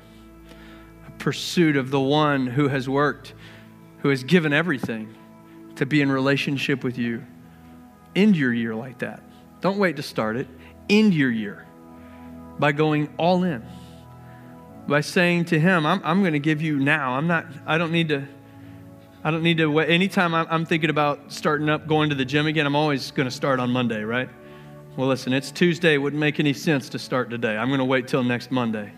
a 1.06 1.10
pursuit 1.12 1.76
of 1.76 1.90
the 1.90 2.00
one 2.00 2.46
who 2.46 2.68
has 2.68 2.88
worked, 2.88 3.34
who 3.98 4.10
has 4.10 4.22
given 4.24 4.52
everything 4.52 5.14
to 5.76 5.86
be 5.86 6.02
in 6.02 6.12
relationship 6.12 6.84
with 6.84 6.98
you. 6.98 7.24
End 8.14 8.36
your 8.36 8.52
year 8.52 8.74
like 8.74 8.98
that. 8.98 9.22
Don't 9.62 9.78
wait 9.78 9.96
to 9.96 10.02
start 10.02 10.36
it. 10.36 10.46
End 10.90 11.14
your 11.14 11.30
year 11.30 11.66
by 12.62 12.70
going 12.70 13.12
all 13.18 13.42
in. 13.42 13.60
By 14.86 15.00
saying 15.00 15.46
to 15.46 15.58
him, 15.58 15.84
I'm, 15.84 16.00
I'm 16.04 16.20
going 16.20 16.34
to 16.34 16.38
give 16.38 16.62
you 16.62 16.78
now. 16.78 17.14
I'm 17.14 17.26
not, 17.26 17.44
I 17.66 17.76
don't 17.76 17.90
need 17.90 18.10
to, 18.10 18.24
I 19.24 19.32
don't 19.32 19.42
need 19.42 19.56
to 19.56 19.66
wait. 19.66 19.90
Anytime 19.90 20.32
I'm, 20.32 20.46
I'm 20.48 20.64
thinking 20.64 20.88
about 20.88 21.32
starting 21.32 21.68
up, 21.68 21.88
going 21.88 22.10
to 22.10 22.14
the 22.14 22.24
gym 22.24 22.46
again, 22.46 22.64
I'm 22.64 22.76
always 22.76 23.10
going 23.10 23.28
to 23.28 23.34
start 23.34 23.58
on 23.58 23.70
Monday, 23.70 24.04
right? 24.04 24.28
Well, 24.96 25.08
listen, 25.08 25.32
it's 25.32 25.50
Tuesday. 25.50 25.94
It 25.94 25.98
wouldn't 25.98 26.20
make 26.20 26.38
any 26.38 26.52
sense 26.52 26.88
to 26.90 27.00
start 27.00 27.30
today. 27.30 27.56
I'm 27.56 27.66
going 27.66 27.80
to 27.80 27.84
wait 27.84 28.06
till 28.06 28.22
next 28.22 28.52
Monday. 28.52 28.92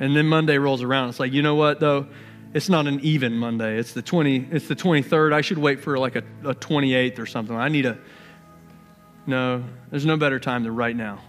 And 0.00 0.16
then 0.16 0.26
Monday 0.26 0.58
rolls 0.58 0.82
around. 0.82 1.10
It's 1.10 1.20
like, 1.20 1.32
you 1.32 1.42
know 1.42 1.54
what, 1.54 1.78
though? 1.78 2.08
It's 2.52 2.68
not 2.68 2.88
an 2.88 2.98
even 3.04 3.34
Monday. 3.34 3.78
It's 3.78 3.92
the 3.92 4.02
20, 4.02 4.48
it's 4.50 4.66
the 4.66 4.74
23rd. 4.74 5.32
I 5.32 5.40
should 5.40 5.58
wait 5.58 5.78
for 5.78 6.00
like 6.00 6.16
a, 6.16 6.24
a 6.42 6.56
28th 6.56 7.20
or 7.20 7.26
something. 7.26 7.54
I 7.54 7.68
need 7.68 7.86
a, 7.86 7.96
no, 9.28 9.62
there's 9.92 10.04
no 10.04 10.16
better 10.16 10.40
time 10.40 10.64
than 10.64 10.74
right 10.74 10.96
now. 10.96 11.20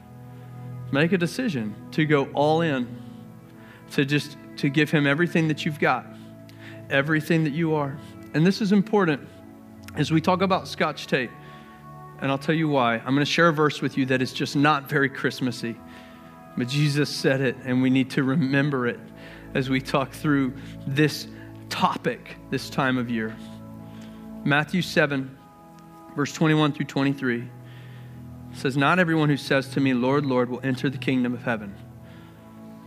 Make 0.91 1.13
a 1.13 1.17
decision 1.17 1.73
to 1.91 2.05
go 2.05 2.25
all 2.33 2.61
in, 2.61 2.87
to 3.91 4.05
just 4.05 4.37
to 4.57 4.69
give 4.69 4.91
him 4.91 5.07
everything 5.07 5.47
that 5.47 5.65
you've 5.65 5.79
got, 5.79 6.05
everything 6.89 7.43
that 7.45 7.53
you 7.53 7.73
are. 7.73 7.97
And 8.33 8.45
this 8.45 8.61
is 8.61 8.71
important 8.71 9.27
as 9.95 10.11
we 10.11 10.21
talk 10.21 10.41
about 10.41 10.67
scotch 10.67 11.07
tape. 11.07 11.31
And 12.21 12.29
I'll 12.29 12.37
tell 12.37 12.55
you 12.55 12.67
why. 12.67 12.95
I'm 12.97 13.15
going 13.15 13.19
to 13.19 13.25
share 13.25 13.47
a 13.47 13.53
verse 13.53 13.81
with 13.81 13.97
you 13.97 14.05
that 14.07 14.21
is 14.21 14.31
just 14.31 14.55
not 14.55 14.87
very 14.87 15.09
Christmassy. 15.09 15.75
But 16.57 16.67
Jesus 16.67 17.09
said 17.09 17.41
it, 17.41 17.55
and 17.65 17.81
we 17.81 17.89
need 17.89 18.09
to 18.11 18.23
remember 18.23 18.87
it 18.87 18.99
as 19.53 19.69
we 19.69 19.81
talk 19.81 20.11
through 20.11 20.53
this 20.85 21.27
topic 21.69 22.35
this 22.49 22.69
time 22.69 22.97
of 22.97 23.09
year. 23.09 23.35
Matthew 24.43 24.81
7, 24.81 25.37
verse 26.15 26.33
21 26.33 26.73
through 26.73 26.85
23 26.85 27.47
says, 28.53 28.77
Not 28.77 28.99
everyone 28.99 29.29
who 29.29 29.37
says 29.37 29.69
to 29.69 29.79
me, 29.79 29.93
Lord, 29.93 30.25
Lord, 30.25 30.49
will 30.49 30.61
enter 30.63 30.89
the 30.89 30.97
kingdom 30.97 31.33
of 31.33 31.43
heaven, 31.43 31.75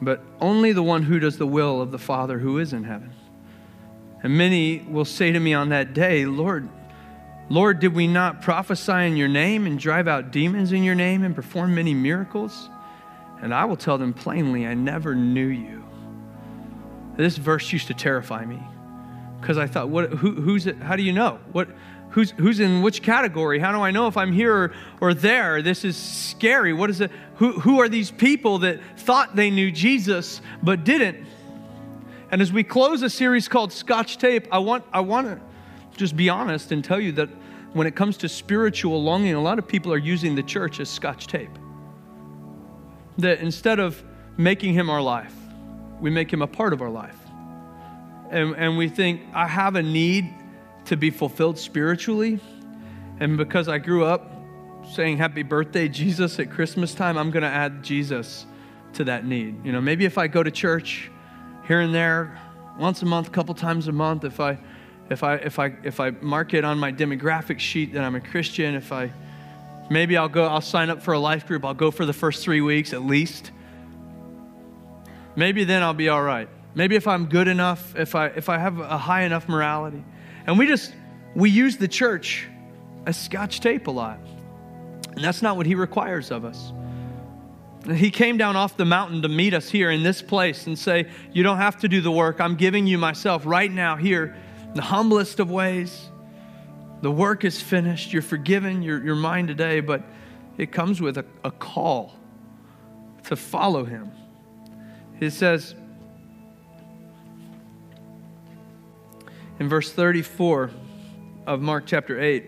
but 0.00 0.22
only 0.40 0.72
the 0.72 0.82
one 0.82 1.02
who 1.02 1.18
does 1.18 1.38
the 1.38 1.46
will 1.46 1.80
of 1.80 1.90
the 1.90 1.98
Father 1.98 2.38
who 2.38 2.58
is 2.58 2.72
in 2.72 2.84
heaven. 2.84 3.12
And 4.22 4.36
many 4.38 4.80
will 4.88 5.04
say 5.04 5.32
to 5.32 5.40
me 5.40 5.52
on 5.54 5.68
that 5.68 5.92
day, 5.92 6.24
Lord, 6.24 6.68
Lord, 7.50 7.78
did 7.78 7.94
we 7.94 8.06
not 8.06 8.40
prophesy 8.40 8.92
in 8.92 9.16
your 9.16 9.28
name 9.28 9.66
and 9.66 9.78
drive 9.78 10.08
out 10.08 10.30
demons 10.30 10.72
in 10.72 10.82
your 10.82 10.94
name 10.94 11.24
and 11.24 11.34
perform 11.34 11.74
many 11.74 11.92
miracles? 11.92 12.70
And 13.42 13.52
I 13.52 13.66
will 13.66 13.76
tell 13.76 13.98
them 13.98 14.14
plainly, 14.14 14.66
I 14.66 14.72
never 14.72 15.14
knew 15.14 15.46
you. 15.46 15.84
This 17.16 17.36
verse 17.36 17.70
used 17.72 17.88
to 17.88 17.94
terrify 17.94 18.44
me 18.46 18.60
because 19.40 19.58
I 19.58 19.66
thought, 19.66 19.90
what, 19.90 20.10
who, 20.10 20.32
who's 20.32 20.66
it? 20.66 20.78
How 20.78 20.96
do 20.96 21.02
you 21.02 21.12
know? 21.12 21.38
What, 21.52 21.68
who's, 22.14 22.30
who's 22.30 22.60
in 22.60 22.80
which 22.80 23.02
category? 23.02 23.58
How 23.58 23.72
do 23.72 23.80
I 23.80 23.90
know 23.90 24.06
if 24.06 24.16
I'm 24.16 24.32
here 24.32 24.54
or, 24.54 24.72
or 25.00 25.14
there? 25.14 25.62
This 25.62 25.84
is 25.84 25.96
scary. 25.96 26.72
What 26.72 26.88
is 26.88 27.00
it? 27.00 27.10
Who, 27.36 27.58
who 27.58 27.80
are 27.80 27.88
these 27.88 28.12
people 28.12 28.58
that 28.60 28.78
thought 28.96 29.34
they 29.34 29.50
knew 29.50 29.72
Jesus 29.72 30.40
but 30.62 30.84
didn't? 30.84 31.26
And 32.30 32.40
as 32.40 32.52
we 32.52 32.62
close 32.62 33.02
a 33.02 33.10
series 33.10 33.48
called 33.48 33.72
Scotch 33.72 34.18
Tape, 34.18 34.46
I 34.52 34.58
want, 34.58 34.84
I 34.92 35.00
want 35.00 35.26
to 35.26 35.40
just 35.96 36.16
be 36.16 36.28
honest 36.28 36.70
and 36.70 36.84
tell 36.84 37.00
you 37.00 37.10
that 37.12 37.28
when 37.72 37.88
it 37.88 37.96
comes 37.96 38.16
to 38.18 38.28
spiritual 38.28 39.02
longing, 39.02 39.34
a 39.34 39.42
lot 39.42 39.58
of 39.58 39.66
people 39.66 39.92
are 39.92 39.98
using 39.98 40.36
the 40.36 40.42
church 40.44 40.78
as 40.78 40.88
Scotch 40.88 41.26
tape. 41.26 41.50
That 43.18 43.40
instead 43.40 43.80
of 43.80 44.00
making 44.36 44.74
him 44.74 44.88
our 44.88 45.02
life, 45.02 45.34
we 46.00 46.10
make 46.10 46.32
him 46.32 46.42
a 46.42 46.46
part 46.46 46.72
of 46.72 46.80
our 46.80 46.90
life. 46.90 47.18
And, 48.30 48.54
and 48.54 48.78
we 48.78 48.88
think, 48.88 49.22
I 49.34 49.48
have 49.48 49.74
a 49.74 49.82
need 49.82 50.32
to 50.86 50.96
be 50.96 51.10
fulfilled 51.10 51.58
spiritually. 51.58 52.40
And 53.20 53.36
because 53.36 53.68
I 53.68 53.78
grew 53.78 54.04
up 54.04 54.30
saying 54.92 55.18
happy 55.18 55.42
birthday, 55.42 55.88
Jesus, 55.88 56.38
at 56.38 56.50
Christmas 56.50 56.94
time, 56.94 57.16
I'm 57.16 57.30
going 57.30 57.42
to 57.42 57.48
add 57.48 57.82
Jesus 57.82 58.46
to 58.94 59.04
that 59.04 59.24
need. 59.24 59.64
You 59.64 59.72
know, 59.72 59.80
maybe 59.80 60.04
if 60.04 60.18
I 60.18 60.26
go 60.26 60.42
to 60.42 60.50
church 60.50 61.10
here 61.66 61.80
and 61.80 61.94
there 61.94 62.38
once 62.78 63.02
a 63.02 63.06
month, 63.06 63.28
a 63.28 63.30
couple 63.30 63.54
times 63.54 63.88
a 63.88 63.92
month, 63.92 64.24
if 64.24 64.40
I 64.40 64.58
if 65.10 65.22
I 65.22 65.34
if 65.36 65.58
I 65.58 65.74
if 65.84 66.00
I 66.00 66.10
mark 66.10 66.54
it 66.54 66.64
on 66.64 66.78
my 66.78 66.92
demographic 66.92 67.58
sheet 67.58 67.92
that 67.94 68.02
I'm 68.02 68.14
a 68.14 68.20
Christian, 68.20 68.74
if 68.74 68.92
I 68.92 69.12
maybe 69.90 70.16
I'll 70.16 70.28
go 70.28 70.44
I'll 70.44 70.60
sign 70.60 70.90
up 70.90 71.02
for 71.02 71.14
a 71.14 71.18
life 71.18 71.46
group, 71.46 71.64
I'll 71.64 71.74
go 71.74 71.90
for 71.90 72.06
the 72.06 72.12
first 72.12 72.42
3 72.42 72.60
weeks 72.60 72.92
at 72.92 73.02
least. 73.02 73.52
Maybe 75.36 75.64
then 75.64 75.82
I'll 75.82 75.94
be 75.94 76.08
all 76.08 76.22
right. 76.22 76.48
Maybe 76.74 76.96
if 76.96 77.06
I'm 77.06 77.26
good 77.26 77.48
enough, 77.48 77.94
if 77.96 78.14
I 78.14 78.26
if 78.26 78.48
I 78.48 78.58
have 78.58 78.78
a 78.78 78.98
high 78.98 79.22
enough 79.22 79.48
morality. 79.48 80.04
And 80.46 80.58
we 80.58 80.66
just, 80.66 80.94
we 81.34 81.50
use 81.50 81.76
the 81.76 81.88
church 81.88 82.48
as 83.06 83.16
scotch 83.16 83.60
tape 83.60 83.86
a 83.86 83.90
lot. 83.90 84.18
And 85.14 85.22
that's 85.22 85.42
not 85.42 85.56
what 85.56 85.66
he 85.66 85.74
requires 85.74 86.30
of 86.30 86.44
us. 86.44 86.72
He 87.92 88.10
came 88.10 88.38
down 88.38 88.56
off 88.56 88.76
the 88.76 88.86
mountain 88.86 89.22
to 89.22 89.28
meet 89.28 89.52
us 89.52 89.68
here 89.68 89.90
in 89.90 90.02
this 90.02 90.22
place 90.22 90.66
and 90.66 90.78
say, 90.78 91.06
You 91.32 91.42
don't 91.42 91.58
have 91.58 91.76
to 91.78 91.88
do 91.88 92.00
the 92.00 92.10
work. 92.10 92.40
I'm 92.40 92.56
giving 92.56 92.86
you 92.86 92.96
myself 92.96 93.42
right 93.44 93.70
now 93.70 93.96
here, 93.96 94.36
the 94.74 94.82
humblest 94.82 95.38
of 95.38 95.50
ways. 95.50 96.08
The 97.02 97.10
work 97.10 97.44
is 97.44 97.60
finished. 97.60 98.12
You're 98.12 98.22
forgiven. 98.22 98.82
You're, 98.82 99.04
you're 99.04 99.14
mine 99.14 99.46
today. 99.46 99.80
But 99.80 100.02
it 100.56 100.72
comes 100.72 101.02
with 101.02 101.18
a, 101.18 101.26
a 101.44 101.50
call 101.50 102.14
to 103.24 103.36
follow 103.36 103.84
him. 103.84 104.10
He 105.20 105.28
says, 105.28 105.74
in 109.58 109.68
verse 109.68 109.92
34 109.92 110.70
of 111.46 111.60
Mark 111.60 111.84
chapter 111.86 112.20
8. 112.20 112.44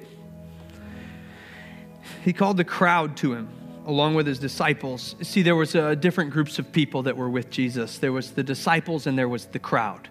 He 2.24 2.32
called 2.32 2.56
the 2.56 2.64
crowd 2.64 3.16
to 3.18 3.34
him 3.34 3.48
along 3.86 4.14
with 4.14 4.26
his 4.26 4.40
disciples. 4.40 5.14
See, 5.22 5.42
there 5.42 5.54
was 5.54 5.76
uh, 5.76 5.94
different 5.94 6.30
groups 6.30 6.58
of 6.58 6.72
people 6.72 7.04
that 7.04 7.16
were 7.16 7.30
with 7.30 7.50
Jesus. 7.50 7.98
There 7.98 8.12
was 8.12 8.32
the 8.32 8.42
disciples 8.42 9.06
and 9.06 9.16
there 9.16 9.28
was 9.28 9.46
the 9.46 9.60
crowd. 9.60 10.08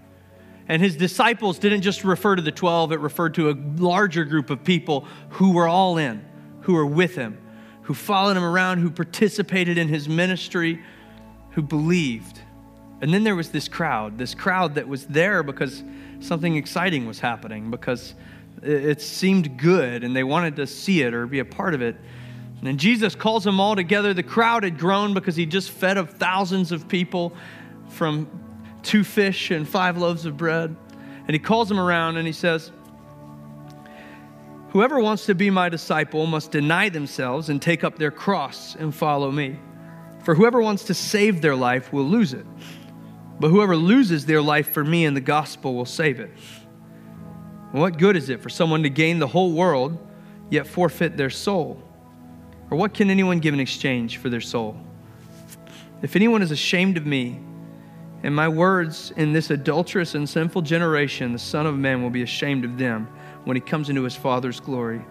And 0.69 0.81
his 0.81 0.95
disciples 0.95 1.59
didn't 1.59 1.81
just 1.81 2.03
refer 2.03 2.37
to 2.37 2.41
the 2.41 2.51
12, 2.51 2.93
it 2.93 2.99
referred 2.99 3.35
to 3.35 3.49
a 3.49 3.55
larger 3.77 4.23
group 4.23 4.49
of 4.49 4.63
people 4.63 5.05
who 5.31 5.51
were 5.51 5.67
all 5.67 5.97
in, 5.97 6.25
who 6.61 6.73
were 6.73 6.85
with 6.85 7.15
him, 7.15 7.37
who 7.83 7.93
followed 7.93 8.37
him 8.37 8.43
around, 8.43 8.79
who 8.79 8.89
participated 8.89 9.77
in 9.77 9.89
his 9.89 10.07
ministry, 10.07 10.81
who 11.51 11.61
believed. 11.61 12.39
And 13.01 13.13
then 13.13 13.23
there 13.23 13.35
was 13.35 13.49
this 13.49 13.67
crowd, 13.67 14.17
this 14.17 14.33
crowd 14.33 14.75
that 14.75 14.87
was 14.87 15.05
there 15.05 15.43
because 15.43 15.83
something 16.25 16.55
exciting 16.55 17.05
was 17.05 17.19
happening 17.19 17.71
because 17.71 18.15
it 18.61 19.01
seemed 19.01 19.57
good 19.57 20.03
and 20.03 20.15
they 20.15 20.23
wanted 20.23 20.55
to 20.57 20.67
see 20.67 21.01
it 21.01 21.13
or 21.13 21.27
be 21.27 21.39
a 21.39 21.45
part 21.45 21.73
of 21.73 21.81
it. 21.81 21.95
And 22.63 22.79
Jesus 22.79 23.15
calls 23.15 23.43
them 23.43 23.59
all 23.59 23.75
together. 23.75 24.13
The 24.13 24.23
crowd 24.23 24.63
had 24.63 24.79
grown 24.79 25.13
because 25.13 25.35
he 25.35 25.45
just 25.45 25.69
fed 25.71 25.97
of 25.97 26.11
thousands 26.11 26.71
of 26.71 26.87
people 26.87 27.33
from 27.89 28.27
two 28.81 29.03
fish 29.03 29.51
and 29.51 29.67
five 29.67 29.97
loaves 29.97 30.25
of 30.25 30.37
bread. 30.37 30.75
And 31.27 31.31
he 31.31 31.39
calls 31.39 31.69
them 31.69 31.79
around 31.79 32.17
and 32.17 32.25
he 32.25 32.33
says, 32.33 32.71
Whoever 34.69 34.99
wants 34.99 35.25
to 35.27 35.35
be 35.35 35.49
my 35.49 35.69
disciple 35.69 36.25
must 36.25 36.51
deny 36.51 36.89
themselves 36.89 37.49
and 37.49 37.61
take 37.61 37.83
up 37.83 37.97
their 37.97 38.11
cross 38.11 38.75
and 38.75 38.93
follow 38.93 39.31
me. 39.31 39.57
For 40.23 40.35
whoever 40.35 40.61
wants 40.61 40.85
to 40.85 40.93
save 40.93 41.41
their 41.41 41.55
life 41.55 41.93
will 41.93 42.03
lose 42.03 42.33
it. 42.33 42.45
But 43.39 43.49
whoever 43.49 43.75
loses 43.75 44.25
their 44.25 44.41
life 44.41 44.71
for 44.71 44.83
me 44.83 45.05
and 45.05 45.15
the 45.15 45.21
gospel 45.21 45.75
will 45.75 45.85
save 45.85 46.19
it. 46.19 46.31
what 47.71 47.97
good 47.97 48.15
is 48.15 48.29
it 48.29 48.41
for 48.41 48.49
someone 48.49 48.83
to 48.83 48.89
gain 48.89 49.19
the 49.19 49.27
whole 49.27 49.51
world, 49.51 49.97
yet 50.49 50.65
forfeit 50.65 51.17
their 51.17 51.29
soul? 51.29 51.81
Or 52.71 52.77
what 52.77 52.93
can 52.93 53.09
anyone 53.09 53.39
give 53.39 53.53
in 53.53 53.59
exchange 53.59 54.17
for 54.17 54.29
their 54.29 54.41
soul? 54.41 54.77
If 56.01 56.15
anyone 56.15 56.41
is 56.41 56.51
ashamed 56.51 56.97
of 56.97 57.05
me 57.05 57.39
and 58.23 58.35
my 58.35 58.47
words 58.47 59.11
in 59.17 59.33
this 59.33 59.49
adulterous 59.49 60.15
and 60.15 60.27
sinful 60.27 60.61
generation, 60.61 61.33
the 61.33 61.39
Son 61.39 61.65
of 61.65 61.77
Man 61.77 62.01
will 62.01 62.09
be 62.09 62.21
ashamed 62.21 62.63
of 62.63 62.77
them 62.77 63.07
when 63.43 63.55
he 63.55 63.61
comes 63.61 63.89
into 63.89 64.03
his 64.03 64.15
Father's 64.15 64.59
glory 64.59 65.01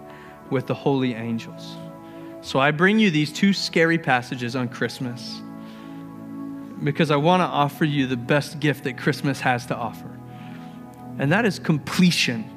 with 0.50 0.66
the 0.66 0.74
holy 0.74 1.14
angels. 1.14 1.76
So 2.40 2.58
I 2.58 2.70
bring 2.70 2.98
you 2.98 3.10
these 3.10 3.32
two 3.32 3.52
scary 3.52 3.98
passages 3.98 4.56
on 4.56 4.68
Christmas 4.68 5.42
because 6.82 7.10
I 7.10 7.16
want 7.16 7.40
to 7.40 7.46
offer 7.46 7.84
you 7.84 8.06
the 8.06 8.16
best 8.16 8.60
gift 8.60 8.84
that 8.84 8.98
Christmas 8.98 9.40
has 9.40 9.66
to 9.66 9.76
offer. 9.76 10.10
And 11.18 11.30
that 11.32 11.44
is 11.44 11.58
completion 11.58 12.50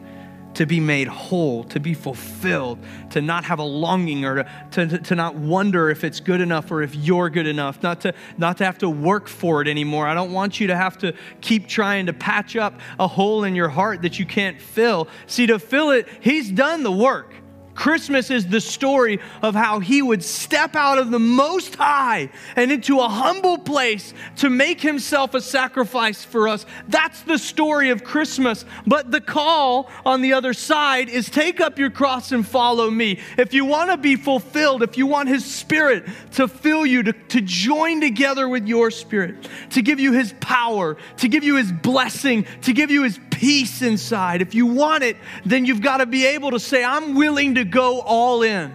to 0.55 0.65
be 0.65 0.79
made 0.79 1.07
whole, 1.07 1.63
to 1.65 1.79
be 1.79 1.93
fulfilled, 1.93 2.79
to 3.11 3.21
not 3.21 3.43
have 3.43 3.59
a 3.59 3.63
longing 3.63 4.25
or 4.25 4.43
to, 4.71 4.87
to, 4.87 4.97
to, 4.97 5.13
not 5.13 5.35
wonder 5.35 5.91
if 5.91 6.03
it's 6.03 6.19
good 6.19 6.41
enough 6.41 6.71
or 6.71 6.81
if 6.81 6.95
you're 6.95 7.29
good 7.29 7.45
enough, 7.45 7.83
not 7.83 8.01
to, 8.01 8.11
not 8.39 8.57
to 8.57 8.65
have 8.65 8.79
to 8.79 8.89
work 8.89 9.27
for 9.27 9.61
it 9.61 9.67
anymore. 9.67 10.07
I 10.07 10.15
don't 10.15 10.31
want 10.31 10.59
you 10.59 10.65
to 10.67 10.75
have 10.75 10.97
to 10.99 11.13
keep 11.41 11.67
trying 11.67 12.07
to 12.07 12.13
patch 12.13 12.55
up 12.55 12.79
a 12.97 13.07
hole 13.07 13.43
in 13.43 13.53
your 13.53 13.69
heart 13.69 14.01
that 14.01 14.17
you 14.17 14.25
can't 14.25 14.59
fill. 14.59 15.07
See, 15.27 15.45
to 15.45 15.59
fill 15.59 15.91
it, 15.91 16.07
He's 16.21 16.49
done 16.49 16.81
the 16.81 16.91
work. 16.91 17.35
Christmas 17.77 18.31
is 18.31 18.47
the 18.47 18.59
story 18.59 19.19
of 19.43 19.53
how 19.53 19.79
he 19.79 20.01
would 20.01 20.23
step 20.23 20.75
out 20.75 20.97
of 20.97 21.11
the 21.11 21.19
most 21.19 21.75
high 21.75 22.29
and 22.55 22.71
into 22.71 22.99
a 22.99 23.07
humble 23.07 23.59
place 23.59 24.15
to 24.37 24.49
make 24.49 24.81
himself 24.81 25.35
a 25.35 25.41
sacrifice 25.41 26.25
for 26.25 26.47
us. 26.47 26.65
That's 26.87 27.21
the 27.21 27.37
story 27.37 27.91
of 27.91 28.03
Christmas. 28.03 28.65
But 28.87 29.11
the 29.11 29.21
call 29.21 29.91
on 30.03 30.21
the 30.21 30.33
other 30.33 30.53
side 30.53 31.07
is 31.07 31.29
take 31.29 31.61
up 31.61 31.77
your 31.77 31.91
cross 31.91 32.31
and 32.31 32.45
follow 32.45 32.89
me. 32.89 33.19
If 33.37 33.53
you 33.53 33.63
want 33.63 33.91
to 33.91 33.97
be 33.97 34.15
fulfilled, 34.15 34.81
if 34.81 34.97
you 34.97 35.05
want 35.05 35.29
his 35.29 35.45
spirit 35.45 36.07
to 36.31 36.47
fill 36.47 36.83
you, 36.83 37.03
to, 37.03 37.13
to 37.13 37.41
join 37.41 38.01
together 38.01 38.49
with 38.49 38.67
your 38.67 38.89
spirit, 38.89 39.47
to 39.69 39.83
give 39.83 39.99
you 39.99 40.13
his 40.13 40.33
power, 40.39 40.97
to 41.17 41.27
give 41.27 41.43
you 41.43 41.57
his 41.57 41.71
blessing, 41.71 42.47
to 42.63 42.73
give 42.73 42.89
you 42.89 43.03
his 43.03 43.19
peace 43.37 43.83
inside. 43.83 44.41
If 44.41 44.55
you 44.55 44.65
want 44.65 45.03
it, 45.03 45.15
then 45.45 45.63
you've 45.63 45.81
got 45.81 45.97
to 45.97 46.07
be 46.07 46.25
able 46.25 46.49
to 46.51 46.59
say, 46.59 46.83
I'm 46.83 47.13
willing 47.13 47.53
to 47.53 47.63
go 47.63 48.01
all 48.01 48.41
in. 48.41 48.73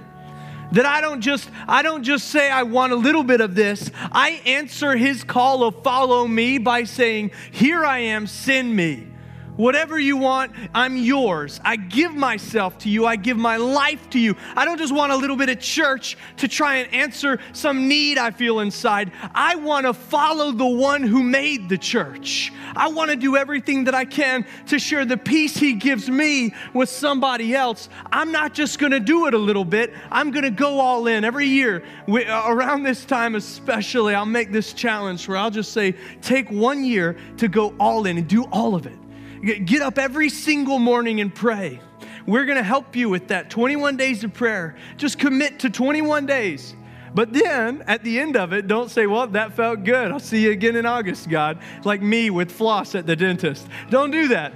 That 0.70 0.86
I 0.86 1.00
don't 1.00 1.20
just 1.20 1.50
I 1.68 1.82
don't 1.82 2.02
just 2.02 2.28
say 2.28 2.48
I 2.50 2.62
want 2.62 2.92
a 2.92 2.96
little 2.96 3.24
bit 3.24 3.42
of 3.42 3.54
this. 3.54 3.90
I 4.10 4.40
answer 4.46 4.96
his 4.96 5.22
call 5.22 5.64
of 5.64 5.82
follow 5.82 6.26
me 6.26 6.56
by 6.56 6.84
saying, 6.84 7.32
"Here 7.50 7.84
I 7.84 7.98
am, 7.98 8.26
send 8.26 8.74
me." 8.74 9.11
Whatever 9.56 9.98
you 9.98 10.16
want, 10.16 10.52
I'm 10.74 10.96
yours. 10.96 11.60
I 11.62 11.76
give 11.76 12.14
myself 12.14 12.78
to 12.78 12.88
you. 12.88 13.04
I 13.04 13.16
give 13.16 13.36
my 13.36 13.58
life 13.58 14.08
to 14.10 14.18
you. 14.18 14.34
I 14.56 14.64
don't 14.64 14.78
just 14.78 14.94
want 14.94 15.12
a 15.12 15.16
little 15.16 15.36
bit 15.36 15.50
of 15.50 15.60
church 15.60 16.16
to 16.38 16.48
try 16.48 16.76
and 16.76 16.92
answer 16.94 17.38
some 17.52 17.86
need 17.86 18.16
I 18.16 18.30
feel 18.30 18.60
inside. 18.60 19.12
I 19.34 19.56
want 19.56 19.84
to 19.84 19.92
follow 19.92 20.52
the 20.52 20.66
one 20.66 21.02
who 21.02 21.22
made 21.22 21.68
the 21.68 21.76
church. 21.76 22.50
I 22.74 22.88
want 22.88 23.10
to 23.10 23.16
do 23.16 23.36
everything 23.36 23.84
that 23.84 23.94
I 23.94 24.06
can 24.06 24.46
to 24.68 24.78
share 24.78 25.04
the 25.04 25.18
peace 25.18 25.54
he 25.54 25.74
gives 25.74 26.08
me 26.08 26.54
with 26.72 26.88
somebody 26.88 27.54
else. 27.54 27.90
I'm 28.10 28.32
not 28.32 28.54
just 28.54 28.78
going 28.78 28.92
to 28.92 29.00
do 29.00 29.26
it 29.26 29.34
a 29.34 29.38
little 29.38 29.66
bit, 29.66 29.92
I'm 30.10 30.30
going 30.30 30.44
to 30.44 30.50
go 30.50 30.80
all 30.80 31.06
in. 31.06 31.24
Every 31.24 31.46
year, 31.46 31.82
we, 32.08 32.24
uh, 32.24 32.48
around 32.48 32.84
this 32.84 33.04
time 33.04 33.34
especially, 33.34 34.14
I'll 34.14 34.24
make 34.24 34.50
this 34.50 34.72
challenge 34.72 35.28
where 35.28 35.36
I'll 35.36 35.50
just 35.50 35.72
say, 35.72 35.94
take 36.22 36.50
one 36.50 36.84
year 36.84 37.16
to 37.36 37.48
go 37.48 37.74
all 37.78 38.06
in 38.06 38.16
and 38.16 38.26
do 38.26 38.44
all 38.44 38.74
of 38.74 38.86
it. 38.86 39.01
Get 39.42 39.82
up 39.82 39.98
every 39.98 40.28
single 40.28 40.78
morning 40.78 41.20
and 41.20 41.34
pray. 41.34 41.80
We're 42.26 42.44
going 42.44 42.58
to 42.58 42.62
help 42.62 42.94
you 42.94 43.08
with 43.08 43.28
that 43.28 43.50
21 43.50 43.96
days 43.96 44.22
of 44.22 44.32
prayer. 44.32 44.76
Just 44.96 45.18
commit 45.18 45.58
to 45.60 45.70
21 45.70 46.26
days. 46.26 46.76
But 47.14 47.32
then 47.32 47.82
at 47.88 48.04
the 48.04 48.20
end 48.20 48.36
of 48.36 48.52
it, 48.52 48.68
don't 48.68 48.90
say, 48.90 49.06
Well, 49.06 49.26
that 49.28 49.54
felt 49.54 49.84
good. 49.84 50.12
I'll 50.12 50.20
see 50.20 50.44
you 50.44 50.52
again 50.52 50.76
in 50.76 50.86
August, 50.86 51.28
God. 51.28 51.58
Like 51.84 52.00
me 52.00 52.30
with 52.30 52.52
floss 52.52 52.94
at 52.94 53.06
the 53.06 53.16
dentist. 53.16 53.66
Don't 53.90 54.12
do 54.12 54.28
that. 54.28 54.54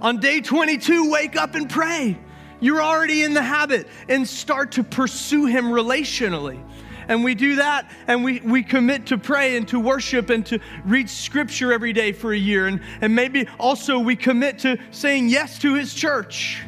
On 0.00 0.18
day 0.18 0.40
22, 0.40 1.10
wake 1.10 1.36
up 1.36 1.54
and 1.54 1.68
pray. 1.68 2.18
You're 2.60 2.82
already 2.82 3.22
in 3.22 3.34
the 3.34 3.42
habit 3.42 3.86
and 4.08 4.26
start 4.26 4.72
to 4.72 4.82
pursue 4.82 5.44
Him 5.44 5.66
relationally 5.66 6.62
and 7.08 7.22
we 7.24 7.34
do 7.34 7.56
that 7.56 7.90
and 8.06 8.24
we, 8.24 8.40
we 8.40 8.62
commit 8.62 9.06
to 9.06 9.18
pray 9.18 9.56
and 9.56 9.66
to 9.68 9.80
worship 9.80 10.30
and 10.30 10.44
to 10.46 10.58
read 10.84 11.08
scripture 11.08 11.72
every 11.72 11.92
day 11.92 12.12
for 12.12 12.32
a 12.32 12.36
year. 12.36 12.66
And, 12.66 12.80
and 13.00 13.14
maybe 13.14 13.48
also 13.58 13.98
we 13.98 14.16
commit 14.16 14.60
to 14.60 14.78
saying 14.90 15.28
yes 15.28 15.58
to 15.60 15.74
his 15.74 15.94
church, 15.94 16.62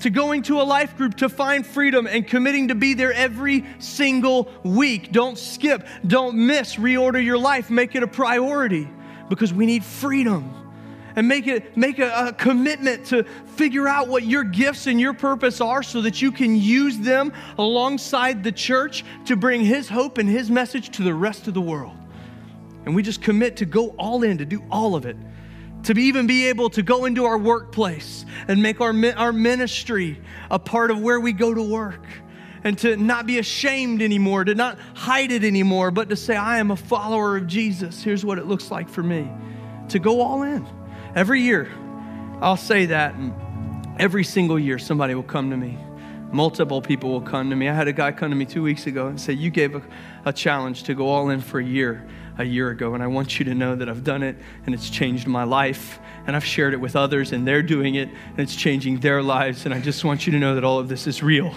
to 0.00 0.10
going 0.10 0.42
to 0.42 0.60
a 0.60 0.64
life 0.64 0.96
group 0.96 1.16
to 1.18 1.28
find 1.28 1.66
freedom 1.66 2.06
and 2.06 2.26
committing 2.26 2.68
to 2.68 2.74
be 2.74 2.94
there 2.94 3.12
every 3.12 3.64
single 3.78 4.50
week. 4.62 5.12
Don't 5.12 5.38
skip, 5.38 5.86
don't 6.06 6.36
miss, 6.36 6.76
reorder 6.76 7.22
your 7.22 7.38
life, 7.38 7.70
make 7.70 7.94
it 7.94 8.02
a 8.02 8.08
priority 8.08 8.88
because 9.28 9.52
we 9.52 9.66
need 9.66 9.84
freedom 9.84 10.59
and 11.16 11.26
make 11.28 11.46
it 11.46 11.76
make 11.76 11.98
a, 11.98 12.28
a, 12.28 12.32
commitment 12.32 13.06
to 13.06 13.24
figure 13.56 13.88
out 13.88 14.08
what 14.08 14.24
your 14.24 14.44
gifts 14.44 14.86
and 14.86 15.00
your 15.00 15.12
purpose 15.12 15.60
are 15.60 15.82
so 15.82 16.00
that 16.02 16.22
you 16.22 16.32
can 16.32 16.56
use 16.56 16.98
them 16.98 17.32
alongside 17.58 18.42
the 18.44 18.52
church 18.52 19.04
to 19.24 19.36
bring 19.36 19.64
his 19.64 19.88
hope 19.88 20.18
and 20.18 20.28
his 20.28 20.50
message 20.50 20.90
to 20.90 21.02
the 21.02 21.14
rest 21.14 21.48
of 21.48 21.54
the 21.54 21.60
world 21.60 21.96
and 22.86 22.94
we 22.94 23.02
just 23.02 23.22
commit 23.22 23.56
to 23.56 23.64
go 23.64 23.88
all 23.98 24.22
in 24.22 24.38
to 24.38 24.44
do 24.44 24.62
all 24.70 24.94
of 24.94 25.06
it 25.06 25.16
to 25.84 25.94
be, 25.94 26.02
even 26.04 26.26
be 26.26 26.46
able 26.48 26.70
to 26.70 26.82
go 26.82 27.04
into 27.04 27.24
our 27.24 27.38
workplace 27.38 28.24
and 28.48 28.62
make 28.62 28.80
our, 28.80 28.94
our 29.16 29.32
ministry 29.32 30.20
a 30.50 30.58
part 30.58 30.90
of 30.90 31.00
where 31.00 31.20
we 31.20 31.32
go 31.32 31.54
to 31.54 31.62
work 31.62 32.04
and 32.64 32.76
to 32.78 32.96
not 32.96 33.26
be 33.26 33.38
ashamed 33.38 34.02
anymore, 34.02 34.44
to 34.44 34.54
not 34.54 34.78
hide 34.94 35.32
it 35.32 35.44
anymore, 35.44 35.90
but 35.90 36.10
to 36.10 36.16
say, 36.16 36.36
I 36.36 36.58
am 36.58 36.70
a 36.70 36.76
follower 36.76 37.36
of 37.36 37.46
Jesus. 37.46 38.02
Here's 38.02 38.24
what 38.24 38.38
it 38.38 38.46
looks 38.46 38.70
like 38.70 38.88
for 38.88 39.02
me. 39.02 39.30
To 39.88 39.98
go 39.98 40.20
all 40.20 40.42
in. 40.42 40.66
Every 41.14 41.40
year, 41.40 41.68
I'll 42.40 42.56
say 42.56 42.86
that, 42.86 43.14
and 43.14 43.34
every 43.98 44.24
single 44.24 44.58
year, 44.58 44.78
somebody 44.78 45.14
will 45.14 45.22
come 45.22 45.50
to 45.50 45.56
me. 45.56 45.78
Multiple 46.32 46.80
people 46.80 47.10
will 47.10 47.20
come 47.20 47.50
to 47.50 47.56
me. 47.56 47.68
I 47.68 47.74
had 47.74 47.88
a 47.88 47.92
guy 47.92 48.12
come 48.12 48.30
to 48.30 48.36
me 48.36 48.44
two 48.44 48.62
weeks 48.62 48.86
ago 48.86 49.08
and 49.08 49.20
say, 49.20 49.32
You 49.32 49.50
gave 49.50 49.74
a, 49.74 49.82
a 50.24 50.32
challenge 50.32 50.84
to 50.84 50.94
go 50.94 51.08
all 51.08 51.30
in 51.30 51.40
for 51.40 51.58
a 51.58 51.64
year 51.64 52.06
a 52.38 52.44
year 52.44 52.70
ago, 52.70 52.94
and 52.94 53.02
I 53.02 53.06
want 53.08 53.38
you 53.38 53.44
to 53.46 53.54
know 53.54 53.74
that 53.76 53.88
I've 53.88 54.04
done 54.04 54.22
it 54.22 54.36
and 54.64 54.74
it's 54.74 54.88
changed 54.88 55.26
my 55.26 55.44
life. 55.44 55.98
And 56.26 56.36
I've 56.36 56.44
shared 56.44 56.74
it 56.74 56.76
with 56.76 56.96
others, 56.96 57.32
and 57.32 57.46
they're 57.48 57.62
doing 57.62 57.96
it, 57.96 58.08
and 58.08 58.38
it's 58.38 58.54
changing 58.54 59.00
their 59.00 59.22
lives. 59.22 59.64
And 59.64 59.74
I 59.74 59.80
just 59.80 60.04
want 60.04 60.26
you 60.26 60.32
to 60.32 60.38
know 60.38 60.54
that 60.54 60.64
all 60.64 60.78
of 60.78 60.88
this 60.88 61.06
is 61.06 61.22
real. 61.22 61.52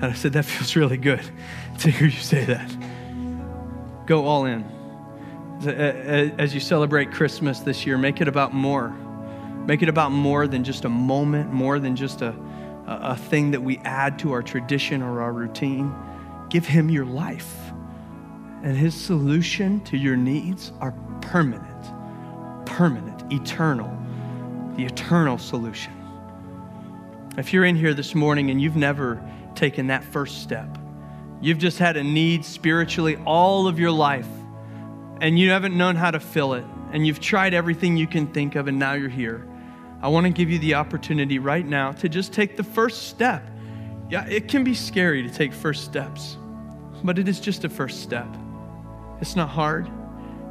And 0.00 0.04
I 0.04 0.14
said, 0.14 0.32
That 0.32 0.44
feels 0.44 0.74
really 0.76 0.96
good 0.96 1.22
to 1.80 1.90
hear 1.90 2.06
you 2.06 2.18
say 2.18 2.44
that. 2.44 2.74
Go 4.06 4.24
all 4.24 4.46
in. 4.46 4.77
As 5.66 6.54
you 6.54 6.60
celebrate 6.60 7.10
Christmas 7.10 7.60
this 7.60 7.84
year, 7.84 7.98
make 7.98 8.20
it 8.20 8.28
about 8.28 8.54
more. 8.54 8.90
Make 9.66 9.82
it 9.82 9.88
about 9.88 10.12
more 10.12 10.46
than 10.46 10.62
just 10.62 10.84
a 10.84 10.88
moment, 10.88 11.52
more 11.52 11.80
than 11.80 11.96
just 11.96 12.22
a, 12.22 12.32
a 12.86 13.16
thing 13.16 13.50
that 13.50 13.60
we 13.60 13.78
add 13.78 14.20
to 14.20 14.30
our 14.32 14.42
tradition 14.42 15.02
or 15.02 15.20
our 15.20 15.32
routine. 15.32 15.92
Give 16.48 16.64
Him 16.64 16.88
your 16.88 17.04
life. 17.04 17.56
And 18.62 18.76
His 18.76 18.94
solution 18.94 19.80
to 19.82 19.96
your 19.96 20.16
needs 20.16 20.72
are 20.80 20.92
permanent, 21.20 22.66
permanent, 22.66 23.32
eternal, 23.32 23.90
the 24.76 24.84
eternal 24.84 25.38
solution. 25.38 25.92
If 27.36 27.52
you're 27.52 27.64
in 27.64 27.74
here 27.74 27.94
this 27.94 28.14
morning 28.14 28.50
and 28.50 28.60
you've 28.62 28.76
never 28.76 29.20
taken 29.56 29.88
that 29.88 30.04
first 30.04 30.40
step, 30.42 30.78
you've 31.40 31.58
just 31.58 31.78
had 31.78 31.96
a 31.96 32.04
need 32.04 32.44
spiritually 32.44 33.16
all 33.26 33.66
of 33.66 33.80
your 33.80 33.90
life 33.90 34.28
and 35.20 35.38
you 35.38 35.50
haven't 35.50 35.76
known 35.76 35.96
how 35.96 36.10
to 36.10 36.20
fill 36.20 36.54
it, 36.54 36.64
and 36.92 37.06
you've 37.06 37.20
tried 37.20 37.54
everything 37.54 37.96
you 37.96 38.06
can 38.06 38.26
think 38.26 38.54
of, 38.54 38.68
and 38.68 38.78
now 38.78 38.94
you're 38.94 39.08
here, 39.08 39.46
I 40.00 40.08
want 40.08 40.26
to 40.26 40.32
give 40.32 40.48
you 40.50 40.58
the 40.58 40.74
opportunity 40.74 41.38
right 41.38 41.66
now 41.66 41.92
to 41.92 42.08
just 42.08 42.32
take 42.32 42.56
the 42.56 42.62
first 42.62 43.08
step. 43.08 43.42
Yeah, 44.08 44.26
it 44.26 44.48
can 44.48 44.62
be 44.64 44.74
scary 44.74 45.22
to 45.22 45.30
take 45.30 45.52
first 45.52 45.84
steps, 45.84 46.36
but 47.02 47.18
it 47.18 47.28
is 47.28 47.40
just 47.40 47.64
a 47.64 47.68
first 47.68 48.02
step. 48.02 48.28
It's 49.20 49.34
not 49.34 49.48
hard. 49.48 49.90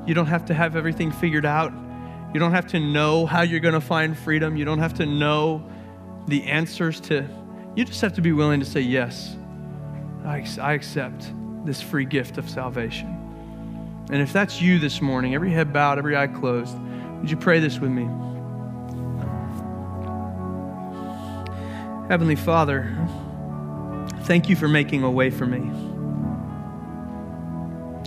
You 0.06 0.14
don't 0.14 0.28
have 0.28 0.46
to 0.46 0.54
have 0.54 0.76
everything 0.76 1.12
figured 1.12 1.46
out. 1.46 1.72
You 2.34 2.40
don't 2.40 2.52
have 2.52 2.68
to 2.68 2.80
know 2.80 3.26
how 3.26 3.42
you're 3.42 3.62
going 3.62 3.74
to 3.74 3.82
find 3.82 4.18
freedom. 4.18 4.58
You 4.58 4.66
don't 4.66 4.80
have 4.80 4.94
to 4.96 5.06
know 5.06 5.68
the 6.28 6.44
answers 6.44 7.00
to. 7.02 7.28
You 7.76 7.86
just 7.86 8.02
have 8.02 8.14
to 8.14 8.22
be 8.22 8.34
willing 8.34 8.60
to 8.60 8.66
say, 8.66 8.82
Yes, 8.82 9.38
I, 10.26 10.46
I 10.62 10.74
accept 10.74 11.32
this 11.66 11.82
free 11.82 12.06
gift 12.06 12.38
of 12.38 12.50
salvation. 12.50 13.27
And 14.10 14.22
if 14.22 14.32
that's 14.32 14.62
you 14.62 14.80
this 14.80 15.02
morning, 15.02 15.36
every 15.36 15.52
head 15.52 15.74
bowed, 15.74 15.98
every 15.98 16.16
eye 16.16 16.28
closed, 16.28 16.78
would 17.20 17.30
you 17.30 17.36
pray 17.36 17.60
this 17.60 17.80
with 17.80 17.92
me? 17.92 18.06
Heavenly 22.08 22.38
Father, 22.38 22.96
thank 24.22 24.48
you 24.48 24.56
for 24.56 24.70
making 24.70 25.04
a 25.04 25.12
way 25.12 25.30
for 25.30 25.46
me. 25.46 25.60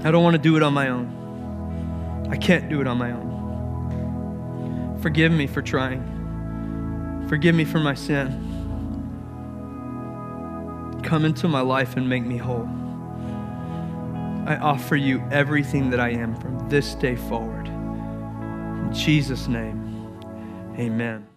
I 0.02 0.10
don't 0.10 0.22
want 0.22 0.36
to 0.36 0.42
do 0.42 0.56
it 0.56 0.62
on 0.62 0.72
my 0.72 0.88
own. 0.88 2.28
I 2.30 2.36
can't 2.36 2.70
do 2.70 2.80
it 2.80 2.86
on 2.86 2.96
my 2.96 3.10
own. 3.10 4.98
Forgive 5.02 5.32
me 5.32 5.46
for 5.46 5.60
trying. 5.60 7.26
Forgive 7.28 7.54
me 7.54 7.66
for 7.66 7.78
my 7.78 7.92
sin. 7.92 8.46
Come 11.02 11.26
into 11.26 11.46
my 11.46 11.60
life 11.60 11.98
and 11.98 12.08
make 12.08 12.24
me 12.24 12.38
whole. 12.38 12.68
I 14.46 14.56
offer 14.56 14.96
you 14.96 15.22
everything 15.30 15.90
that 15.90 16.00
I 16.00 16.10
am 16.10 16.34
from 16.40 16.68
this 16.68 16.94
day 16.94 17.16
forward. 17.16 17.66
In 17.68 18.90
Jesus' 18.92 19.48
name, 19.48 20.18
amen. 20.78 21.29